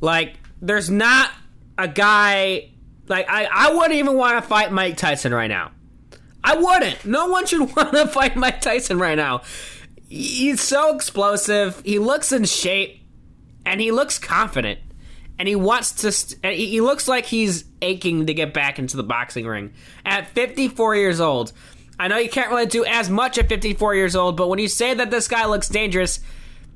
Like 0.03 0.35
there's 0.61 0.91
not 0.91 1.31
a 1.79 1.89
guy 1.89 2.71
like 3.09 3.27
I, 3.29 3.45
I 3.45 3.75
wouldn't 3.75 3.95
even 3.95 4.17
want 4.17 4.43
to 4.43 4.49
fight 4.49 4.73
Mike 4.73 4.97
Tyson 4.97 5.33
right 5.33 5.49
now. 5.49 5.73
I 6.43 6.57
wouldn't. 6.57 7.05
No 7.05 7.27
one 7.27 7.47
should 7.47 7.61
want 7.77 7.93
to 7.93 8.07
fight 8.07 8.37
Mike 8.37 8.61
Tyson 8.61 8.99
right 8.99 9.17
now. 9.17 9.43
He's 10.09 10.61
so 10.61 10.95
explosive. 10.95 11.83
He 11.85 11.99
looks 11.99 12.31
in 12.31 12.45
shape, 12.45 13.03
and 13.65 13.81
he 13.81 13.91
looks 13.91 14.19
confident. 14.19 14.81
And 15.39 15.47
he 15.47 15.57
wants 15.57 15.93
to. 15.93 16.13
St- 16.13 16.55
he 16.55 16.81
looks 16.81 17.09
like 17.09 17.27
he's 17.27 17.65
aching 17.83 18.27
to 18.27 18.33
get 18.33 18.55
back 18.55 18.79
into 18.79 18.97
the 18.97 19.03
boxing 19.03 19.47
ring 19.47 19.75
at 20.05 20.29
54 20.29 20.97
years 20.97 21.21
old. 21.21 21.53
I 21.99 22.09
know 22.09 22.19
you 22.19 22.29
can't 22.31 22.51
really 22.51 22.67
do 22.67 22.85
as 22.85 23.11
much 23.11 23.39
at 23.39 23.49
54 23.49 23.95
years 23.95 24.17
old, 24.17 24.37
but 24.37 24.49
when 24.49 24.59
you 24.59 24.69
say 24.69 24.95
that 24.95 25.11
this 25.11 25.29
guy 25.29 25.47
looks 25.47 25.69
dangerous, 25.69 26.21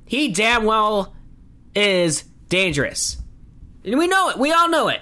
he 0.07 0.33
damn 0.33 0.65
well 0.65 1.15
is 1.75 2.23
dangerous. 2.49 3.17
And 3.85 3.99
we 3.99 4.07
know 4.09 4.31
it. 4.31 4.39
We 4.39 4.53
all 4.53 4.69
know 4.69 4.89
it. 4.89 5.01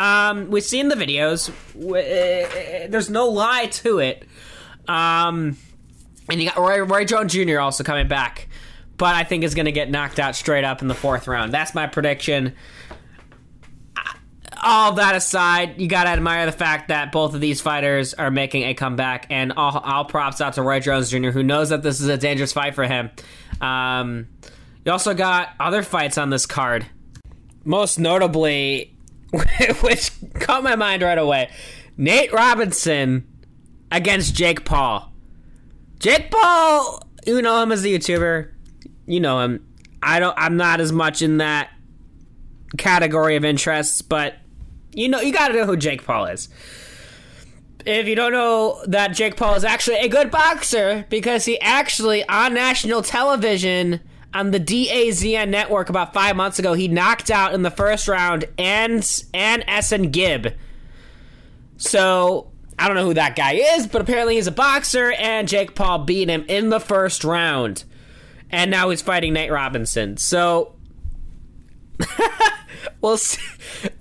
Um, 0.00 0.50
we've 0.50 0.64
seen 0.64 0.88
the 0.88 0.94
videos. 0.94 1.52
There's 1.74 3.10
no 3.10 3.28
lie 3.28 3.66
to 3.66 3.98
it. 3.98 4.24
Um, 4.88 5.58
and 6.30 6.40
you 6.40 6.48
got 6.48 6.56
Roy, 6.56 6.82
Roy 6.82 7.04
Jones 7.04 7.34
Jr. 7.34 7.58
also 7.60 7.84
coming 7.84 8.08
back, 8.08 8.48
but 8.96 9.14
I 9.14 9.24
think 9.24 9.44
is 9.44 9.54
going 9.54 9.66
to 9.66 9.72
get 9.72 9.90
knocked 9.90 10.18
out 10.18 10.34
straight 10.36 10.64
up 10.64 10.80
in 10.80 10.88
the 10.88 10.94
fourth 10.94 11.28
round. 11.28 11.52
That's 11.52 11.74
my 11.74 11.86
prediction. 11.86 12.54
All 14.62 14.92
that 14.92 15.16
aside, 15.16 15.78
you 15.78 15.86
got 15.86 16.04
to 16.04 16.10
admire 16.10 16.46
the 16.46 16.52
fact 16.52 16.88
that 16.88 17.12
both 17.12 17.34
of 17.34 17.42
these 17.42 17.60
fighters 17.60 18.14
are 18.14 18.30
making 18.30 18.62
a 18.62 18.72
comeback, 18.72 19.26
and 19.28 19.52
all, 19.52 19.76
all 19.78 20.06
props 20.06 20.40
out 20.40 20.54
to 20.54 20.62
Roy 20.62 20.80
Jones 20.80 21.10
Jr., 21.10 21.28
who 21.28 21.42
knows 21.42 21.68
that 21.68 21.82
this 21.82 22.00
is 22.00 22.08
a 22.08 22.16
dangerous 22.16 22.54
fight 22.54 22.74
for 22.74 22.84
him. 22.84 23.10
Um, 23.60 24.28
you 24.86 24.92
also 24.92 25.12
got 25.12 25.50
other 25.60 25.82
fights 25.82 26.16
on 26.16 26.30
this 26.30 26.46
card. 26.46 26.86
Most 27.64 27.98
notably, 27.98 28.94
which 29.82 30.10
caught 30.34 30.62
my 30.62 30.76
mind 30.76 31.02
right 31.02 31.18
away. 31.18 31.50
Nate 31.96 32.32
Robinson 32.32 33.26
against 33.90 34.34
Jake 34.34 34.64
Paul. 34.64 35.12
Jake 35.98 36.30
Paul, 36.30 37.02
you 37.26 37.42
know 37.42 37.62
him 37.62 37.72
as 37.72 37.84
a 37.84 37.88
YouTuber. 37.88 38.50
You 39.06 39.20
know 39.20 39.40
him. 39.40 39.66
I 40.02 40.18
don't 40.18 40.34
I'm 40.38 40.56
not 40.56 40.80
as 40.80 40.92
much 40.92 41.22
in 41.22 41.38
that 41.38 41.70
category 42.78 43.36
of 43.36 43.44
interests, 43.44 44.02
but 44.02 44.34
you 44.92 45.08
know 45.08 45.20
you 45.20 45.32
got 45.32 45.48
to 45.48 45.54
know 45.54 45.66
who 45.66 45.76
Jake 45.76 46.04
Paul 46.04 46.26
is. 46.26 46.48
If 47.86 48.06
you 48.06 48.14
don't 48.14 48.32
know 48.32 48.82
that 48.86 49.08
Jake 49.08 49.36
Paul 49.36 49.54
is 49.54 49.64
actually 49.64 49.96
a 49.96 50.08
good 50.08 50.30
boxer 50.30 51.06
because 51.08 51.44
he 51.44 51.60
actually 51.60 52.26
on 52.28 52.54
national 52.54 53.02
television 53.02 54.00
on 54.32 54.50
the 54.50 54.60
DAZN 54.60 55.48
network 55.48 55.88
about 55.88 56.14
five 56.14 56.36
months 56.36 56.58
ago, 56.58 56.74
he 56.74 56.88
knocked 56.88 57.30
out 57.30 57.54
in 57.54 57.62
the 57.62 57.70
first 57.70 58.08
round 58.08 58.44
and 58.58 59.02
AnEsonGib. 59.02 60.54
So 61.76 62.50
I 62.78 62.86
don't 62.86 62.96
know 62.96 63.04
who 63.04 63.14
that 63.14 63.36
guy 63.36 63.54
is, 63.54 63.86
but 63.86 64.00
apparently 64.00 64.36
he's 64.36 64.46
a 64.46 64.52
boxer, 64.52 65.12
and 65.12 65.48
Jake 65.48 65.74
Paul 65.74 66.04
beat 66.04 66.28
him 66.28 66.44
in 66.48 66.70
the 66.70 66.80
first 66.80 67.24
round, 67.24 67.84
and 68.50 68.70
now 68.70 68.90
he's 68.90 69.02
fighting 69.02 69.32
Nate 69.32 69.50
Robinson. 69.50 70.16
So. 70.16 70.74
well, 73.00 73.14
uh, 73.14 73.18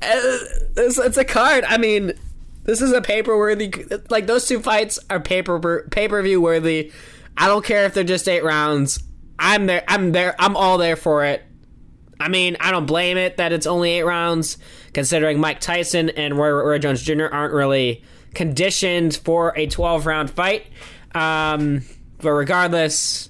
it's, 0.02 0.98
it's 0.98 1.18
a 1.18 1.26
card. 1.26 1.66
I 1.66 1.78
mean, 1.78 2.14
this 2.64 2.82
is 2.82 2.94
a 2.94 3.02
paper 3.02 3.38
worthy. 3.38 3.74
Like 4.10 4.28
those 4.28 4.48
two 4.48 4.62
fights 4.62 5.00
are 5.10 5.20
paper 5.20 5.88
pay 5.92 6.08
per 6.08 6.22
view 6.22 6.40
worthy. 6.40 6.92
I 7.36 7.48
don't 7.48 7.66
care 7.66 7.86
if 7.86 7.94
they're 7.94 8.04
just 8.04 8.30
eight 8.30 8.44
rounds. 8.44 9.04
I'm 9.40 9.66
there. 9.66 9.84
I'm 9.88 10.12
there. 10.12 10.36
I'm 10.38 10.56
all 10.56 10.78
there 10.78 10.96
for 10.96 11.26
it. 11.26 11.44
I 12.20 12.28
mean, 12.28 12.58
I 12.60 12.72
don't 12.72 12.86
blame 12.86 13.18
it 13.18 13.38
that 13.38 13.54
it's 13.54 13.66
only 13.66 13.92
eight 13.92 14.04
rounds, 14.04 14.58
considering 14.94 15.40
Mike 15.40 15.62
Tyson 15.62 16.10
and 16.10 16.38
Roy, 16.38 16.50
Roy 16.50 16.78
Jones 16.78 17.02
Jr. 17.02 17.28
aren't 17.32 17.54
really 17.54 18.04
conditioned 18.34 19.16
for 19.16 19.54
a 19.56 19.68
12 19.68 20.06
round 20.06 20.30
fight. 20.30 20.68
Um, 21.16 21.84
but 22.22 22.32
regardless, 22.32 23.30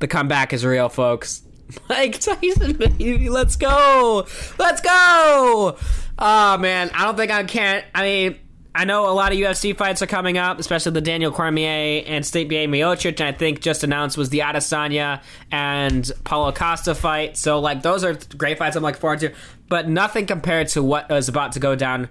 the 0.00 0.06
comeback 0.06 0.52
is 0.52 0.64
real, 0.64 0.90
folks. 0.90 1.42
Mike 1.88 2.20
Tyson, 2.20 2.74
baby, 2.74 3.30
let's 3.30 3.56
go, 3.56 4.26
let's 4.58 4.80
go. 4.82 5.76
Oh 6.18 6.58
man, 6.58 6.90
I 6.94 7.04
don't 7.04 7.16
think 7.16 7.30
I 7.30 7.44
can. 7.44 7.84
I 7.94 8.02
mean, 8.02 8.38
I 8.78 8.84
know 8.84 9.10
a 9.10 9.12
lot 9.12 9.32
of 9.32 9.38
UFC 9.38 9.76
fights 9.76 10.02
are 10.02 10.06
coming 10.06 10.38
up, 10.38 10.60
especially 10.60 10.92
the 10.92 11.00
Daniel 11.00 11.32
Cormier 11.32 12.04
and 12.06 12.24
Stipe 12.24 12.48
Miocic, 12.48 13.18
and 13.18 13.22
I 13.22 13.32
think 13.32 13.60
just 13.60 13.82
announced 13.82 14.16
was 14.16 14.30
the 14.30 14.38
Adesanya 14.38 15.20
and 15.50 16.08
Paulo 16.22 16.52
Costa 16.52 16.94
fight. 16.94 17.36
So 17.36 17.58
like 17.58 17.82
those 17.82 18.04
are 18.04 18.16
great 18.36 18.56
fights. 18.56 18.76
I'm 18.76 18.84
like 18.84 18.96
forward 18.96 19.18
to, 19.18 19.32
but 19.68 19.88
nothing 19.88 20.26
compared 20.26 20.68
to 20.68 20.82
what 20.84 21.10
is 21.10 21.28
about 21.28 21.50
to 21.52 21.58
go 21.58 21.74
down. 21.74 22.08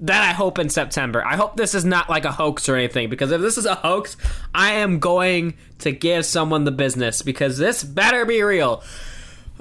That 0.00 0.22
I 0.22 0.32
hope 0.32 0.58
in 0.58 0.70
September. 0.70 1.22
I 1.22 1.36
hope 1.36 1.58
this 1.58 1.74
is 1.74 1.84
not 1.84 2.08
like 2.08 2.24
a 2.24 2.32
hoax 2.32 2.66
or 2.66 2.76
anything, 2.76 3.10
because 3.10 3.30
if 3.30 3.42
this 3.42 3.58
is 3.58 3.66
a 3.66 3.74
hoax, 3.74 4.16
I 4.54 4.72
am 4.72 5.00
going 5.00 5.52
to 5.80 5.92
give 5.92 6.24
someone 6.24 6.64
the 6.64 6.70
business 6.70 7.20
because 7.20 7.58
this 7.58 7.84
better 7.84 8.24
be 8.24 8.42
real. 8.42 8.82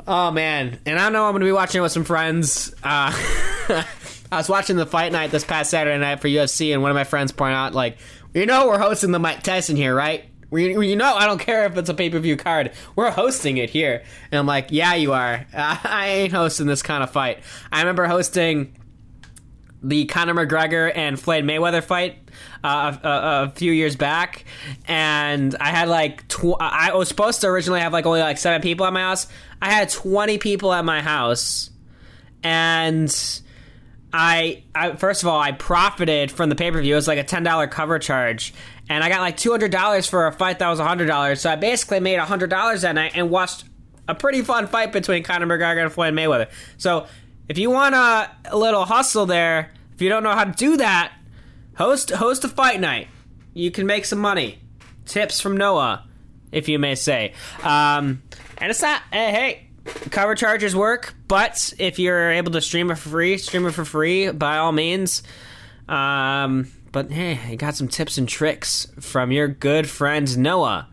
Oh 0.08 0.32
man, 0.32 0.80
and 0.86 1.00
I 1.00 1.10
know 1.10 1.26
I'm 1.26 1.34
going 1.34 1.42
to 1.42 1.48
be 1.48 1.52
watching 1.52 1.80
it 1.80 1.82
with 1.82 1.92
some 1.92 2.06
friends. 2.06 2.74
Uh, 2.82 3.12
I 4.36 4.40
was 4.40 4.50
watching 4.50 4.76
the 4.76 4.86
fight 4.86 5.14
night 5.14 5.32
this 5.32 5.46
past 5.46 5.72
Saturday 5.72 5.98
night 5.98 6.20
for 6.20 6.28
UFC, 6.28 6.74
and 6.74 6.82
one 6.82 6.92
of 6.92 6.96
my 6.96 7.06
friends 7.06 7.32
pointed 7.32 7.56
out, 7.56 7.74
like, 7.74 7.98
you 8.34 8.46
know, 8.46 8.68
we're 8.68 8.78
hosting 8.78 9.12
the 9.12 9.20
Mike 9.20 9.44
Tyson 9.44 9.78
here, 9.78 9.96
right? 9.96 10.26
You 10.52 10.96
know, 10.98 11.16
I 11.16 11.26
don't 11.26 11.40
care 11.40 11.66
if 11.66 11.78
it's 11.78 11.90
a 11.90 11.94
pay 11.94 12.10
per 12.10 12.20
view 12.20 12.36
card. 12.36 12.74
We're 12.98 13.12
hosting 13.12 13.58
it 13.58 13.70
here. 13.70 14.04
And 14.32 14.40
I'm 14.40 14.46
like, 14.46 14.68
yeah, 14.72 14.94
you 14.94 15.14
are. 15.14 15.46
I 15.54 16.08
ain't 16.10 16.34
hosting 16.34 16.68
this 16.68 16.82
kind 16.84 17.02
of 17.02 17.12
fight. 17.12 17.40
I 17.72 17.80
remember 17.80 18.06
hosting 18.08 18.76
the 19.82 20.06
Conor 20.06 20.34
McGregor 20.34 20.92
and 20.94 21.18
Floyd 21.18 21.46
Mayweather 21.46 21.82
fight 21.82 22.18
uh, 22.64 22.98
a, 23.02 23.08
a, 23.08 23.44
a, 23.44 23.52
few 23.56 23.72
years 23.72 23.96
back, 23.96 24.44
and 24.86 25.56
I 25.62 25.70
had 25.70 25.88
like 25.88 26.28
tw- 26.28 26.60
I 26.60 26.94
was 26.94 27.08
supposed 27.08 27.40
to 27.42 27.48
originally 27.48 27.80
have 27.80 27.94
like 27.94 28.06
only 28.06 28.20
like 28.20 28.38
seven 28.38 28.62
people 28.62 28.86
at 28.86 28.92
my 28.92 29.02
house. 29.02 29.28
I 29.62 29.72
had 29.72 29.90
twenty 29.90 30.38
people 30.40 30.74
at 30.74 30.84
my 30.84 31.02
house, 31.02 31.70
and 32.44 33.42
I, 34.18 34.64
I 34.74 34.96
first 34.96 35.24
of 35.24 35.28
all, 35.28 35.42
I 35.42 35.52
profited 35.52 36.32
from 36.32 36.48
the 36.48 36.56
pay 36.56 36.72
per 36.72 36.82
view. 36.82 36.94
It 36.94 36.96
was 36.96 37.08
like 37.08 37.20
a 37.20 37.24
ten 37.24 37.44
dollar 37.44 37.68
cover 37.68 38.00
charge, 38.00 38.54
and 38.88 39.04
I 39.04 39.10
got 39.10 39.20
like 39.20 39.36
two 39.36 39.52
hundred 39.52 39.74
dollars 39.74 40.08
for 40.08 40.26
a 40.26 40.32
fight 40.32 40.60
that 40.60 40.70
was 40.70 40.80
hundred 40.80 41.08
dollars. 41.08 41.42
So 41.42 41.50
I 41.50 41.58
basically 41.58 42.00
made 42.00 42.18
hundred 42.20 42.50
dollars 42.50 42.84
that 42.84 42.96
night 42.96 43.12
and 43.16 43.30
watched 43.30 43.66
a 44.08 44.16
pretty 44.16 44.42
fun 44.42 44.68
fight 44.68 44.94
between 44.94 45.24
Conor 45.24 45.48
McGregor 45.48 45.84
and 45.84 45.92
Floyd 45.92 46.14
Mayweather. 46.14 46.48
So 46.78 47.08
if 47.50 47.58
you 47.58 47.72
want 47.72 47.94
a, 47.94 48.32
a 48.46 48.58
little 48.58 48.86
hustle 48.86 49.26
there, 49.26 49.74
if 49.94 50.02
you 50.02 50.08
don't 50.08 50.24
know 50.24 50.32
how 50.32 50.46
to 50.46 50.52
do 50.54 50.78
that, 50.78 51.12
host 51.76 52.12
host 52.12 52.46
a 52.46 52.48
fight 52.48 52.80
night. 52.80 53.10
You 53.54 53.70
can 53.70 53.86
make 53.86 54.06
some 54.06 54.20
money. 54.20 54.60
Tips 55.06 55.42
from 55.42 55.58
Noah, 55.58 56.08
if 56.54 56.70
you 56.70 56.80
may 56.80 56.96
say. 56.96 57.34
Um, 57.64 58.24
and 58.60 58.72
it's 58.72 58.82
not. 58.82 59.02
Hey, 59.12 59.65
cover 59.86 60.36
charges 60.36 60.76
work, 60.76 61.14
but 61.28 61.74
if 61.78 62.00
you're 62.00 62.32
able 62.32 62.52
to 62.52 62.62
stream 62.62 62.92
it 62.92 62.96
for 62.96 63.10
free, 63.10 63.38
stream 63.38 63.66
it 63.66 63.72
for 63.72 63.86
free 63.86 64.32
by 64.32 64.58
all 64.58 64.72
means. 64.72 65.24
Um, 65.88 66.72
but 66.92 67.12
hey, 67.12 67.40
I 67.48 67.56
got 67.56 67.76
some 67.76 67.88
tips 67.88 68.18
and 68.18 68.28
tricks 68.28 68.88
from 69.00 69.32
your 69.32 69.48
good 69.48 69.90
friend 69.90 70.38
Noah, 70.38 70.88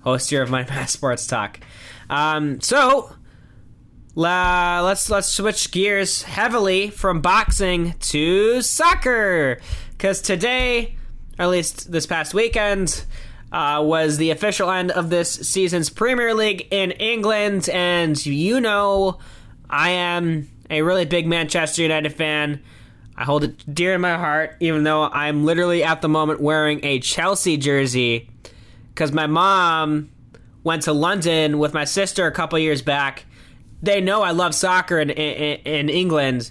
host 0.00 0.30
here 0.30 0.42
of 0.42 0.50
my 0.50 0.62
Madness 0.68 0.92
Sports 0.92 1.26
Talk. 1.26 1.60
Um, 2.08 2.60
so 2.60 3.14
la, 4.14 4.80
let's 4.84 5.10
let's 5.10 5.28
switch 5.28 5.70
gears 5.70 6.22
heavily 6.22 6.90
from 6.90 7.20
boxing 7.20 7.94
to 8.00 8.62
soccer, 8.62 9.60
because 9.92 10.20
today, 10.22 10.96
or 11.38 11.44
at 11.44 11.50
least 11.50 11.92
this 11.92 12.06
past 12.06 12.32
weekend, 12.34 13.04
uh, 13.52 13.82
was 13.84 14.16
the 14.16 14.30
official 14.30 14.70
end 14.70 14.90
of 14.90 15.10
this 15.10 15.30
season's 15.30 15.90
Premier 15.90 16.34
League 16.34 16.68
in 16.70 16.92
England. 16.92 17.68
And 17.68 18.24
you 18.24 18.60
know, 18.60 19.18
I 19.68 19.90
am 19.90 20.48
a 20.68 20.82
really 20.82 21.04
big 21.04 21.26
Manchester 21.26 21.82
United 21.82 22.14
fan. 22.14 22.62
I 23.16 23.24
hold 23.24 23.44
it 23.44 23.74
dear 23.74 23.94
in 23.94 24.00
my 24.00 24.16
heart, 24.16 24.56
even 24.60 24.84
though 24.84 25.02
I'm 25.02 25.44
literally 25.44 25.82
at 25.82 26.00
the 26.00 26.08
moment 26.08 26.40
wearing 26.40 26.84
a 26.84 27.00
Chelsea 27.00 27.56
jersey 27.56 28.30
because 28.88 29.12
my 29.12 29.26
mom 29.26 30.10
went 30.62 30.82
to 30.84 30.92
London 30.92 31.58
with 31.58 31.74
my 31.74 31.84
sister 31.84 32.26
a 32.26 32.32
couple 32.32 32.58
years 32.58 32.82
back. 32.82 33.26
They 33.82 34.00
know 34.00 34.22
I 34.22 34.30
love 34.30 34.54
soccer 34.54 34.98
in, 34.98 35.10
in, 35.10 35.60
in 35.60 35.88
England. 35.88 36.50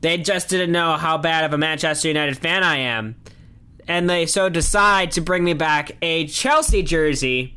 They 0.00 0.18
just 0.18 0.48
didn't 0.48 0.72
know 0.72 0.96
how 0.96 1.18
bad 1.18 1.44
of 1.44 1.52
a 1.52 1.58
Manchester 1.58 2.08
United 2.08 2.38
fan 2.38 2.62
I 2.62 2.78
am 2.78 3.16
and 3.90 4.08
they 4.08 4.24
so 4.24 4.48
decide 4.48 5.10
to 5.10 5.20
bring 5.20 5.42
me 5.42 5.52
back 5.52 5.96
a 6.00 6.24
Chelsea 6.28 6.80
jersey 6.80 7.56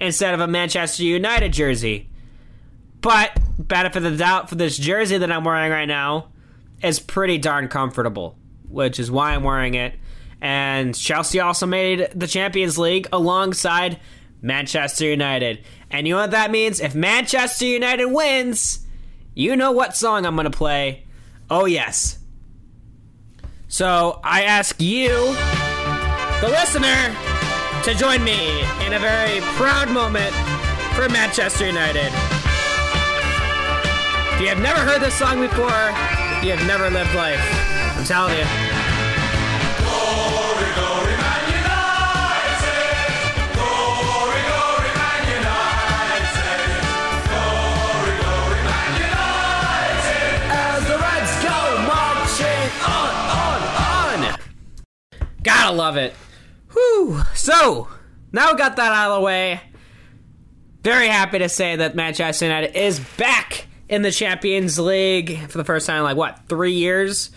instead 0.00 0.34
of 0.34 0.40
a 0.40 0.48
Manchester 0.48 1.04
United 1.04 1.52
jersey. 1.52 2.10
But 3.00 3.38
benefit 3.56 3.98
of 3.98 4.10
the 4.10 4.18
doubt 4.18 4.48
for 4.48 4.56
this 4.56 4.76
jersey 4.76 5.16
that 5.18 5.30
I'm 5.30 5.44
wearing 5.44 5.70
right 5.70 5.86
now 5.86 6.32
is 6.82 6.98
pretty 6.98 7.38
darn 7.38 7.68
comfortable, 7.68 8.36
which 8.68 8.98
is 8.98 9.12
why 9.12 9.32
I'm 9.32 9.44
wearing 9.44 9.74
it. 9.74 9.94
And 10.40 10.92
Chelsea 10.92 11.38
also 11.38 11.66
made 11.66 12.08
the 12.16 12.26
Champions 12.26 12.76
League 12.76 13.06
alongside 13.12 14.00
Manchester 14.42 15.04
United. 15.04 15.64
And 15.88 16.04
you 16.04 16.14
know 16.14 16.22
what 16.22 16.32
that 16.32 16.50
means? 16.50 16.80
If 16.80 16.96
Manchester 16.96 17.66
United 17.66 18.06
wins, 18.06 18.84
you 19.34 19.54
know 19.54 19.70
what 19.70 19.96
song 19.96 20.26
I'm 20.26 20.34
going 20.34 20.50
to 20.50 20.50
play. 20.50 21.06
Oh, 21.48 21.66
yes. 21.66 22.19
So 23.70 24.18
I 24.24 24.42
ask 24.42 24.80
you, 24.80 25.10
the 26.40 26.48
listener, 26.48 27.14
to 27.84 27.94
join 27.94 28.24
me 28.24 28.62
in 28.84 28.94
a 28.94 28.98
very 28.98 29.40
proud 29.54 29.88
moment 29.90 30.34
for 30.96 31.08
Manchester 31.08 31.66
United. 31.66 32.10
If 34.34 34.40
you 34.40 34.48
have 34.48 34.60
never 34.60 34.80
heard 34.80 35.00
this 35.00 35.14
song 35.14 35.38
before, 35.38 35.70
you 36.42 36.50
have 36.50 36.66
never 36.66 36.90
lived 36.90 37.14
life. 37.14 37.38
I'm 37.96 38.04
telling 38.04 38.38
you. 38.38 38.80
Gotta 55.70 55.78
love 55.78 55.96
it. 55.98 56.14
Whew. 56.72 57.22
So, 57.36 57.86
now 58.32 58.50
we 58.50 58.58
got 58.58 58.74
that 58.74 58.92
out 58.92 59.12
of 59.12 59.20
the 59.20 59.24
way. 59.24 59.60
Very 60.82 61.06
happy 61.06 61.38
to 61.38 61.48
say 61.48 61.76
that 61.76 61.94
Manchester 61.94 62.46
United 62.46 62.76
is 62.76 62.98
back 63.16 63.68
in 63.88 64.02
the 64.02 64.10
Champions 64.10 64.80
League 64.80 65.48
for 65.48 65.58
the 65.58 65.64
first 65.64 65.86
time 65.86 65.98
in 65.98 66.02
like 66.02 66.16
what 66.16 66.40
three 66.48 66.72
years. 66.72 67.30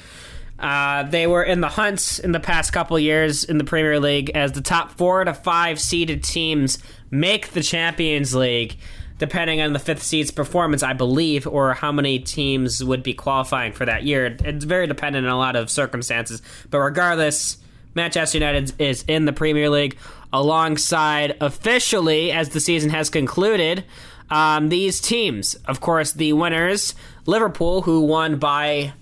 Uh, 0.57 1.03
they 1.03 1.27
were 1.27 1.43
in 1.43 1.61
the 1.61 1.67
hunt 1.67 2.19
in 2.23 2.31
the 2.31 2.39
past 2.39 2.73
couple 2.73 2.97
years 2.97 3.43
in 3.43 3.59
the 3.59 3.63
Premier 3.63 3.99
League 3.99 4.31
as 4.31 4.53
the 4.53 4.61
top 4.61 4.97
four 4.97 5.23
to 5.23 5.35
five 5.35 5.79
seeded 5.79 6.23
teams 6.23 6.79
make 7.11 7.49
the 7.49 7.61
Champions 7.61 8.33
League, 8.33 8.77
depending 9.19 9.61
on 9.61 9.73
the 9.73 9.79
fifth 9.79 10.01
seed's 10.01 10.31
performance, 10.31 10.81
I 10.81 10.93
believe, 10.93 11.45
or 11.45 11.75
how 11.75 11.91
many 11.91 12.17
teams 12.17 12.83
would 12.83 13.03
be 13.03 13.13
qualifying 13.13 13.73
for 13.73 13.85
that 13.85 14.05
year. 14.05 14.35
It's 14.43 14.65
very 14.65 14.87
dependent 14.87 15.27
on 15.27 15.33
a 15.33 15.37
lot 15.37 15.55
of 15.55 15.69
circumstances, 15.69 16.41
but 16.71 16.79
regardless, 16.79 17.57
Manchester 17.95 18.37
United 18.37 18.73
is 18.79 19.03
in 19.07 19.25
the 19.25 19.33
Premier 19.33 19.69
League 19.69 19.97
alongside 20.31 21.37
officially 21.41 22.31
as 22.31 22.49
the 22.49 22.59
season 22.59 22.89
has 22.89 23.09
concluded. 23.09 23.83
Um, 24.29 24.69
these 24.69 24.99
teams, 24.99 25.55
of 25.65 25.79
course, 25.79 26.11
the 26.13 26.33
winners, 26.33 26.95
Liverpool, 27.25 27.83
who 27.83 28.01
won 28.01 28.39
by 28.39 28.93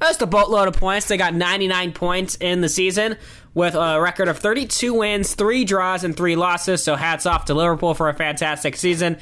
just 0.00 0.22
a 0.22 0.26
boatload 0.26 0.68
of 0.68 0.74
points. 0.74 1.06
They 1.06 1.16
got 1.16 1.34
99 1.34 1.92
points 1.92 2.36
in 2.36 2.62
the 2.62 2.68
season 2.68 3.16
with 3.54 3.74
a 3.74 4.00
record 4.00 4.28
of 4.28 4.38
32 4.38 4.94
wins, 4.94 5.34
three 5.34 5.64
draws, 5.64 6.04
and 6.04 6.16
three 6.16 6.36
losses. 6.36 6.82
So 6.82 6.96
hats 6.96 7.26
off 7.26 7.46
to 7.46 7.54
Liverpool 7.54 7.94
for 7.94 8.08
a 8.08 8.14
fantastic 8.14 8.76
season. 8.76 9.18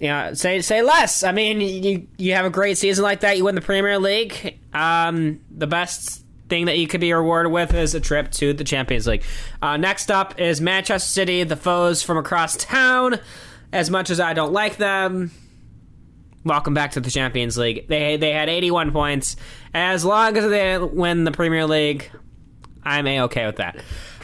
Yeah, 0.00 0.34
say 0.34 0.60
say 0.60 0.82
less. 0.82 1.22
I 1.22 1.32
mean, 1.32 1.60
you 1.60 2.06
you 2.18 2.34
have 2.34 2.44
a 2.44 2.50
great 2.50 2.76
season 2.76 3.02
like 3.02 3.20
that. 3.20 3.38
You 3.38 3.44
win 3.44 3.54
the 3.54 3.62
Premier 3.62 3.98
League. 3.98 4.58
Um, 4.74 5.40
the 5.50 5.66
best 5.66 6.22
thing 6.48 6.66
that 6.66 6.78
you 6.78 6.86
could 6.86 7.00
be 7.00 7.12
rewarded 7.12 7.52
with 7.52 7.74
is 7.74 7.94
a 7.94 8.00
trip 8.00 8.30
to 8.32 8.52
the 8.52 8.64
Champions 8.64 9.06
League. 9.06 9.22
Uh, 9.60 9.76
next 9.76 10.10
up 10.10 10.40
is 10.40 10.60
Manchester 10.60 11.08
City, 11.08 11.42
the 11.42 11.56
foes 11.56 12.02
from 12.02 12.18
across 12.18 12.56
town. 12.56 13.18
As 13.72 13.90
much 13.90 14.10
as 14.10 14.20
I 14.20 14.32
don't 14.32 14.52
like 14.52 14.76
them, 14.76 15.30
welcome 16.44 16.72
back 16.72 16.92
to 16.92 17.00
the 17.00 17.10
Champions 17.10 17.58
League. 17.58 17.88
They 17.88 18.16
they 18.16 18.30
had 18.30 18.48
81 18.48 18.92
points. 18.92 19.36
As 19.74 20.04
long 20.04 20.36
as 20.36 20.48
they 20.48 20.78
win 20.78 21.24
the 21.24 21.32
Premier 21.32 21.66
League, 21.66 22.10
I'm 22.84 23.06
a 23.06 23.22
okay 23.22 23.46
with 23.46 23.56
that. 23.56 23.76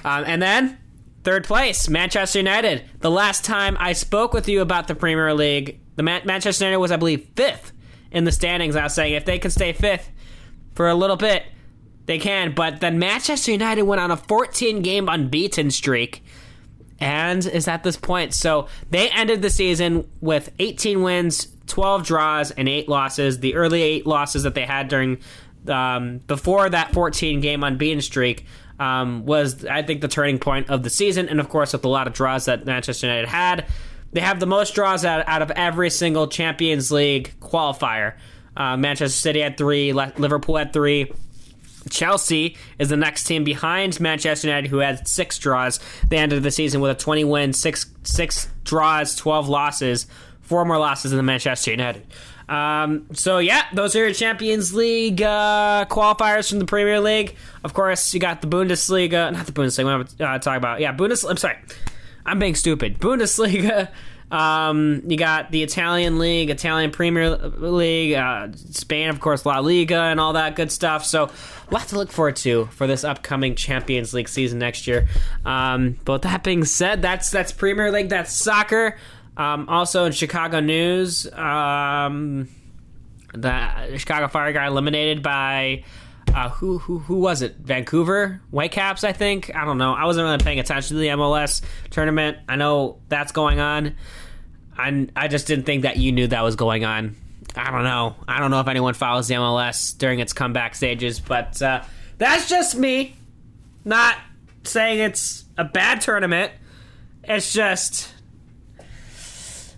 Um, 0.05 0.25
and 0.27 0.41
then 0.41 0.79
third 1.25 1.45
place, 1.45 1.89
Manchester 1.89 2.39
United. 2.39 2.85
The 3.01 3.11
last 3.11 3.45
time 3.45 3.77
I 3.79 3.93
spoke 3.93 4.33
with 4.33 4.49
you 4.49 4.61
about 4.61 4.89
the 4.89 4.95
Premier 4.95 5.35
League, 5.35 5.81
the 5.97 6.03
Man- 6.03 6.23
Manchester 6.25 6.65
United 6.65 6.79
was, 6.79 6.93
I 6.93 6.97
believe, 6.97 7.29
fifth 7.37 7.73
in 8.11 8.25
the 8.25 8.33
standings. 8.33 8.77
I 8.77 8.85
was 8.85 8.95
saying 8.95 9.15
if 9.15 9.25
they 9.25 9.39
could 9.39 9.53
stay 9.53 9.73
fifth 9.73 10.11
for 10.75 10.89
a 10.89 10.95
little 10.95 11.17
bit, 11.17 11.45
they 12.07 12.19
can, 12.19 12.53
but 12.55 12.81
then 12.81 12.99
Manchester 12.99 13.53
United 13.53 13.83
went 13.83 14.01
on 14.01 14.11
a 14.11 14.17
14 14.17 14.83
game 14.83 15.09
unbeaten 15.09 15.71
streak 15.71 16.25
and 16.99 17.45
is 17.47 17.69
at 17.69 17.83
this 17.83 17.97
point. 17.97 18.35
So 18.35 18.69
they 18.91 19.09
ended 19.11 19.43
the 19.43 19.51
season 19.51 20.09
with 20.21 20.53
18 20.59 21.03
wins, 21.03 21.49
12 21.67 22.05
draws, 22.05 22.51
and 22.53 22.69
8 22.69 22.89
losses. 22.89 23.41
The 23.41 23.55
early 23.55 23.83
8 23.83 24.07
losses 24.07 24.45
that 24.45 24.55
they 24.55 24.65
had 24.65 24.89
during 24.89 25.19
um, 25.69 26.19
before 26.27 26.69
that 26.69 26.93
14 26.93 27.41
game 27.41 27.63
unbeaten 27.63 28.01
streak 28.01 28.47
um, 28.79 29.25
was, 29.27 29.65
I 29.65 29.83
think, 29.83 30.01
the 30.01 30.09
turning 30.09 30.39
point 30.39 30.71
of 30.71 30.83
the 30.83 30.91
season. 30.91 31.29
And 31.29 31.41
of 31.41 31.49
course, 31.49 31.73
with 31.73 31.85
a 31.85 31.89
lot 31.89 32.07
of 32.07 32.13
draws 32.13 32.47
that 32.47 32.65
Manchester 32.67 33.07
United 33.07 33.29
had, 33.29 33.67
they 34.13 34.21
have 34.21 34.41
the 34.41 34.47
most 34.47 34.75
draws 34.75 35.05
out, 35.05 35.27
out 35.29 35.43
of 35.43 35.51
every 35.53 35.91
single 35.91 36.29
Champions 36.29 36.91
League 36.91 37.35
qualifier. 37.41 38.15
Uh, 38.57 38.77
Manchester 38.77 39.19
City 39.19 39.41
had 39.41 39.57
three, 39.57 39.93
Liverpool 39.93 40.57
had 40.57 40.73
three. 40.73 41.11
Chelsea 41.91 42.57
is 42.79 42.89
the 42.89 42.97
next 42.97 43.25
team 43.25 43.45
behind 43.45 43.99
Manchester 44.01 44.49
United, 44.49 44.69
who 44.69 44.79
had 44.79 45.07
six 45.07 45.39
draws. 45.39 45.81
They 46.09 46.19
ended 46.19 46.43
the 46.43 46.51
season 46.51 46.81
with 46.81 46.91
a 46.91 46.95
20 46.95 47.25
win, 47.25 47.53
six 47.53 47.87
six 48.05 48.49
draws, 48.65 49.15
12 49.17 49.49
losses, 49.49 50.07
four 50.41 50.65
more 50.65 50.79
losses 50.79 51.13
than 51.13 51.25
Manchester 51.25 51.71
United. 51.71 52.07
Um, 52.49 53.07
so 53.13 53.39
yeah, 53.39 53.65
those 53.73 53.97
are 53.97 54.01
your 54.01 54.13
Champions 54.13 54.75
League 54.75 55.23
uh, 55.23 55.87
qualifiers 55.89 56.49
from 56.49 56.59
the 56.59 56.67
Premier 56.67 57.01
League. 57.01 57.37
Of 57.65 57.73
course, 57.73 58.13
you 58.13 58.21
got 58.21 58.43
the 58.43 58.49
Bundesliga, 58.49 59.33
not 59.33 59.47
the 59.47 59.53
Bundesliga. 59.53 59.87
I'm 59.87 60.01
uh, 60.03 60.39
talking 60.39 60.59
about 60.59 60.81
yeah, 60.81 60.95
Bundesliga. 60.95 61.31
I'm 61.31 61.37
sorry, 61.37 61.57
I'm 62.27 62.39
being 62.39 62.55
stupid. 62.55 62.99
Bundesliga. 62.99 63.91
Um, 64.33 65.03
you 65.07 65.19
got 65.19 65.51
the 65.51 65.63
Italian 65.63 66.19
League, 66.19 66.49
Italian 66.49 66.91
Premier 66.91 67.37
League, 67.37 68.15
uh, 68.15 68.49
Spain, 68.55 69.11
of 69.11 69.21
course, 69.21 69.45
La 69.45 69.59
Liga, 69.59 70.01
and 70.01 70.19
all 70.19 70.33
that 70.33 70.57
good 70.57 70.73
stuff. 70.73 71.05
So, 71.05 71.25
a 71.25 71.75
lot 71.75 71.87
to 71.89 71.97
look 71.97 72.11
forward 72.11 72.37
to 72.37 72.65
for 72.73 72.87
this 72.87 73.05
upcoming 73.05 73.57
Champions 73.57 74.15
League 74.15 74.31
season 74.31 74.59
next 74.59 74.87
year. 74.87 75.07
Um, 75.45 75.99
but 76.07 76.23
that 76.23 76.43
being 76.43 76.65
said, 76.65 77.03
that's 77.03 77.31
that's 77.31 77.53
Premier 77.53 77.93
League, 77.93 78.09
that's 78.09 78.33
soccer. 78.33 78.97
Um, 79.37 79.69
also 79.69 80.07
in 80.07 80.13
Chicago 80.13 80.61
news, 80.61 81.31
um, 81.33 82.49
the 83.35 83.99
Chicago 83.99 84.29
Fire 84.29 84.53
got 84.55 84.67
eliminated 84.67 85.23
by 85.23 85.85
uh, 86.35 86.49
who 86.49 86.79
who 86.79 86.99
who 87.01 87.17
was 87.17 87.43
it? 87.43 87.57
Vancouver 87.57 88.41
Whitecaps, 88.51 89.05
I 89.05 89.13
think. 89.13 89.55
I 89.55 89.67
don't 89.67 89.79
know. 89.79 89.93
I 89.93 90.05
wasn't 90.05 90.25
really 90.25 90.39
paying 90.39 90.59
attention 90.59 90.97
to 90.97 91.01
the 91.01 91.09
MLS 91.09 91.61
tournament. 91.91 92.39
I 92.49 92.57
know 92.57 92.99
that's 93.09 93.33
going 93.33 93.61
on. 93.61 93.95
I 94.83 95.09
I 95.17 95.29
just 95.29 95.47
didn't 95.47 95.65
think 95.65 95.83
that 95.83 95.97
you 95.97 96.13
knew 96.13 96.27
that 96.27 96.43
was 96.43 96.57
going 96.57 96.85
on. 96.85 97.17
I 97.55 97.71
don't 97.71 97.85
know. 97.85 98.17
I 98.27 98.41
don't 98.41 98.51
know 98.51 98.61
if 98.61 98.69
anyone 98.69 98.95
follows 98.95 99.29
the 99.29 99.35
MLS 99.35 99.97
during 99.97 100.21
its 100.21 100.33
comeback 100.33 100.75
stages, 100.75 101.21
but 101.21 101.61
uh, 101.61 101.83
that's 102.19 102.49
just 102.49 102.77
me. 102.77 103.17
Not 103.85 104.17
saying 104.65 105.01
it's 105.01 105.45
a 105.59 105.65
bad 105.65 106.01
tournament. 106.01 106.53
It's 107.25 107.53
just 107.53 108.13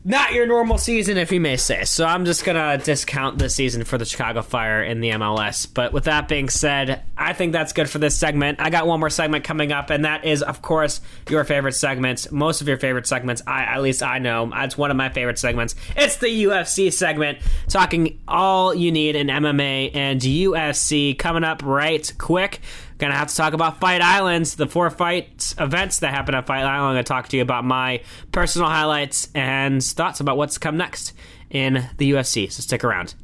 not 0.06 0.34
your 0.34 0.46
normal 0.46 0.76
season, 0.76 1.16
if 1.16 1.32
you 1.32 1.40
may 1.40 1.56
say. 1.56 1.84
So 1.84 2.04
I'm 2.04 2.26
just 2.26 2.44
gonna 2.44 2.76
discount 2.76 3.38
this 3.38 3.54
season 3.54 3.84
for 3.84 3.96
the 3.96 4.04
Chicago 4.04 4.42
Fire 4.42 4.82
in 4.82 5.00
the 5.00 5.10
MLS. 5.10 5.66
But 5.72 5.94
with 5.94 6.04
that 6.04 6.28
being 6.28 6.50
said, 6.50 7.02
I 7.16 7.32
think 7.32 7.52
that's 7.52 7.72
good 7.72 7.88
for 7.88 7.98
this 7.98 8.16
segment. 8.18 8.60
I 8.60 8.68
got 8.68 8.86
one 8.86 9.00
more 9.00 9.08
segment 9.08 9.44
coming 9.44 9.72
up, 9.72 9.88
and 9.88 10.04
that 10.04 10.26
is, 10.26 10.42
of 10.42 10.60
course, 10.60 11.00
your 11.30 11.42
favorite 11.44 11.72
segments. 11.72 12.30
Most 12.30 12.60
of 12.60 12.68
your 12.68 12.76
favorite 12.76 13.06
segments. 13.06 13.40
I 13.46 13.62
at 13.62 13.80
least 13.80 14.02
I 14.02 14.18
know 14.18 14.52
it's 14.54 14.76
one 14.76 14.90
of 14.90 14.96
my 14.98 15.08
favorite 15.08 15.38
segments. 15.38 15.74
It's 15.96 16.18
the 16.18 16.44
UFC 16.44 16.92
segment, 16.92 17.38
talking 17.68 18.20
all 18.28 18.74
you 18.74 18.92
need 18.92 19.16
in 19.16 19.28
MMA 19.28 19.92
and 19.94 20.20
UFC. 20.20 21.18
Coming 21.18 21.44
up 21.44 21.62
right 21.64 22.12
quick. 22.18 22.60
Gonna 22.98 23.14
have 23.14 23.28
to 23.28 23.36
talk 23.36 23.52
about 23.54 23.80
Fight 23.80 24.00
Islands, 24.00 24.54
the 24.54 24.66
four 24.66 24.88
fight 24.90 25.54
events 25.58 25.98
that 25.98 26.14
happen 26.14 26.34
at 26.34 26.46
Fight 26.46 26.62
Island. 26.62 26.86
I'm 26.86 26.90
gonna 26.90 27.02
talk 27.02 27.28
to 27.28 27.36
you 27.36 27.42
about 27.42 27.64
my 27.64 28.00
personal 28.30 28.68
highlights 28.68 29.28
and 29.34 29.82
thoughts 29.82 30.20
about 30.20 30.36
what's 30.36 30.58
come 30.58 30.76
next 30.76 31.12
in 31.50 31.88
the 31.98 32.12
UFC. 32.12 32.50
So 32.50 32.62
stick 32.62 32.84
around. 32.84 33.14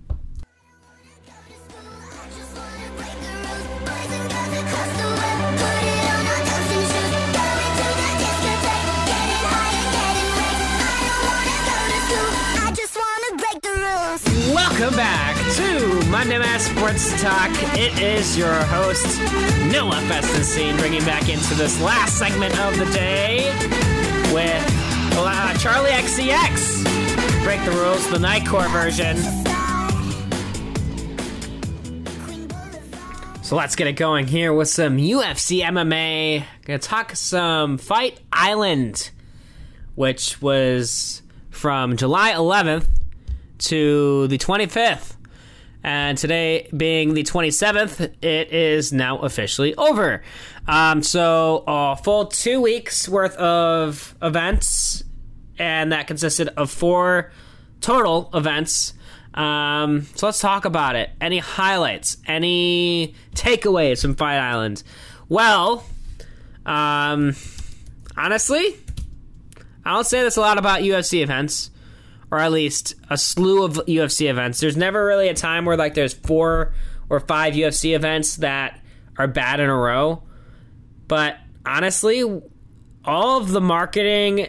Welcome 14.52 14.96
back 14.96 15.29
Monday 16.11 16.38
Madness 16.38 16.66
Sports 16.66 17.22
Talk. 17.22 17.50
It 17.78 18.02
is 18.02 18.36
your 18.36 18.52
host, 18.52 19.06
Noah 19.70 20.02
Festenstein, 20.08 20.76
bringing 20.76 21.04
back 21.04 21.28
into 21.28 21.54
this 21.54 21.80
last 21.80 22.18
segment 22.18 22.58
of 22.58 22.76
the 22.76 22.86
day 22.86 23.48
with 24.34 24.64
uh, 25.16 25.52
Charli 25.58 25.90
XCX. 25.90 27.44
Break 27.44 27.64
the 27.64 27.70
rules, 27.70 28.11
the 28.11 28.18
Nightcore 28.18 28.68
version. 28.72 29.16
So 33.44 33.54
let's 33.54 33.76
get 33.76 33.86
it 33.86 33.92
going 33.92 34.26
here 34.26 34.52
with 34.52 34.68
some 34.68 34.96
UFC 34.96 35.62
MMA. 35.62 36.42
Gonna 36.64 36.78
talk 36.80 37.14
some 37.14 37.78
Fight 37.78 38.18
Island, 38.32 39.12
which 39.94 40.42
was 40.42 41.22
from 41.50 41.96
July 41.96 42.32
11th 42.32 42.88
to 43.58 44.26
the 44.26 44.38
25th. 44.38 45.14
And 45.82 46.18
today 46.18 46.68
being 46.76 47.14
the 47.14 47.22
27th, 47.22 48.00
it 48.22 48.52
is 48.52 48.92
now 48.92 49.18
officially 49.18 49.74
over. 49.76 50.22
Um, 50.68 51.02
so, 51.02 51.64
a 51.66 51.96
full 51.96 52.26
two 52.26 52.60
weeks 52.60 53.08
worth 53.08 53.34
of 53.36 54.14
events, 54.20 55.04
and 55.58 55.92
that 55.92 56.06
consisted 56.06 56.48
of 56.56 56.70
four 56.70 57.32
total 57.80 58.30
events. 58.34 58.92
Um, 59.32 60.02
so, 60.14 60.26
let's 60.26 60.40
talk 60.40 60.66
about 60.66 60.96
it. 60.96 61.10
Any 61.20 61.38
highlights? 61.38 62.18
Any 62.26 63.14
takeaways 63.34 64.02
from 64.02 64.16
Fight 64.16 64.38
Island? 64.38 64.82
Well, 65.30 65.84
um, 66.66 67.34
honestly, 68.16 68.76
I 69.84 69.94
don't 69.94 70.06
say 70.06 70.22
this 70.22 70.36
a 70.36 70.40
lot 70.40 70.58
about 70.58 70.80
UFC 70.80 71.22
events 71.22 71.70
or 72.30 72.38
at 72.38 72.52
least 72.52 72.94
a 73.08 73.18
slew 73.18 73.64
of 73.64 73.74
UFC 73.74 74.30
events. 74.30 74.60
There's 74.60 74.76
never 74.76 75.04
really 75.04 75.28
a 75.28 75.34
time 75.34 75.64
where 75.64 75.76
like 75.76 75.94
there's 75.94 76.14
four 76.14 76.72
or 77.08 77.20
five 77.20 77.54
UFC 77.54 77.94
events 77.94 78.36
that 78.36 78.80
are 79.18 79.26
bad 79.26 79.60
in 79.60 79.68
a 79.68 79.76
row. 79.76 80.22
But 81.08 81.36
honestly, 81.66 82.22
all 83.04 83.40
of 83.40 83.50
the 83.50 83.60
marketing, 83.60 84.48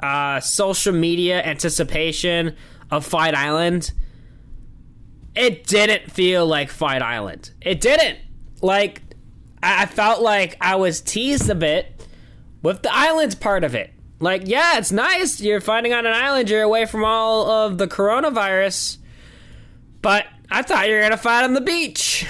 uh, 0.00 0.40
social 0.40 0.92
media 0.92 1.42
anticipation 1.42 2.54
of 2.90 3.04
Fight 3.04 3.34
Island, 3.34 3.92
it 5.34 5.66
didn't 5.66 6.10
feel 6.12 6.46
like 6.46 6.70
Fight 6.70 7.02
Island. 7.02 7.50
It 7.60 7.80
didn't. 7.80 8.18
Like, 8.62 9.02
I 9.62 9.86
felt 9.86 10.22
like 10.22 10.56
I 10.60 10.76
was 10.76 11.00
teased 11.00 11.50
a 11.50 11.54
bit 11.54 12.06
with 12.62 12.82
the 12.82 12.94
islands 12.94 13.34
part 13.34 13.64
of 13.64 13.74
it 13.74 13.92
like, 14.18 14.42
yeah, 14.46 14.78
it's 14.78 14.92
nice. 14.92 15.40
You're 15.40 15.60
fighting 15.60 15.92
on 15.92 16.06
an 16.06 16.12
island. 16.12 16.48
You're 16.48 16.62
away 16.62 16.86
from 16.86 17.04
all 17.04 17.50
of 17.50 17.78
the 17.78 17.86
coronavirus. 17.86 18.98
But 20.00 20.26
I 20.50 20.62
thought 20.62 20.88
you 20.88 20.94
were 20.94 21.02
gonna 21.02 21.16
fight 21.16 21.44
on 21.44 21.54
the 21.54 21.60
beach. 21.60 22.26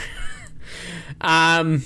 um, 1.20 1.82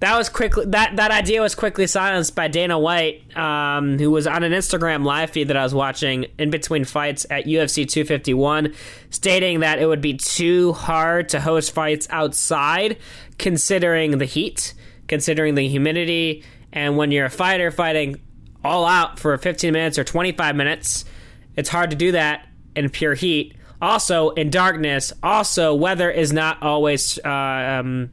that 0.00 0.18
was 0.18 0.28
quickly 0.28 0.66
that 0.66 0.96
that 0.96 1.10
idea 1.10 1.40
was 1.40 1.54
quickly 1.54 1.86
silenced 1.86 2.34
by 2.34 2.48
Dana 2.48 2.78
White, 2.78 3.36
um, 3.36 3.98
who 3.98 4.10
was 4.10 4.26
on 4.26 4.42
an 4.42 4.52
Instagram 4.52 5.04
live 5.04 5.30
feed 5.30 5.48
that 5.48 5.56
I 5.56 5.62
was 5.62 5.74
watching 5.74 6.26
in 6.38 6.50
between 6.50 6.84
fights 6.84 7.24
at 7.30 7.46
UFC 7.46 7.88
251, 7.88 8.74
stating 9.10 9.60
that 9.60 9.78
it 9.78 9.86
would 9.86 10.02
be 10.02 10.14
too 10.14 10.72
hard 10.72 11.30
to 11.30 11.40
host 11.40 11.72
fights 11.72 12.06
outside, 12.10 12.98
considering 13.38 14.18
the 14.18 14.26
heat, 14.26 14.74
considering 15.08 15.54
the 15.54 15.68
humidity, 15.68 16.44
and 16.72 16.96
when 16.96 17.10
you're 17.10 17.26
a 17.26 17.30
fighter 17.30 17.70
fighting 17.70 18.20
all 18.64 18.86
out 18.86 19.18
for 19.18 19.36
15 19.36 19.72
minutes 19.72 19.98
or 19.98 20.04
25 20.04 20.56
minutes. 20.56 21.04
It's 21.56 21.68
hard 21.68 21.90
to 21.90 21.96
do 21.96 22.12
that 22.12 22.48
in 22.74 22.88
pure 22.90 23.14
heat. 23.14 23.54
Also, 23.80 24.30
in 24.30 24.50
darkness, 24.50 25.12
also, 25.22 25.74
weather 25.74 26.10
is 26.10 26.32
not 26.32 26.62
always, 26.62 27.18
uh, 27.24 27.28
um, 27.28 28.10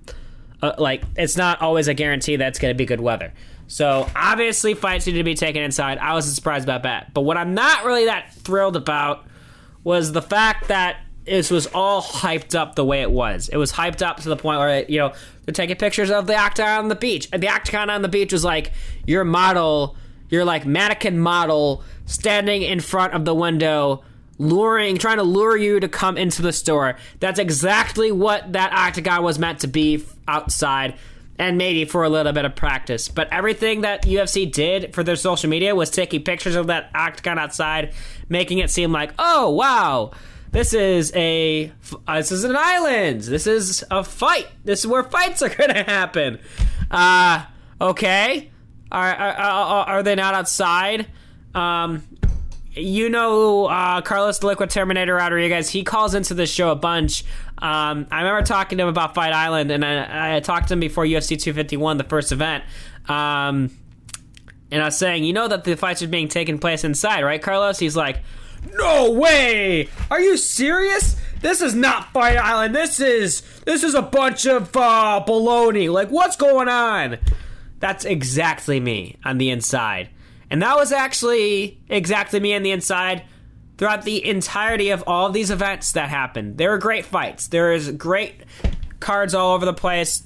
uh, 0.61 0.73
like, 0.77 1.03
it's 1.15 1.37
not 1.37 1.61
always 1.61 1.87
a 1.87 1.93
guarantee 1.93 2.35
that 2.35 2.49
it's 2.49 2.59
going 2.59 2.73
to 2.73 2.77
be 2.77 2.85
good 2.85 2.99
weather. 2.99 3.33
So, 3.67 4.09
obviously, 4.15 4.73
fights 4.73 5.07
need 5.07 5.13
to 5.13 5.23
be 5.23 5.33
taken 5.33 5.63
inside. 5.63 5.97
I 5.97 6.13
wasn't 6.13 6.35
surprised 6.35 6.65
about 6.65 6.83
that. 6.83 7.13
But 7.13 7.21
what 7.21 7.37
I'm 7.37 7.53
not 7.53 7.85
really 7.85 8.05
that 8.05 8.33
thrilled 8.33 8.75
about 8.75 9.25
was 9.83 10.11
the 10.11 10.21
fact 10.21 10.67
that 10.67 10.97
this 11.25 11.51
was 11.51 11.67
all 11.67 12.01
hyped 12.01 12.55
up 12.55 12.75
the 12.75 12.83
way 12.83 13.01
it 13.01 13.11
was. 13.11 13.47
It 13.49 13.57
was 13.57 13.71
hyped 13.71 14.05
up 14.05 14.17
to 14.21 14.29
the 14.29 14.35
point 14.35 14.59
where, 14.59 14.83
you 14.89 14.97
know, 14.97 15.13
they're 15.45 15.53
taking 15.53 15.75
pictures 15.75 16.11
of 16.11 16.27
the 16.27 16.35
octagon 16.35 16.79
on 16.79 16.87
the 16.89 16.95
beach. 16.95 17.29
And 17.31 17.41
the 17.41 17.49
octagon 17.49 17.89
on 17.89 18.01
the 18.01 18.09
beach 18.09 18.33
was 18.33 18.43
like 18.43 18.71
your 19.05 19.23
model 19.23 19.95
your 20.31 20.43
like 20.43 20.65
mannequin 20.65 21.19
model 21.19 21.83
standing 22.07 22.63
in 22.63 22.79
front 22.79 23.13
of 23.13 23.23
the 23.25 23.35
window 23.35 24.03
luring 24.39 24.97
trying 24.97 25.17
to 25.17 25.23
lure 25.23 25.55
you 25.55 25.79
to 25.79 25.87
come 25.87 26.17
into 26.17 26.41
the 26.41 26.51
store 26.51 26.97
that's 27.19 27.37
exactly 27.37 28.11
what 28.11 28.51
that 28.53 28.73
octagon 28.73 29.21
was 29.23 29.37
meant 29.37 29.59
to 29.59 29.67
be 29.67 30.03
outside 30.27 30.95
and 31.37 31.57
maybe 31.57 31.85
for 31.85 32.03
a 32.03 32.09
little 32.09 32.33
bit 32.33 32.45
of 32.45 32.55
practice 32.55 33.07
but 33.07 33.31
everything 33.31 33.81
that 33.81 34.03
ufc 34.05 34.51
did 34.51 34.95
for 34.95 35.03
their 35.03 35.15
social 35.15 35.47
media 35.49 35.75
was 35.75 35.91
taking 35.91 36.23
pictures 36.23 36.55
of 36.55 36.67
that 36.67 36.89
octagon 36.95 37.37
outside 37.37 37.93
making 38.29 38.57
it 38.57 38.71
seem 38.71 38.91
like 38.91 39.13
oh 39.19 39.51
wow 39.51 40.11
This 40.51 40.73
is 40.73 41.13
a 41.15 41.71
uh, 42.07 42.17
this 42.17 42.31
is 42.31 42.43
an 42.43 42.57
island. 42.57 43.21
This 43.21 43.47
is 43.47 43.85
a 43.89 44.03
fight. 44.03 44.47
This 44.65 44.81
is 44.81 44.87
where 44.87 45.01
fights 45.03 45.41
are 45.41 45.47
gonna 45.57 45.83
happen. 45.83 46.39
Uh, 46.89 47.45
okay. 47.79 48.50
Are 48.91 49.13
are, 49.13 49.87
are, 49.87 50.03
they 50.03 50.15
not 50.15 50.33
outside? 50.33 51.07
Um, 51.55 52.03
you 52.73 53.09
know 53.09 53.65
uh, 53.65 54.01
Carlos 54.01 54.39
the 54.39 54.47
Liquid 54.47 54.69
Terminator 54.69 55.15
Rodriguez. 55.15 55.69
He 55.69 55.83
calls 55.83 56.13
into 56.13 56.33
the 56.33 56.45
show 56.45 56.71
a 56.71 56.75
bunch. 56.75 57.23
Um, 57.57 58.07
I 58.11 58.21
remember 58.21 58.43
talking 58.43 58.77
to 58.77 58.83
him 58.83 58.89
about 58.89 59.13
Fight 59.13 59.33
Island, 59.33 59.71
and 59.71 59.85
I, 59.85 60.37
I 60.37 60.39
talked 60.39 60.69
to 60.69 60.73
him 60.73 60.79
before 60.79 61.05
UFC 61.05 61.39
251, 61.39 61.97
the 61.97 62.03
first 62.03 62.31
event. 62.31 62.63
Um, 63.07 63.69
and 64.71 64.81
I 64.81 64.85
was 64.85 64.97
saying, 64.97 65.25
you 65.25 65.33
know 65.33 65.47
that 65.47 65.63
the 65.63 65.75
fights 65.75 66.01
are 66.01 66.07
being 66.07 66.27
taken 66.27 66.59
place 66.59 66.83
inside, 66.83 67.23
right, 67.23 67.41
Carlos? 67.41 67.77
He's 67.77 67.95
like, 67.95 68.21
no 68.73 69.11
way! 69.11 69.89
Are 70.09 70.19
you 70.19 70.37
serious? 70.37 71.19
This 71.41 71.61
is 71.61 71.75
not 71.75 72.13
Fight 72.13 72.37
Island. 72.37 72.75
This 72.75 72.99
is 72.99 73.41
this 73.65 73.83
is 73.83 73.95
a 73.95 74.01
bunch 74.01 74.45
of 74.45 74.75
uh, 74.75 75.23
baloney. 75.27 75.91
Like, 75.91 76.09
what's 76.09 76.35
going 76.35 76.69
on? 76.69 77.17
That's 77.81 78.05
exactly 78.05 78.79
me 78.79 79.17
on 79.25 79.37
the 79.37 79.49
inside. 79.49 80.09
And 80.49 80.61
that 80.61 80.77
was 80.77 80.91
actually 80.91 81.81
exactly 81.89 82.39
me 82.39 82.55
on 82.55 82.63
the 82.63 82.71
inside 82.71 83.23
throughout 83.77 84.03
the 84.03 84.25
entirety 84.25 84.91
of 84.91 85.03
all 85.07 85.27
of 85.27 85.33
these 85.33 85.49
events 85.49 85.91
that 85.93 86.07
happened. 86.09 86.57
There 86.57 86.69
were 86.69 86.77
great 86.77 87.05
fights. 87.05 87.47
There 87.47 87.73
is 87.73 87.91
great 87.91 88.43
cards 88.99 89.33
all 89.33 89.55
over 89.55 89.65
the 89.65 89.73
place. 89.73 90.23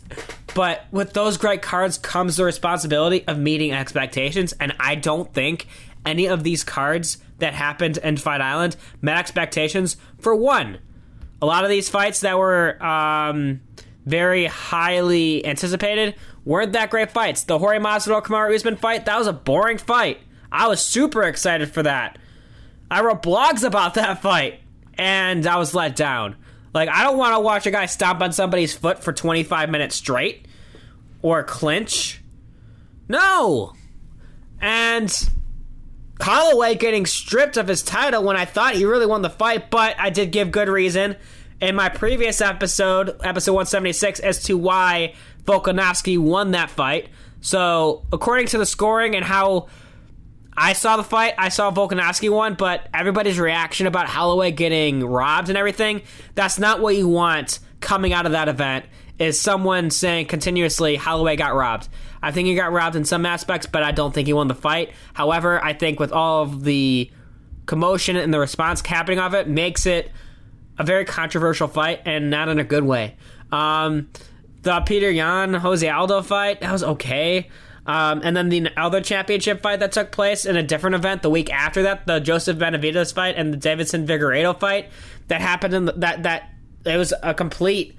But 0.53 0.85
with 0.91 1.13
those 1.13 1.37
great 1.37 1.61
cards 1.61 1.97
comes 1.97 2.37
the 2.37 2.43
responsibility 2.43 3.25
of 3.27 3.39
meeting 3.39 3.71
expectations. 3.71 4.53
And 4.59 4.73
I 4.79 4.95
don't 4.95 5.33
think 5.33 5.67
any 6.05 6.27
of 6.27 6.43
these 6.43 6.63
cards 6.63 7.17
that 7.39 7.53
happened 7.53 7.97
in 7.97 8.17
Fight 8.17 8.41
Island 8.41 8.75
met 9.01 9.17
expectations. 9.17 9.97
For 10.19 10.35
one, 10.35 10.79
a 11.41 11.45
lot 11.45 11.63
of 11.63 11.69
these 11.69 11.89
fights 11.89 12.21
that 12.21 12.37
were 12.37 12.81
um, 12.83 13.61
very 14.05 14.45
highly 14.45 15.45
anticipated 15.45 16.15
weren't 16.45 16.73
that 16.73 16.89
great 16.89 17.11
fights. 17.11 17.43
The 17.43 17.59
Jorge 17.59 17.79
Masvidal 17.79 18.23
Kamaru 18.23 18.55
Usman 18.55 18.77
fight 18.77 19.05
that 19.05 19.17
was 19.17 19.27
a 19.27 19.33
boring 19.33 19.77
fight. 19.77 20.19
I 20.51 20.67
was 20.67 20.81
super 20.81 21.23
excited 21.23 21.71
for 21.71 21.83
that. 21.83 22.17
I 22.89 23.01
wrote 23.01 23.23
blogs 23.23 23.63
about 23.63 23.93
that 23.95 24.21
fight, 24.21 24.61
and 24.97 25.45
I 25.45 25.57
was 25.57 25.73
let 25.73 25.95
down. 25.95 26.35
Like 26.73 26.89
I 26.89 27.03
don't 27.03 27.17
want 27.17 27.35
to 27.35 27.39
watch 27.39 27.65
a 27.65 27.71
guy 27.71 27.87
stomp 27.87 28.21
on 28.21 28.31
somebody's 28.31 28.73
foot 28.73 29.03
for 29.03 29.11
25 29.11 29.69
minutes 29.69 29.95
straight 29.95 30.47
or 31.21 31.43
clinch. 31.43 32.21
No. 33.07 33.73
And 34.61 35.29
Holloway 36.21 36.75
getting 36.75 37.05
stripped 37.05 37.57
of 37.57 37.67
his 37.67 37.81
title 37.81 38.23
when 38.23 38.37
I 38.37 38.45
thought 38.45 38.75
he 38.75 38.85
really 38.85 39.05
won 39.05 39.21
the 39.21 39.29
fight, 39.29 39.69
but 39.69 39.95
I 39.99 40.09
did 40.09 40.31
give 40.31 40.51
good 40.51 40.69
reason 40.69 41.15
in 41.61 41.75
my 41.75 41.89
previous 41.89 42.41
episode, 42.41 43.09
episode 43.23 43.53
176, 43.53 44.19
as 44.19 44.43
to 44.43 44.57
why 44.57 45.13
Volkanovski 45.45 46.17
won 46.17 46.51
that 46.51 46.69
fight. 46.69 47.09
So, 47.41 48.03
according 48.11 48.47
to 48.47 48.57
the 48.57 48.65
scoring 48.65 49.15
and 49.15 49.23
how 49.23 49.67
I 50.57 50.73
saw 50.73 50.97
the 50.97 51.03
fight, 51.03 51.33
I 51.37 51.49
saw 51.49 51.71
Volkanovski 51.71 52.29
won, 52.29 52.55
but 52.55 52.87
everybody's 52.93 53.39
reaction 53.39 53.87
about 53.87 54.07
Holloway 54.07 54.51
getting 54.51 55.05
robbed 55.05 55.49
and 55.49 55.57
everything, 55.57 56.01
that's 56.33 56.57
not 56.57 56.79
what 56.79 56.95
you 56.95 57.07
want 57.07 57.59
coming 57.81 58.13
out 58.13 58.25
of 58.25 58.31
that 58.31 58.47
event, 58.47 58.85
is 59.19 59.39
someone 59.39 59.91
saying 59.91 60.25
continuously 60.27 60.95
Holloway 60.95 61.35
got 61.35 61.53
robbed. 61.53 61.89
I 62.21 62.31
think 62.31 62.47
he 62.47 62.55
got 62.55 62.71
robbed 62.71 62.95
in 62.95 63.05
some 63.05 63.25
aspects, 63.25 63.67
but 63.67 63.83
I 63.83 63.91
don't 63.91 64.13
think 64.13 64.27
he 64.27 64.33
won 64.33 64.47
the 64.47 64.55
fight. 64.55 64.91
However, 65.13 65.63
I 65.63 65.73
think 65.73 65.99
with 65.99 66.11
all 66.11 66.41
of 66.41 66.63
the 66.63 67.11
commotion 67.65 68.15
and 68.15 68.33
the 68.33 68.39
response 68.39 68.81
happening 68.81 69.19
of 69.19 69.33
it, 69.33 69.47
makes 69.47 69.85
it 69.85 70.11
a 70.77 70.83
very 70.83 71.05
controversial 71.05 71.67
fight 71.67 72.01
and 72.05 72.29
not 72.29 72.49
in 72.49 72.59
a 72.59 72.63
good 72.63 72.83
way. 72.83 73.15
Um, 73.51 74.09
the 74.65 74.81
Petr 74.81 75.13
Yan 75.13 75.53
Jose 75.53 75.87
Aldo 75.87 76.23
fight 76.23 76.59
that 76.61 76.71
was 76.71 76.83
okay. 76.83 77.49
Um, 77.85 78.21
and 78.23 78.35
then 78.35 78.49
the 78.49 78.67
other 78.75 78.99
championship 78.99 79.61
fight 79.61 79.79
that 79.79 79.91
took 79.91 80.11
place 80.11 80.43
in 80.43 80.57
a 80.57 80.63
different 80.63 80.95
event 80.95 81.21
the 81.21 81.29
week 81.29 81.53
after 81.53 81.83
that, 81.83 82.07
the 82.07 82.19
Joseph 82.19 82.57
Benavidez 82.57 83.13
fight 83.13 83.35
and 83.37 83.53
the 83.53 83.57
Deiveson 83.57 84.07
Figueiredo 84.07 84.59
fight 84.59 84.89
that 85.27 85.39
happened 85.39 85.75
in 85.75 85.85
the, 85.85 85.91
that 85.93 86.23
that 86.23 86.49
it 86.83 86.97
was 86.97 87.13
a 87.21 87.35
complete 87.35 87.95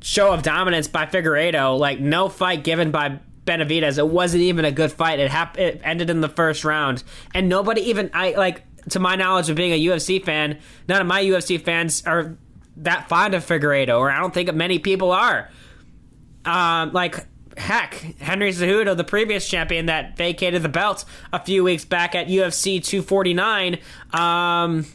show 0.00 0.32
of 0.32 0.42
dominance 0.42 0.88
by 0.88 1.04
Figueiredo. 1.04 1.78
Like 1.78 2.00
no 2.00 2.30
fight 2.30 2.64
given 2.64 2.90
by 2.90 3.20
Benavidez. 3.44 3.98
It 3.98 4.08
wasn't 4.08 4.44
even 4.44 4.64
a 4.64 4.72
good 4.72 4.92
fight. 4.92 5.18
It 5.18 5.30
hap- 5.30 5.58
it 5.58 5.82
ended 5.84 6.08
in 6.08 6.22
the 6.22 6.30
first 6.30 6.64
round, 6.64 7.04
and 7.34 7.50
nobody 7.50 7.82
even 7.82 8.10
I 8.14 8.30
like 8.30 8.62
to 8.88 8.98
my 8.98 9.14
knowledge 9.14 9.50
of 9.50 9.56
being 9.56 9.72
a 9.72 9.86
UFC 9.88 10.24
fan. 10.24 10.58
None 10.88 11.02
of 11.02 11.06
my 11.06 11.22
UFC 11.22 11.60
fans 11.60 12.02
are 12.06 12.38
that 12.78 13.10
fond 13.10 13.34
of 13.34 13.44
Figueiredo, 13.44 13.98
or 13.98 14.10
I 14.10 14.20
don't 14.20 14.32
think 14.32 14.52
many 14.54 14.78
people 14.78 15.12
are. 15.12 15.50
Um, 16.46 16.92
like 16.92 17.26
heck, 17.56 17.94
Henry 18.20 18.52
Cejudo, 18.52 18.96
the 18.96 19.04
previous 19.04 19.48
champion 19.48 19.86
that 19.86 20.16
vacated 20.16 20.62
the 20.62 20.68
belt 20.68 21.04
a 21.32 21.44
few 21.44 21.64
weeks 21.64 21.84
back 21.84 22.14
at 22.14 22.28
UFC 22.28 22.82
249, 22.82 23.78
um, 24.12 24.86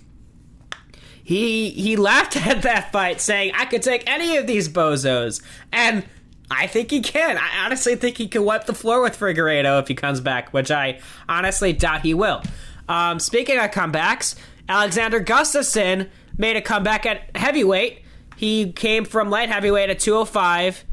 he 1.23 1.69
he 1.71 1.95
laughed 1.95 2.35
at 2.47 2.61
that 2.63 2.91
fight, 2.91 3.21
saying, 3.21 3.53
"I 3.55 3.65
could 3.65 3.81
take 3.81 4.09
any 4.09 4.37
of 4.37 4.47
these 4.47 4.69
bozos," 4.69 5.41
and 5.71 6.03
I 6.49 6.67
think 6.67 6.91
he 6.91 7.01
can. 7.01 7.37
I 7.37 7.65
honestly 7.65 7.95
think 7.95 8.17
he 8.17 8.27
can 8.27 8.43
wipe 8.43 8.65
the 8.65 8.73
floor 8.73 9.01
with 9.01 9.17
Figueiredo 9.17 9.81
if 9.81 9.87
he 9.87 9.95
comes 9.95 10.19
back, 10.19 10.51
which 10.53 10.69
I 10.69 10.99
honestly 11.29 11.73
doubt 11.73 12.01
he 12.01 12.13
will. 12.13 12.41
Um, 12.89 13.19
speaking 13.19 13.57
of 13.57 13.71
comebacks, 13.71 14.35
Alexander 14.67 15.23
Gustafsson 15.23 16.09
made 16.37 16.57
a 16.57 16.61
comeback 16.61 17.05
at 17.05 17.35
heavyweight. 17.35 18.03
He 18.35 18.73
came 18.73 19.05
from 19.05 19.29
light 19.29 19.49
heavyweight 19.49 19.89
at 19.89 19.99
205 19.99 20.83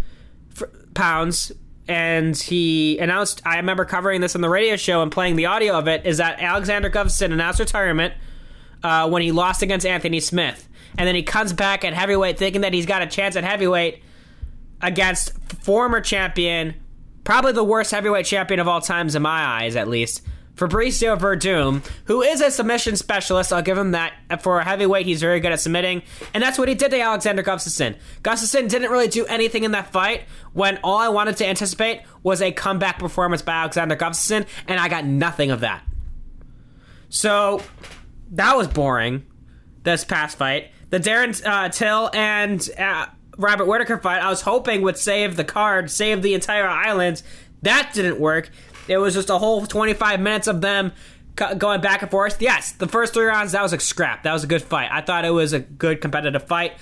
pounds 0.99 1.53
and 1.86 2.36
he 2.36 2.99
announced 2.99 3.40
i 3.46 3.57
remember 3.57 3.84
covering 3.84 4.20
this 4.20 4.34
on 4.34 4.40
the 4.40 4.49
radio 4.49 4.76
show 4.76 5.01
and 5.01 5.11
playing 5.11 5.36
the 5.36 5.46
audio 5.46 5.78
of 5.78 5.88
it 5.88 6.05
is 6.05 6.18
that 6.18 6.38
alexander 6.40 6.90
gustafsson 6.90 7.32
announced 7.32 7.61
retirement 7.61 8.12
uh, 8.82 9.09
when 9.09 9.22
he 9.22 9.32
lost 9.32 9.62
against 9.62 9.86
anthony 9.86 10.20
smith. 10.20 10.68
And 10.96 11.07
then 11.07 11.14
he 11.14 11.22
comes 11.22 11.53
back 11.53 11.84
at 11.84 11.92
heavyweight 11.92 12.38
thinking 12.38 12.62
that 12.62 12.72
he's 12.72 12.86
got 12.86 13.03
a 13.03 13.07
chance 13.07 13.36
at 13.36 13.44
heavyweight 13.44 14.03
against 14.80 15.38
former 15.62 16.01
champion 16.01 16.74
probably 17.24 17.53
the 17.53 17.64
worst 17.64 17.90
heavyweight 17.90 18.26
champion 18.26 18.59
of 18.59 18.68
all 18.68 18.80
times 18.80 19.14
in 19.14 19.22
my 19.22 19.44
eyes 19.44 19.76
at 19.76 19.88
least 19.88 20.22
Fabricio 20.59 21.17
Werdum, 21.19 21.89
who 22.07 22.23
is 22.23 22.41
a 22.41 22.51
submission 22.51 22.97
specialist. 22.97 23.53
I'll 23.53 23.63
give 23.63 23.79
him 23.79 23.93
that. 23.93 24.13
For 24.43 24.59
a 24.59 24.65
heavyweight, 24.65 25.07
he's 25.07 25.21
very 25.21 25.41
good 25.41 25.53
at 25.53 25.61
submitting. 25.61 26.03
And 26.35 26.43
that's 26.43 26.59
what 26.59 26.69
he 26.69 26.75
did 26.75 26.91
to 26.91 27.01
Alexander 27.01 27.43
Gustafsson. 27.43 27.97
Gustafsson 28.23 28.69
didn't 28.69 28.91
really 28.91 29.09
do 29.09 29.25
anything 29.27 29.65
in 29.65 29.71
that 29.71 29.93
fight 29.93 30.25
when 30.53 30.79
all 30.83 30.99
I 30.99 31.09
wanted 31.09 31.37
to 31.39 31.47
anticipate 31.47 32.03
was 32.23 32.43
a 32.43 32.51
comeback 32.53 32.99
performance 32.99 33.41
by 33.41 33.53
Alexander 33.53 33.97
Gustafsson, 33.97 34.47
and 34.67 34.81
I 34.81 34.89
got 34.89 35.05
nothing 35.05 35.51
of 35.51 35.61
that. 35.61 35.85
So, 37.09 37.63
that 38.33 38.57
was 38.57 38.69
boring, 38.69 39.25
this 39.85 40.05
past 40.05 40.37
fight. 40.37 40.71
The 40.91 40.99
Darren 40.99 41.41
uh, 41.47 41.69
Till 41.71 42.11
and 42.13 42.69
uh, 42.77 43.07
Robert 43.37 43.67
Whitaker 43.67 43.99
fight, 43.99 44.23
I 44.23 44.29
was 44.29 44.43
hoping 44.43 44.83
would 44.83 44.99
save 44.99 45.37
the 45.37 45.45
card, 45.45 45.91
save 45.91 46.23
the 46.23 46.35
entire 46.35 46.67
island. 46.67 47.23
That 47.63 47.93
didn't 47.95 48.21
work. 48.21 48.51
It 48.89 48.99
was 48.99 49.14
just 49.14 49.30
a 49.30 49.39
whole 49.39 49.66
25 49.66 50.20
minutes 50.20 50.47
of 50.47 50.61
them 50.61 50.93
going 51.36 51.80
back 51.80 52.03
and 52.03 52.11
forth. 52.11 52.43
Yes, 52.43 52.72
the 52.72 52.89
first 52.89 53.14
three 53.14 53.26
rounds 53.26 53.53
that 53.53 53.62
was 53.62 53.72
a 53.72 53.80
scrap. 53.80 54.24
That 54.24 54.32
was 54.32 54.45
a 54.45 54.47
good 54.47 54.62
fight. 54.62 54.89
I 54.91 55.01
thought 55.01 55.24
it 55.24 55.30
was 55.30 55.53
a 55.53 55.61
good 55.61 56.01
competitive 56.01 56.45
fight. 56.45 56.72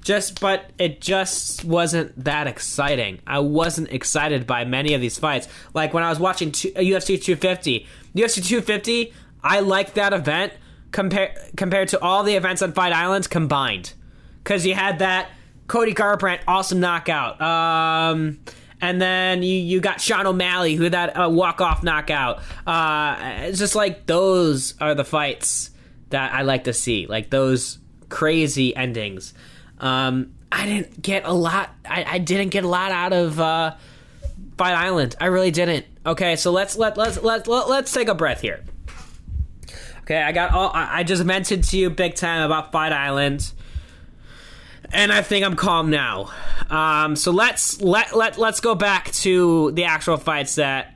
Just, 0.00 0.40
but 0.40 0.68
it 0.78 1.00
just 1.00 1.64
wasn't 1.64 2.24
that 2.24 2.48
exciting. 2.48 3.20
I 3.24 3.38
wasn't 3.38 3.92
excited 3.92 4.48
by 4.48 4.64
many 4.64 4.94
of 4.94 5.00
these 5.00 5.16
fights. 5.16 5.46
Like 5.74 5.94
when 5.94 6.02
I 6.02 6.10
was 6.10 6.18
watching 6.18 6.50
UFC 6.50 7.22
250, 7.22 7.86
UFC 8.16 8.44
250, 8.44 9.12
I 9.44 9.60
liked 9.60 9.94
that 9.94 10.12
event 10.12 10.52
compared 10.90 11.38
compared 11.56 11.88
to 11.88 12.00
all 12.00 12.24
the 12.24 12.34
events 12.34 12.62
on 12.62 12.72
Fight 12.72 12.92
Islands 12.92 13.28
combined, 13.28 13.92
because 14.42 14.66
you 14.66 14.74
had 14.74 14.98
that 14.98 15.30
Cody 15.68 15.94
Garbrandt 15.94 16.40
awesome 16.48 16.80
knockout. 16.80 17.40
Um, 17.40 18.40
and 18.82 19.00
then 19.00 19.44
you, 19.44 19.54
you 19.54 19.80
got 19.80 20.00
Sean 20.00 20.26
O'Malley 20.26 20.74
who 20.74 20.82
had 20.82 20.92
that 20.92 21.16
uh, 21.16 21.30
walk 21.30 21.60
off 21.60 21.84
knockout. 21.84 22.42
Uh, 22.66 23.16
it's 23.44 23.58
just 23.58 23.76
like 23.76 24.06
those 24.06 24.74
are 24.80 24.94
the 24.96 25.04
fights 25.04 25.70
that 26.10 26.34
I 26.34 26.42
like 26.42 26.64
to 26.64 26.72
see, 26.72 27.06
like 27.06 27.30
those 27.30 27.78
crazy 28.08 28.74
endings. 28.74 29.32
Um, 29.78 30.34
I 30.50 30.66
didn't 30.66 31.00
get 31.00 31.24
a 31.24 31.32
lot. 31.32 31.70
I, 31.88 32.04
I 32.04 32.18
didn't 32.18 32.48
get 32.48 32.64
a 32.64 32.68
lot 32.68 32.90
out 32.90 33.12
of 33.12 33.40
uh, 33.40 33.76
Fight 34.58 34.74
Island. 34.74 35.14
I 35.20 35.26
really 35.26 35.52
didn't. 35.52 35.86
Okay, 36.04 36.34
so 36.34 36.50
let's 36.50 36.76
let 36.76 36.96
let's 36.96 37.22
let, 37.22 37.46
let 37.46 37.68
let's 37.68 37.92
take 37.92 38.08
a 38.08 38.14
breath 38.16 38.40
here. 38.40 38.64
Okay, 40.00 40.20
I 40.20 40.32
got 40.32 40.50
all. 40.52 40.72
I 40.74 41.04
just 41.04 41.24
mentioned 41.24 41.64
to 41.64 41.78
you 41.78 41.88
big 41.88 42.16
time 42.16 42.42
about 42.42 42.72
Fight 42.72 42.92
Island 42.92 43.52
and 44.92 45.12
I 45.12 45.22
think 45.22 45.44
I'm 45.44 45.56
calm 45.56 45.90
now. 45.90 46.30
Um, 46.70 47.16
so 47.16 47.32
let's 47.32 47.80
let 47.80 48.14
let 48.14 48.38
let's 48.38 48.60
go 48.60 48.74
back 48.74 49.10
to 49.12 49.72
the 49.72 49.84
actual 49.84 50.16
fights 50.16 50.56
that 50.56 50.94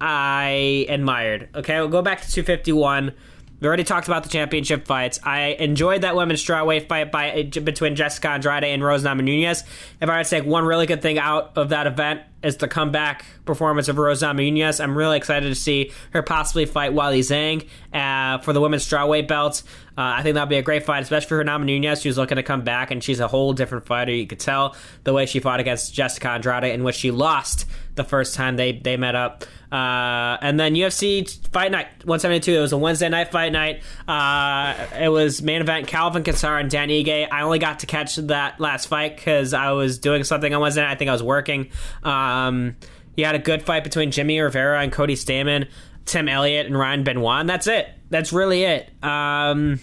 I 0.00 0.86
admired. 0.88 1.48
Okay, 1.54 1.78
we'll 1.78 1.88
go 1.88 2.02
back 2.02 2.22
to 2.22 2.30
251. 2.30 3.12
We 3.60 3.68
already 3.68 3.84
talked 3.84 4.08
about 4.08 4.24
the 4.24 4.28
championship 4.28 4.86
fights. 4.86 5.20
I 5.22 5.50
enjoyed 5.60 6.02
that 6.02 6.16
women's 6.16 6.44
strawweight 6.44 6.88
fight 6.88 7.12
by 7.12 7.42
between 7.44 7.94
Jessica 7.94 8.30
Andrade 8.30 8.64
and 8.64 8.82
Rose 8.82 9.04
Namajunas. 9.04 9.62
If 10.00 10.08
I 10.08 10.16
had 10.16 10.24
to 10.24 10.30
take 10.30 10.44
one 10.44 10.64
really 10.64 10.86
good 10.86 11.00
thing 11.00 11.18
out 11.18 11.52
of 11.56 11.68
that 11.68 11.86
event 11.86 12.22
is 12.42 12.56
the 12.56 12.68
comeback 12.68 13.24
performance 13.44 13.88
of 13.88 13.98
Rose 13.98 14.22
Namajunas. 14.22 14.82
I'm 14.82 14.96
really 14.96 15.16
excited 15.16 15.48
to 15.48 15.54
see 15.54 15.92
her 16.10 16.22
possibly 16.22 16.64
fight 16.64 16.92
Weili 16.92 17.20
Zhang 17.20 17.66
uh, 17.92 18.38
for 18.42 18.52
the 18.52 18.60
women's 18.60 18.86
strawweight 18.86 19.28
belt. 19.28 19.62
Uh, 19.96 20.16
I 20.16 20.22
think 20.22 20.34
that'll 20.34 20.48
be 20.48 20.56
a 20.56 20.62
great 20.62 20.84
fight, 20.84 21.02
especially 21.02 21.28
for 21.28 21.36
her 21.36 21.44
Namajunas. 21.44 22.02
She's 22.02 22.16
looking 22.16 22.36
to 22.36 22.42
come 22.42 22.62
back, 22.62 22.90
and 22.90 23.02
she's 23.02 23.20
a 23.20 23.28
whole 23.28 23.52
different 23.52 23.86
fighter. 23.86 24.12
You 24.12 24.26
could 24.26 24.40
tell 24.40 24.74
the 25.04 25.12
way 25.12 25.26
she 25.26 25.40
fought 25.40 25.60
against 25.60 25.94
Jessica 25.94 26.30
Andrade, 26.30 26.64
in 26.64 26.82
which 26.82 26.96
she 26.96 27.10
lost 27.10 27.66
the 27.94 28.04
first 28.04 28.34
time 28.34 28.56
they, 28.56 28.72
they 28.72 28.96
met 28.96 29.14
up. 29.14 29.44
Uh, 29.72 30.36
and 30.42 30.60
then 30.60 30.74
UFC 30.74 31.26
Fight 31.50 31.70
Night 31.70 31.86
172. 32.04 32.52
It 32.52 32.60
was 32.60 32.72
a 32.72 32.76
Wednesday 32.76 33.08
night 33.08 33.30
fight 33.32 33.52
night. 33.52 33.82
Uh, 34.06 34.74
it 35.00 35.08
was 35.08 35.40
main 35.40 35.62
event 35.62 35.86
Calvin 35.86 36.22
Kattar 36.22 36.60
and 36.60 36.70
Dan 36.70 36.90
Ige. 36.90 37.26
I 37.32 37.40
only 37.40 37.58
got 37.58 37.78
to 37.78 37.86
catch 37.86 38.16
that 38.16 38.60
last 38.60 38.86
fight 38.86 39.16
because 39.16 39.54
I 39.54 39.70
was 39.70 39.98
doing 39.98 40.24
something 40.24 40.52
on 40.52 40.60
Wednesday 40.60 40.82
night. 40.82 40.90
I 40.90 40.94
think 40.96 41.08
I 41.08 41.12
was 41.12 41.22
working. 41.22 41.70
Um, 42.02 42.76
you 43.16 43.24
had 43.24 43.34
a 43.34 43.38
good 43.38 43.62
fight 43.62 43.82
between 43.82 44.10
Jimmy 44.10 44.38
Rivera 44.40 44.82
and 44.82 44.92
Cody 44.92 45.14
Stamann, 45.14 45.68
Tim 46.04 46.28
Elliott 46.28 46.66
and 46.66 46.78
Ryan 46.78 47.02
Benoit. 47.02 47.40
And 47.40 47.48
that's 47.48 47.66
it. 47.66 47.88
That's 48.10 48.30
really 48.30 48.64
it. 48.64 48.90
Um, 49.02 49.80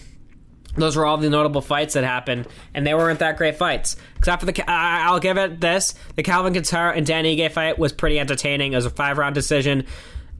those 0.76 0.96
were 0.96 1.04
all 1.04 1.16
the 1.16 1.28
notable 1.28 1.60
fights 1.60 1.94
that 1.94 2.04
happened, 2.04 2.46
and 2.74 2.86
they 2.86 2.94
weren't 2.94 3.18
that 3.18 3.36
great 3.36 3.56
fights. 3.56 3.96
Except 4.18 4.40
for 4.40 4.46
the, 4.46 4.70
I'll 4.70 5.20
give 5.20 5.36
it 5.36 5.60
this: 5.60 5.94
the 6.16 6.22
Calvin 6.22 6.54
Kattar 6.54 6.96
and 6.96 7.04
Dan 7.04 7.24
Ige 7.24 7.50
fight 7.50 7.78
was 7.78 7.92
pretty 7.92 8.18
entertaining. 8.20 8.72
It 8.72 8.76
was 8.76 8.86
a 8.86 8.90
five 8.90 9.18
round 9.18 9.34
decision 9.34 9.86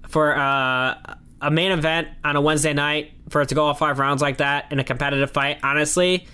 for 0.08 0.36
uh, 0.36 0.94
a 1.40 1.50
main 1.50 1.72
event 1.72 2.08
on 2.24 2.36
a 2.36 2.40
Wednesday 2.40 2.72
night 2.72 3.12
for 3.28 3.42
it 3.42 3.48
to 3.48 3.54
go 3.54 3.64
all 3.64 3.74
five 3.74 3.98
rounds 3.98 4.22
like 4.22 4.38
that 4.38 4.70
in 4.70 4.78
a 4.78 4.84
competitive 4.84 5.30
fight. 5.30 5.58
Honestly, 5.62 6.26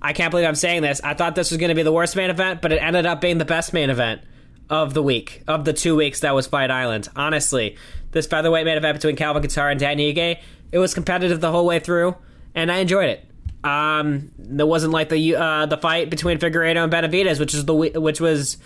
I 0.00 0.12
can't 0.12 0.30
believe 0.30 0.46
I'm 0.46 0.54
saying 0.54 0.82
this. 0.82 1.00
I 1.02 1.14
thought 1.14 1.34
this 1.34 1.50
was 1.50 1.58
going 1.58 1.68
to 1.68 1.74
be 1.74 1.82
the 1.82 1.92
worst 1.92 2.16
main 2.16 2.30
event, 2.30 2.62
but 2.62 2.72
it 2.72 2.76
ended 2.76 3.06
up 3.06 3.20
being 3.20 3.38
the 3.38 3.44
best 3.44 3.72
main 3.72 3.90
event 3.90 4.22
of 4.68 4.94
the 4.94 5.02
week 5.02 5.42
of 5.46 5.64
the 5.64 5.72
two 5.72 5.94
weeks 5.94 6.20
that 6.20 6.34
was 6.34 6.46
Fight 6.46 6.70
Island. 6.70 7.08
Honestly, 7.14 7.76
this 8.10 8.26
featherweight 8.26 8.64
main 8.64 8.76
event 8.76 8.96
between 8.96 9.16
Calvin 9.16 9.42
Kattar 9.42 9.70
and 9.70 9.78
Dan 9.78 9.98
Ige, 9.98 10.38
it 10.72 10.78
was 10.78 10.94
competitive 10.94 11.40
the 11.40 11.52
whole 11.52 11.66
way 11.66 11.78
through, 11.78 12.16
and 12.54 12.70
I 12.70 12.78
enjoyed 12.78 13.08
it. 13.08 13.24
Um, 13.66 14.30
it 14.38 14.66
wasn't 14.66 14.92
like 14.92 15.08
the 15.08 15.34
uh, 15.34 15.66
the 15.66 15.76
fight 15.76 16.08
between 16.08 16.38
Figueiredo 16.38 16.84
and 16.84 16.90
Benavides, 16.90 17.40
which 17.40 17.52
is 17.52 17.64
the 17.64 17.74
which 17.74 18.20
was 18.20 18.58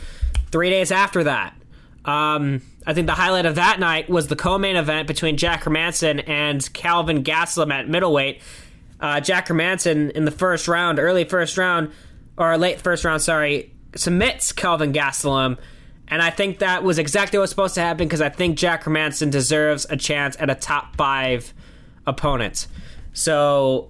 three 0.50 0.68
days 0.68 0.92
after 0.92 1.24
that. 1.24 1.54
Um, 2.04 2.60
I 2.86 2.92
think 2.92 3.06
the 3.06 3.14
highlight 3.14 3.46
of 3.46 3.54
that 3.54 3.80
night 3.80 4.10
was 4.10 4.26
the 4.26 4.36
co-main 4.36 4.76
event 4.76 5.08
between 5.08 5.38
Jack 5.38 5.64
Hermansson 5.64 6.28
and 6.28 6.70
Calvin 6.74 7.24
Gastelum 7.24 7.72
at 7.72 7.88
middleweight. 7.88 8.42
Uh, 9.00 9.20
Jack 9.20 9.48
Hermansson 9.48 10.10
in 10.10 10.26
the 10.26 10.30
first 10.30 10.68
round, 10.68 10.98
early 10.98 11.24
first 11.24 11.56
round, 11.56 11.92
or 12.36 12.56
late 12.58 12.80
first 12.80 13.02
round, 13.02 13.22
sorry, 13.22 13.72
submits 13.96 14.52
Calvin 14.52 14.92
Gastelum. 14.92 15.56
And 16.08 16.20
I 16.20 16.28
think 16.28 16.58
that 16.58 16.82
was 16.82 16.98
exactly 16.98 17.38
what 17.38 17.44
was 17.44 17.50
supposed 17.50 17.74
to 17.76 17.80
happen 17.80 18.06
because 18.06 18.20
I 18.20 18.28
think 18.28 18.58
Jack 18.58 18.84
Hermansson 18.84 19.30
deserves 19.30 19.86
a 19.88 19.96
chance 19.96 20.36
at 20.38 20.50
a 20.50 20.54
top 20.54 20.96
five 20.96 21.54
opponent. 22.06 22.66
So 23.12 23.89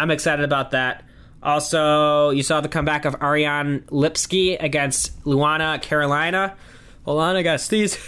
I'm 0.00 0.10
excited 0.10 0.44
about 0.44 0.70
that. 0.70 1.04
Also, 1.42 2.30
you 2.30 2.42
saw 2.42 2.62
the 2.62 2.68
comeback 2.68 3.04
of 3.04 3.16
Ariane 3.22 3.80
Lipski 3.88 4.56
against 4.58 5.22
Luana 5.24 5.80
Carolina. 5.82 6.56
Hold 7.04 7.20
on, 7.20 7.36
I 7.36 7.42
got 7.42 7.60
sneeze. 7.60 7.98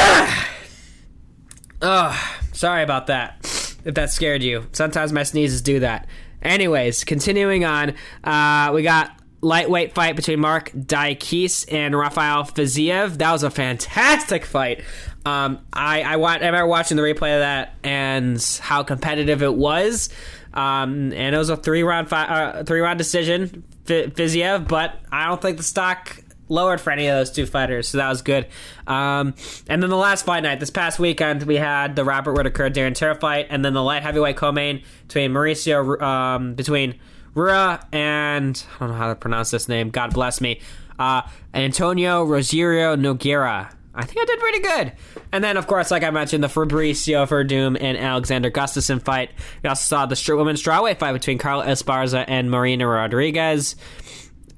oh, 1.82 2.38
sorry 2.52 2.84
about 2.84 3.08
that. 3.08 3.38
If 3.84 3.94
that 3.94 4.10
scared 4.10 4.44
you. 4.44 4.66
Sometimes 4.72 5.12
my 5.12 5.24
sneezes 5.24 5.60
do 5.60 5.80
that. 5.80 6.06
Anyways, 6.40 7.02
continuing 7.02 7.64
on, 7.64 7.94
uh, 8.22 8.70
we 8.72 8.82
got 8.82 9.10
lightweight 9.40 9.94
fight 9.94 10.14
between 10.14 10.38
Marc 10.38 10.70
Diakiese 10.70 11.72
and 11.72 11.96
Rafael 11.96 12.44
Fiziev. 12.44 13.18
That 13.18 13.32
was 13.32 13.42
a 13.42 13.50
fantastic 13.50 14.44
fight. 14.44 14.84
Um, 15.24 15.58
I 15.72 16.02
I, 16.02 16.16
I 16.16 16.34
remember 16.34 16.66
watching 16.66 16.96
the 16.96 17.02
replay 17.02 17.34
of 17.34 17.40
that 17.40 17.74
and 17.82 18.40
how 18.60 18.82
competitive 18.82 19.42
it 19.42 19.54
was. 19.54 20.08
Um, 20.56 21.12
and 21.12 21.34
it 21.34 21.38
was 21.38 21.50
a 21.50 21.56
three 21.56 21.82
round 21.82 22.08
fi- 22.08 22.24
uh, 22.24 22.64
three 22.64 22.80
round 22.80 22.98
decision, 22.98 23.62
Fiziev. 23.84 24.66
But 24.66 24.98
I 25.12 25.28
don't 25.28 25.40
think 25.40 25.58
the 25.58 25.62
stock 25.62 26.22
lowered 26.48 26.80
for 26.80 26.90
any 26.90 27.08
of 27.08 27.16
those 27.16 27.30
two 27.30 27.44
fighters, 27.44 27.88
so 27.88 27.98
that 27.98 28.08
was 28.08 28.22
good. 28.22 28.46
Um, 28.86 29.34
and 29.68 29.82
then 29.82 29.90
the 29.90 29.96
last 29.96 30.24
fight 30.24 30.42
night, 30.42 30.60
this 30.60 30.70
past 30.70 30.98
weekend, 30.98 31.42
we 31.42 31.56
had 31.56 31.96
the 31.96 32.04
Robert 32.04 32.32
Whittaker 32.32 32.70
Darren 32.70 32.94
Terra 32.94 33.14
fight, 33.14 33.48
and 33.50 33.64
then 33.64 33.74
the 33.74 33.82
light 33.82 34.02
heavyweight 34.02 34.36
co-main 34.36 34.82
between 35.06 35.32
Mauricio 35.32 36.00
um, 36.00 36.54
between 36.54 36.98
Rua 37.34 37.86
and 37.92 38.64
I 38.76 38.78
don't 38.78 38.88
know 38.90 38.94
how 38.94 39.08
to 39.08 39.14
pronounce 39.14 39.50
this 39.50 39.68
name. 39.68 39.90
God 39.90 40.14
bless 40.14 40.40
me. 40.40 40.60
Uh, 40.98 41.22
Antonio 41.52 42.24
Rosario 42.24 42.96
Nogueira. 42.96 43.72
I 43.96 44.04
think 44.04 44.20
I 44.20 44.24
did 44.26 44.38
pretty 44.38 44.60
good. 44.60 44.92
And 45.32 45.42
then, 45.42 45.56
of 45.56 45.66
course, 45.66 45.90
like 45.90 46.02
I 46.02 46.10
mentioned, 46.10 46.44
the 46.44 46.48
Fabricio 46.48 47.26
Werdum 47.26 47.76
and 47.80 47.96
Alexander 47.96 48.50
Gustafsson 48.50 49.02
fight. 49.02 49.30
We 49.62 49.68
also 49.68 49.82
saw 49.82 50.06
the 50.06 50.36
women's 50.36 50.62
strawweight 50.62 50.98
fight 50.98 51.12
between 51.12 51.38
Carla 51.38 51.66
Esparza 51.66 52.24
and 52.28 52.50
Marina 52.50 52.86
Rodriguez. 52.86 53.74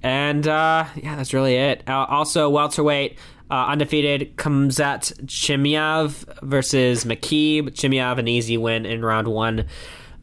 And 0.03 0.47
uh, 0.47 0.87
yeah, 0.97 1.17
that's 1.17 1.33
really 1.33 1.55
it. 1.55 1.85
Uh, 1.89 2.07
also, 2.09 2.51
welterweight, 2.51 3.19
uh, 3.51 3.67
undefeated 3.69 4.37
Khamzat 4.37 5.25
Chimaev 5.27 6.43
versus 6.43 7.05
McKee. 7.05 7.63
Chimaev, 7.63 8.19
an 8.19 8.29
easy 8.29 8.59
win 8.59 8.87
in 8.87 9.05
round 9.05 9.29
one 9.29 9.67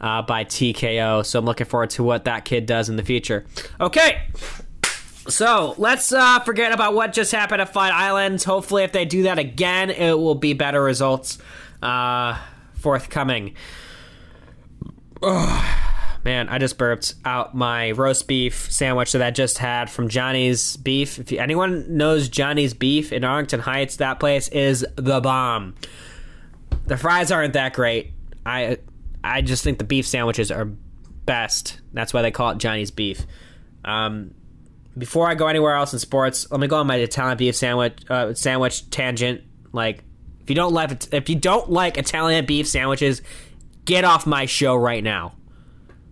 uh, 0.01 0.21
by 0.21 0.43
TKO. 0.43 1.25
So 1.25 1.39
I'm 1.39 1.45
looking 1.45 1.67
forward 1.67 1.89
to 1.91 2.03
what 2.03 2.25
that 2.25 2.45
kid 2.45 2.65
does 2.65 2.89
in 2.89 2.95
the 2.95 3.03
future. 3.03 3.45
Okay, 3.79 4.27
so 5.27 5.75
let's 5.77 6.11
uh, 6.11 6.39
forget 6.41 6.71
about 6.71 6.93
what 6.93 7.13
just 7.13 7.31
happened 7.31 7.61
at 7.61 7.73
Fight 7.73 7.91
Islands. 7.91 8.43
Hopefully, 8.43 8.83
if 8.83 8.91
they 8.91 9.05
do 9.05 9.23
that 9.23 9.39
again, 9.39 9.89
it 9.89 10.17
will 10.17 10.35
be 10.35 10.53
better 10.53 10.81
results 10.81 11.37
uh, 11.81 12.39
forthcoming. 12.75 13.55
Oh, 15.21 15.87
man, 16.23 16.49
I 16.49 16.59
just 16.59 16.77
burped 16.77 17.15
out 17.25 17.55
my 17.55 17.91
roast 17.91 18.27
beef 18.27 18.71
sandwich 18.71 19.13
that 19.13 19.21
I 19.21 19.31
just 19.31 19.57
had 19.57 19.89
from 19.89 20.09
Johnny's 20.09 20.77
Beef. 20.77 21.17
If 21.17 21.31
anyone 21.31 21.97
knows 21.97 22.29
Johnny's 22.29 22.73
Beef 22.73 23.11
in 23.11 23.23
Arlington 23.23 23.61
Heights, 23.61 23.95
that 23.95 24.19
place 24.19 24.47
is 24.49 24.85
the 24.95 25.21
bomb. 25.21 25.73
The 26.85 26.97
fries 26.97 27.31
aren't 27.31 27.53
that 27.53 27.73
great. 27.73 28.13
I 28.45 28.77
I 29.23 29.41
just 29.41 29.63
think 29.63 29.79
the 29.79 29.85
beef 29.85 30.05
sandwiches 30.05 30.51
are 30.51 30.65
best. 30.65 31.81
That's 31.93 32.13
why 32.13 32.21
they 32.21 32.29
call 32.29 32.51
it 32.51 32.59
Johnny's 32.59 32.91
Beef. 32.91 33.25
Um, 33.83 34.34
before 34.97 35.27
I 35.29 35.35
go 35.35 35.47
anywhere 35.47 35.75
else 35.75 35.93
in 35.93 35.99
sports, 35.99 36.49
let 36.51 36.59
me 36.59 36.67
go 36.67 36.77
on 36.77 36.87
my 36.87 36.95
Italian 36.95 37.37
beef 37.37 37.55
sandwich 37.55 37.97
uh, 38.09 38.33
sandwich 38.33 38.89
tangent. 38.89 39.41
Like, 39.71 40.03
if 40.41 40.49
you 40.49 40.55
don't 40.55 40.73
like 40.73 41.13
if 41.13 41.29
you 41.29 41.35
don't 41.35 41.69
like 41.69 41.97
Italian 41.97 42.45
beef 42.45 42.67
sandwiches, 42.67 43.21
get 43.83 44.03
off 44.03 44.25
my 44.25 44.45
show 44.45 44.75
right 44.75 45.03
now. 45.03 45.33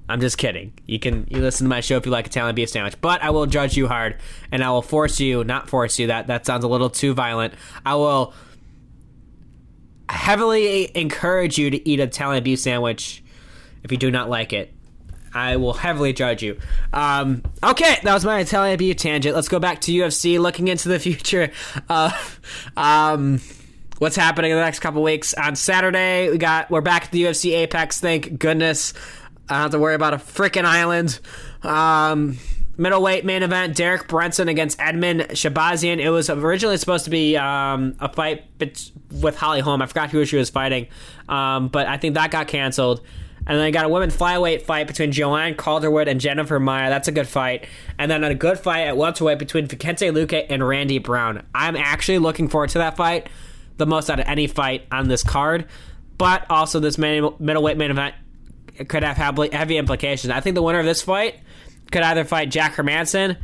I'm 0.09 0.19
just 0.19 0.37
kidding. 0.37 0.73
You 0.85 0.99
can 0.99 1.27
you 1.29 1.39
listen 1.39 1.65
to 1.65 1.69
my 1.69 1.79
show 1.79 1.95
if 1.95 2.05
you 2.05 2.11
like 2.11 2.27
Italian 2.27 2.55
beef 2.55 2.69
sandwich, 2.69 2.95
but 2.99 3.23
I 3.23 3.29
will 3.29 3.45
judge 3.45 3.77
you 3.77 3.87
hard, 3.87 4.17
and 4.51 4.63
I 4.63 4.69
will 4.71 4.81
force 4.81 5.19
you 5.19 5.43
not 5.43 5.69
force 5.69 5.97
you. 5.97 6.07
That 6.07 6.27
that 6.27 6.45
sounds 6.45 6.65
a 6.65 6.67
little 6.67 6.89
too 6.89 7.13
violent. 7.13 7.53
I 7.85 7.95
will 7.95 8.33
heavily 10.09 10.91
encourage 10.95 11.57
you 11.57 11.69
to 11.69 11.89
eat 11.89 11.99
Italian 11.99 12.43
beef 12.43 12.59
sandwich 12.59 13.23
if 13.83 13.91
you 13.91 13.97
do 13.97 14.11
not 14.11 14.29
like 14.29 14.51
it. 14.51 14.72
I 15.33 15.57
will 15.57 15.73
heavily 15.73 16.13
judge 16.13 16.43
you. 16.43 16.59
Um, 16.91 17.43
okay, 17.63 17.97
that 18.03 18.13
was 18.13 18.23
my 18.23 18.39
Italian 18.39 18.77
beef 18.77 18.97
tangent. 18.97 19.35
Let's 19.35 19.47
go 19.47 19.59
back 19.59 19.81
to 19.81 19.91
UFC, 19.91 20.39
looking 20.39 20.67
into 20.67 20.89
the 20.89 20.99
future. 20.99 21.51
Uh, 21.89 22.11
um, 22.77 23.41
what's 23.97 24.15
happening 24.15 24.51
in 24.51 24.57
the 24.57 24.63
next 24.63 24.79
couple 24.79 25.01
weeks? 25.01 25.33
On 25.33 25.55
Saturday, 25.55 26.29
we 26.29 26.37
got 26.37 26.69
we're 26.69 26.81
back 26.81 27.05
at 27.05 27.11
the 27.11 27.23
UFC 27.23 27.55
Apex. 27.57 27.99
Thank 27.99 28.37
goodness. 28.39 28.93
I 29.49 29.55
don't 29.55 29.61
have 29.63 29.71
to 29.71 29.79
worry 29.79 29.95
about 29.95 30.13
a 30.13 30.17
freaking 30.17 30.65
island. 30.65 31.19
Um, 31.63 32.37
middleweight 32.77 33.25
main 33.25 33.43
event: 33.43 33.75
Derek 33.75 34.07
Brunson 34.07 34.47
against 34.47 34.77
Edmen 34.79 35.31
Shahbazyan. 35.31 35.99
It 35.99 36.09
was 36.09 36.29
originally 36.29 36.77
supposed 36.77 37.05
to 37.05 37.11
be 37.11 37.37
um, 37.37 37.95
a 37.99 38.11
fight 38.11 38.45
with 39.11 39.35
Holly 39.35 39.59
Holm. 39.59 39.81
I 39.81 39.85
forgot 39.87 40.11
who 40.11 40.23
she 40.25 40.37
was 40.37 40.49
fighting, 40.49 40.87
um, 41.27 41.69
but 41.69 41.87
I 41.87 41.97
think 41.97 42.15
that 42.15 42.31
got 42.31 42.47
canceled. 42.47 43.01
And 43.45 43.57
then 43.57 43.65
I 43.65 43.71
got 43.71 43.85
a 43.85 43.89
women 43.89 44.09
flyweight 44.09 44.61
fight 44.61 44.87
between 44.87 45.11
Joanne 45.11 45.55
Calderwood 45.55 46.07
and 46.07 46.21
Jennifer 46.21 46.59
Maia. 46.59 46.89
That's 46.89 47.07
a 47.07 47.11
good 47.11 47.27
fight. 47.27 47.67
And 47.97 48.09
then 48.09 48.23
a 48.23 48.33
good 48.33 48.57
fight 48.57 48.87
at 48.87 48.95
welterweight 48.95 49.37
between 49.37 49.67
Vicente 49.67 50.07
Luque 50.07 50.45
and 50.49 50.65
Randy 50.65 50.97
Brown. 50.97 51.45
I'm 51.53 51.75
actually 51.75 52.19
looking 52.19 52.47
forward 52.47 52.69
to 52.71 52.77
that 52.77 52.95
fight 52.95 53.27
the 53.77 53.85
most 53.85 54.09
out 54.09 54.19
of 54.19 54.27
any 54.27 54.47
fight 54.47 54.85
on 54.91 55.07
this 55.07 55.23
card. 55.23 55.65
But 56.17 56.45
also, 56.49 56.79
this 56.79 56.97
middleweight 56.97 57.77
main 57.77 57.91
event 57.91 58.15
could 58.87 59.03
have 59.03 59.17
heavy 59.17 59.77
implications. 59.77 60.31
I 60.31 60.39
think 60.39 60.55
the 60.55 60.61
winner 60.61 60.79
of 60.79 60.85
this 60.85 61.01
fight 61.01 61.39
could 61.91 62.01
either 62.01 62.23
fight 62.23 62.49
Jack 62.49 62.75
Hermansson 62.75 63.37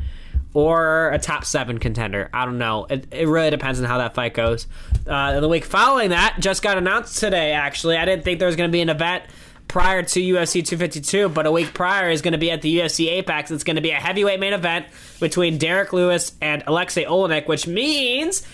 or 0.54 1.10
a 1.10 1.20
top 1.20 1.45
seven 1.45 1.78
contender. 1.78 2.30
I 2.34 2.45
don't 2.45 2.58
know. 2.58 2.86
It, 2.89 3.08
it 3.12 3.28
really 3.28 3.50
depends 3.50 3.80
on 3.80 3.86
how 3.86 3.97
that 4.00 4.16
fight 4.16 4.34
goes. 4.34 4.68
Uh, 5.06 5.39
the 5.39 5.47
week 5.47 5.66
following 5.66 6.10
that 6.10 6.38
just 6.39 6.64
got 6.64 6.78
announced 6.78 7.20
today. 7.20 7.52
Actually, 7.52 7.97
I 7.97 8.06
didn't 8.06 8.24
think 8.24 8.39
there 8.39 8.47
was 8.47 8.56
going 8.56 8.70
to 8.70 8.72
be 8.72 8.82
an 8.82 8.89
event 8.89 9.24
prior 9.70 10.03
to 10.03 10.20
UFC 10.20 10.65
252, 10.65 11.30
but 11.30 11.45
a 11.45 11.51
week 11.51 11.74
prior 11.74 12.09
is 12.09 12.22
going 12.22 12.34
to 12.34 12.38
be 12.38 12.51
at 12.51 12.61
the 12.61 12.80
UFC 12.80 13.07
Apex. 13.07 13.51
It's 13.51 13.63
going 13.63 13.78
to 13.78 13.82
be 13.82 13.91
a 13.91 13.95
heavyweight 13.95 14.39
main 14.39 14.51
event 14.51 14.88
between 15.22 15.57
Derrick 15.57 15.93
Lewis 15.93 16.34
and 16.41 16.63
Alexei 16.67 17.05
Oleinik, 17.05 17.47
which 17.47 17.67
means 17.67 18.45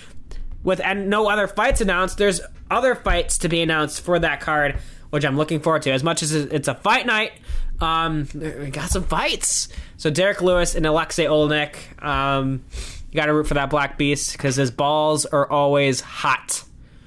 with 0.63 0.81
and 0.81 1.09
no 1.09 1.29
other 1.29 1.47
fights 1.47 1.79
announced, 1.79 2.17
there's 2.17 2.41
other 2.69 2.95
fights 2.95 3.39
to 3.39 3.49
be 3.49 3.61
announced 3.61 4.01
for 4.01 4.19
that 4.19 4.41
card, 4.41 4.77
which 5.09 5.23
I'm 5.23 5.37
looking 5.37 5.61
forward 5.61 5.83
to. 5.83 5.91
As 5.91 6.03
much 6.03 6.21
as 6.21 6.33
it's 6.33 6.67
a 6.67 6.75
fight 6.75 7.05
night, 7.05 7.31
um, 7.79 8.27
we 8.33 8.69
got 8.69 8.89
some 8.89 9.03
fights. 9.03 9.69
So 9.97 10.09
Derrick 10.09 10.41
Lewis 10.41 10.75
and 10.75 10.85
Alexei 10.85 11.25
Oleinik, 11.25 12.03
um, 12.03 12.65
you 13.11 13.15
got 13.15 13.27
to 13.27 13.33
root 13.33 13.47
for 13.47 13.53
that 13.53 13.69
Black 13.69 13.97
Beast 13.97 14.33
because 14.33 14.57
his 14.57 14.69
balls 14.69 15.25
are 15.25 15.49
always 15.49 16.01
hot. 16.01 16.63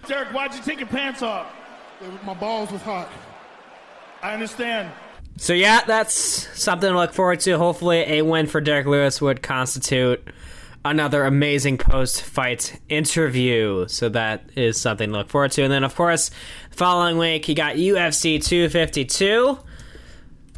Derek, 0.06 0.32
why'd 0.32 0.54
you 0.54 0.62
take 0.62 0.78
your 0.78 0.88
pants 0.88 1.20
off? 1.20 1.52
My 2.24 2.32
balls 2.32 2.70
was 2.70 2.80
hot. 2.80 3.10
I 4.22 4.34
understand. 4.34 4.90
So 5.36 5.52
yeah, 5.52 5.82
that's 5.86 6.14
something 6.60 6.90
to 6.90 6.96
look 6.96 7.12
forward 7.12 7.40
to. 7.40 7.56
Hopefully, 7.58 7.98
a 7.98 8.22
win 8.22 8.46
for 8.46 8.60
Derrick 8.60 8.86
Lewis 8.86 9.20
would 9.20 9.42
constitute 9.42 10.26
another 10.84 11.24
amazing 11.24 11.78
post-fight 11.78 12.80
interview. 12.88 13.86
So 13.88 14.08
that 14.08 14.48
is 14.56 14.80
something 14.80 15.10
to 15.10 15.18
look 15.18 15.28
forward 15.28 15.52
to. 15.52 15.62
And 15.62 15.72
then, 15.72 15.84
of 15.84 15.94
course, 15.94 16.30
following 16.70 17.18
week 17.18 17.44
he 17.44 17.54
got 17.54 17.76
UFC 17.76 18.44
252, 18.44 19.58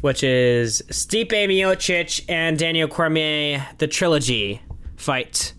which 0.01 0.23
is 0.23 0.81
Stipe 0.89 1.29
Miocic 1.29 2.25
and 2.27 2.57
Daniel 2.57 2.87
Cormier, 2.87 3.67
the 3.77 3.87
trilogy 3.87 4.61
fight, 4.95 5.53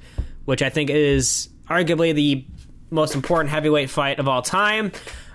which 0.44 0.62
I 0.62 0.70
think 0.70 0.90
is 0.90 1.48
arguably 1.68 2.14
the 2.14 2.44
most 2.90 3.14
important 3.14 3.50
heavyweight 3.50 3.90
fight 3.90 4.18
of 4.18 4.26
all 4.26 4.42
time. 4.42 4.92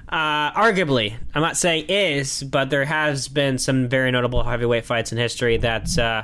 Uh, 0.10 0.52
arguably, 0.54 1.18
I'm 1.36 1.42
not 1.42 1.58
saying 1.58 1.86
is, 1.90 2.42
but 2.42 2.70
there 2.70 2.86
has 2.86 3.28
been 3.28 3.58
some 3.58 3.90
very 3.90 4.10
notable 4.12 4.42
heavyweight 4.42 4.86
fights 4.86 5.12
in 5.12 5.18
history 5.18 5.58
that 5.58 5.98
uh, 5.98 6.24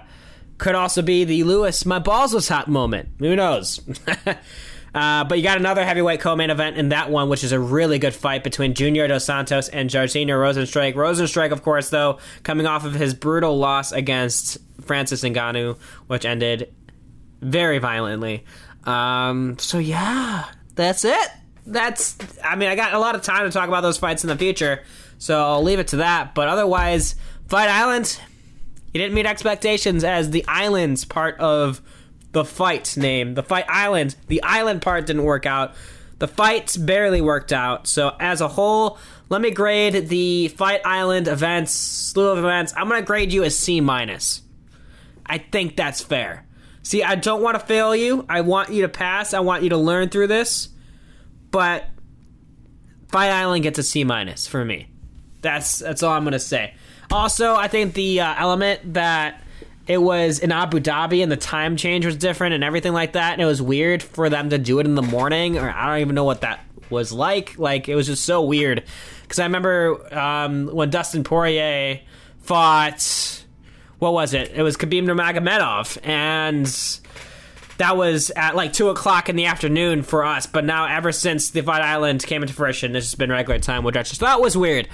could 0.57 0.75
also 0.75 1.01
be 1.01 1.25
the 1.25 1.43
Lewis 1.43 1.86
"my 1.86 1.99
balls 1.99 2.34
was 2.34 2.47
hot" 2.47 2.69
moment. 2.69 3.09
Who 3.19 3.36
knows? 3.36 3.81
uh, 4.95 5.25
but 5.25 5.38
you 5.38 5.43
got 5.43 5.57
another 5.57 5.84
heavyweight 5.84 6.21
co-main 6.21 6.49
event 6.49 6.77
in 6.77 6.89
that 6.89 7.11
one, 7.11 7.27
which 7.27 7.43
is 7.43 7.51
a 7.51 7.59
really 7.59 7.99
good 7.99 8.13
fight 8.13 8.41
between 8.41 8.73
Junior 8.73 9.05
Dos 9.09 9.25
Santos 9.25 9.67
and 9.67 9.89
Jairzinho 9.89 10.29
Rozenstruik. 10.29 10.93
Rozenstruik, 10.93 11.51
of 11.51 11.61
course, 11.61 11.89
though, 11.89 12.19
coming 12.43 12.65
off 12.65 12.86
of 12.86 12.93
his 12.93 13.13
brutal 13.13 13.57
loss 13.57 13.91
against 13.91 14.59
Francis 14.79 15.23
Ngannou, 15.23 15.77
which 16.07 16.25
ended 16.25 16.73
very 17.41 17.79
violently. 17.79 18.45
Um, 18.86 19.57
so 19.59 19.77
yeah, 19.77 20.45
that's 20.75 21.03
it 21.03 21.29
that's 21.66 22.18
I 22.43 22.55
mean 22.55 22.70
I 22.70 22.76
got 22.76 22.93
a 22.93 22.99
lot 22.99 23.16
of 23.16 23.22
time 23.22 23.45
to 23.45 23.51
talk 23.51 23.68
about 23.68 23.82
those 23.82 23.97
fights 23.97 24.24
in 24.24 24.28
the 24.28 24.38
future, 24.38 24.84
so 25.18 25.41
I'll 25.41 25.64
leave 25.64 25.80
it 25.80 25.88
to 25.89 25.97
that. 25.97 26.36
But 26.36 26.47
otherwise, 26.47 27.16
Fight 27.47 27.70
Island, 27.70 28.20
you 28.93 28.99
didn't 28.99 29.14
meet 29.14 29.26
expectations 29.26 30.03
as 30.03 30.32
the 30.32 30.45
islands 30.47 31.05
part 31.05 31.39
of 31.39 31.82
the 32.32 32.43
fight 32.43 32.97
name. 32.97 33.36
The 33.36 33.43
Fight 33.43 33.66
Island, 33.70 34.16
the 34.28 34.41
island 34.43 34.82
part 34.82 35.05
didn't 35.05 35.24
work 35.24 35.45
out. 35.45 35.74
The 36.20 36.28
fights 36.28 36.78
barely 36.78 37.22
worked 37.22 37.53
out. 37.53 37.88
So 37.88 38.16
as 38.20 38.41
a 38.41 38.47
whole, 38.47 38.97
let 39.30 39.41
me 39.41 39.51
grade 39.51 40.09
the 40.09 40.47
Fight 40.49 40.82
Island 40.86 41.28
events, 41.28 41.72
slew 41.72 42.30
of 42.30 42.39
events. 42.39 42.74
I'm 42.76 42.89
gonna 42.89 43.01
grade 43.01 43.32
you 43.32 43.43
a 43.43 43.49
C 43.49 43.82
minus. 43.82 44.41
I 45.26 45.38
think 45.38 45.78
that's 45.78 46.01
fair. 46.01 46.45
See, 46.82 47.01
I 47.01 47.16
don't 47.16 47.41
want 47.41 47.57
to 47.57 47.66
fail 47.66 47.95
you. 47.95 48.26
I 48.28 48.41
want 48.41 48.72
you 48.72 48.82
to 48.82 48.89
pass. 48.89 49.34
I 49.34 49.39
want 49.39 49.64
you 49.64 49.70
to 49.70 49.78
learn 49.78 50.09
through 50.09 50.28
this 50.28 50.68
but 51.54 51.86
Fight 53.10 53.30
Island 53.30 53.62
gets 53.64 53.78
a 53.78 53.84
C 53.84 54.04
minus 54.04 54.47
for 54.47 54.66
me. 54.66 54.88
That's 55.41 55.80
that's 55.80 56.04
all 56.04 56.12
I'm 56.12 56.26
gonna 56.26 56.39
say. 56.39 56.74
Also, 57.12 57.54
I 57.54 57.70
think 57.70 57.93
the 57.93 58.22
uh, 58.22 58.36
element 58.38 58.95
that 58.95 59.41
it 59.86 59.99
was 59.99 60.39
in 60.39 60.51
Abu 60.51 60.80
Dhabi 60.80 61.22
and 61.22 61.32
the 61.32 61.38
time 61.38 61.78
change 61.78 62.06
was 62.06 62.18
different 62.18 62.56
and 62.56 62.64
everything 62.64 62.91
like 62.91 63.14
that, 63.14 63.34
and 63.34 63.41
it 63.41 63.45
was 63.45 63.62
weird 63.62 64.01
for 64.01 64.30
them 64.30 64.49
to 64.49 64.58
do 64.58 64.80
it 64.80 64.88
in 64.88 64.95
the 64.95 65.04
morning, 65.04 65.58
or 65.58 65.70
I 65.70 65.88
don't 65.88 66.01
even 66.01 66.16
know 66.16 66.24
what 66.24 66.41
that 66.41 66.66
was 66.89 67.14
like. 67.14 67.58
Like 67.60 67.88
it 67.88 67.95
was 67.95 68.08
just 68.08 68.26
so 68.26 68.41
weird 68.41 68.84
because 69.22 69.38
I 69.38 69.43
remember 69.43 70.14
um, 70.18 70.68
when 70.68 70.89
Dustin 70.89 71.24
Poirier 71.24 72.01
fought. 72.39 73.39
What 73.99 74.12
was 74.12 74.34
it? 74.34 74.51
It 74.54 74.64
was 74.64 74.76
Khabib 74.76 75.06
Nurmagomedov, 75.06 76.06
and 76.06 76.68
that 77.84 77.97
was 77.97 78.31
at 78.38 78.55
like 78.55 78.71
two 78.71 78.88
o'clock 78.88 79.27
in 79.27 79.36
the 79.36 79.45
afternoon 79.45 80.03
for 80.03 80.23
us. 80.23 80.45
But 80.45 80.63
now, 80.63 80.86
ever 80.86 81.11
since 81.11 81.49
the 81.49 81.61
Fight 81.61 81.81
Island 81.81 82.23
came 82.25 82.41
into 82.41 82.53
fruition, 82.53 82.95
it's 82.95 83.07
just 83.07 83.17
been 83.17 83.29
regular 83.29 83.59
time, 83.59 83.84
which 83.84 83.97
I 83.97 84.03
just 84.03 84.21
thought 84.21 84.39
was 84.41 84.55
weird. 84.55 84.88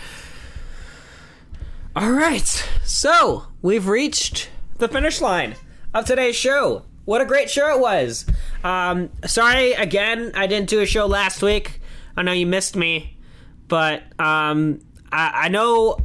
All 1.95 2.09
right, 2.09 2.47
so 2.83 3.43
we've 3.61 3.87
reached 3.87 4.49
the 4.79 4.87
finish 4.87 5.21
line 5.21 5.53
of 5.93 6.05
today's 6.05 6.35
show. 6.35 6.85
What 7.05 7.21
a 7.21 7.25
great 7.25 7.51
show 7.51 7.75
it 7.75 7.79
was. 7.79 8.25
Um, 8.63 9.11
sorry 9.23 9.73
again, 9.73 10.31
I 10.33 10.47
didn't 10.47 10.69
do 10.69 10.81
a 10.81 10.87
show 10.87 11.05
last 11.05 11.43
week. 11.43 11.81
I 12.17 12.23
know 12.23 12.31
you 12.31 12.47
missed 12.47 12.75
me, 12.75 13.19
but 13.67 14.01
um, 14.19 14.79
I, 15.11 15.43
I 15.43 15.47
know 15.49 15.99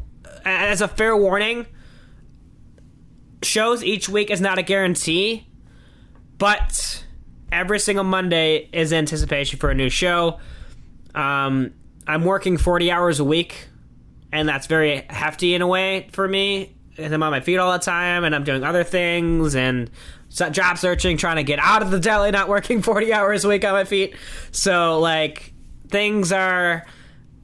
as 0.44 0.82
a 0.82 0.88
fair 0.88 1.16
warning, 1.16 1.64
shows 3.42 3.82
each 3.82 4.06
week 4.06 4.30
is 4.30 4.42
not 4.42 4.58
a 4.58 4.62
guarantee 4.62 5.48
but 6.44 7.02
every 7.50 7.80
single 7.80 8.04
Monday 8.04 8.68
is 8.70 8.92
anticipation 8.92 9.58
for 9.58 9.70
a 9.70 9.74
new 9.74 9.88
show. 9.88 10.38
Um, 11.14 11.72
I'm 12.06 12.22
working 12.26 12.58
40 12.58 12.90
hours 12.90 13.18
a 13.18 13.24
week, 13.24 13.68
and 14.30 14.46
that's 14.46 14.66
very 14.66 15.06
hefty 15.08 15.54
in 15.54 15.62
a 15.62 15.66
way 15.66 16.10
for 16.12 16.28
me. 16.28 16.76
And 16.98 17.14
I'm 17.14 17.22
on 17.22 17.30
my 17.30 17.40
feet 17.40 17.56
all 17.56 17.72
the 17.72 17.78
time, 17.78 18.24
and 18.24 18.34
I'm 18.34 18.44
doing 18.44 18.62
other 18.62 18.84
things 18.84 19.56
and 19.56 19.90
job 20.28 20.76
searching, 20.76 21.16
trying 21.16 21.36
to 21.36 21.44
get 21.44 21.60
out 21.60 21.80
of 21.80 21.90
the 21.90 21.98
deli, 21.98 22.30
not 22.30 22.50
working 22.50 22.82
40 22.92 23.10
hours 23.10 23.46
a 23.46 23.48
week 23.48 23.64
on 23.64 23.72
my 23.72 23.84
feet. 23.84 24.14
So, 24.50 25.00
like, 25.00 25.54
things 25.88 26.30
are 26.30 26.84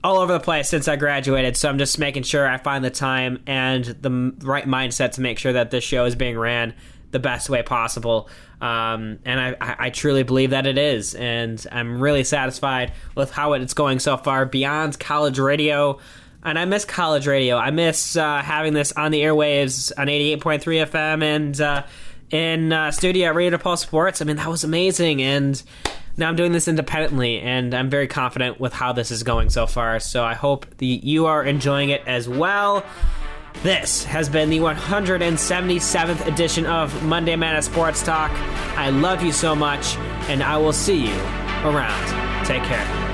all 0.05 0.19
over 0.19 0.35
the 0.35 0.41
place 0.41 0.69
since 0.69 0.89
I 0.89 0.97
graduated. 0.97 1.57
So 1.57 1.71
I'm 1.71 1.79
just 1.79 1.99
making 1.99 2.25
sure 2.25 2.47
I 2.47 2.59
find 2.59 2.85
the 2.85 2.91
time 2.91 3.43
and 3.47 3.83
the 3.83 4.35
right 4.43 4.67
mindset 4.67 5.13
to 5.13 5.23
make 5.23 5.39
sure 5.39 5.55
that 5.55 5.71
this 5.71 5.85
show 5.85 6.05
is 6.05 6.15
being 6.15 6.39
ran 6.39 6.75
the 7.11 7.19
best 7.19 7.51
way 7.51 7.63
possible. 7.63 8.29
Um, 8.61 9.21
and 9.25 9.41
I, 9.41 9.77
I, 9.79 9.91
truly 9.91 10.23
believe 10.23 10.51
that 10.51 10.67
it 10.67 10.77
is. 10.77 11.15
And 11.15 11.65
I'm 11.73 11.99
really 11.99 12.25
satisfied 12.25 12.93
with 13.15 13.31
how 13.31 13.55
it's 13.55 13.73
going 13.73 14.01
so 14.01 14.19
far 14.19 14.45
beyond 14.45 15.01
college 15.01 15.39
radio. 15.39 15.99
And 16.45 16.59
I 16.59 16.67
miss 16.67 16.85
college 16.85 17.27
radio. 17.27 17.57
I 17.57 17.71
miss 17.71 18.17
uh, 18.17 18.43
having 18.43 18.75
this 18.75 18.93
on 18.93 19.13
the 19.13 19.23
airwaves 19.23 19.93
on 19.97 20.09
88.3 20.09 20.61
FM 20.61 21.23
and 21.23 21.61
uh, 21.61 21.85
in 22.31 22.73
uh, 22.73 22.91
studio 22.91 23.29
at 23.29 23.35
Radio 23.35 23.59
Pulse 23.59 23.81
Sports. 23.81 24.21
I 24.21 24.27
mean, 24.27 24.37
that 24.37 24.49
was 24.49 24.63
amazing. 24.63 25.23
And 25.23 25.63
now 26.17 26.29
I'm 26.29 26.37
doing 26.37 26.53
this 26.53 26.69
independently, 26.69 27.41
and 27.41 27.75
I'm 27.75 27.89
very 27.89 28.09
confident 28.09 28.61
with 28.61 28.75
how 28.75 28.93
this 28.93 29.11
is 29.11 29.23
going 29.23 29.49
so 29.49 29.67
far. 29.67 30.01
So 30.01 30.23
I 30.23 30.35
hope 30.35 30.67
the, 30.77 30.87
you 30.87 31.27
are 31.27 31.43
enjoying 31.43 31.91
it 31.91 32.03
as 32.07 32.29
well. 32.29 32.85
This 33.63 34.05
has 34.05 34.31
been 34.31 34.49
the 34.49 34.61
177th 34.61 36.27
edition 36.27 36.65
of 36.65 37.03
Monday 37.05 37.37
Madness 37.37 37.67
Sports 37.67 38.03
Talk. 38.03 38.31
I 38.79 38.89
love 38.89 39.23
you 39.23 39.33
so 39.33 39.55
much, 39.55 39.97
and 40.31 40.43
I 40.43 40.57
will 40.57 40.73
see 40.73 41.09
you 41.09 41.17
around. 41.65 42.47
Take 42.47 42.63
care. 42.63 43.10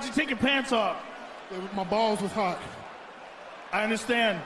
Why'd 0.00 0.08
you 0.08 0.14
take 0.14 0.30
your 0.30 0.38
pants 0.38 0.72
off? 0.72 0.96
My 1.74 1.84
balls 1.84 2.22
was 2.22 2.32
hot. 2.32 2.58
I 3.70 3.84
understand. 3.84 4.40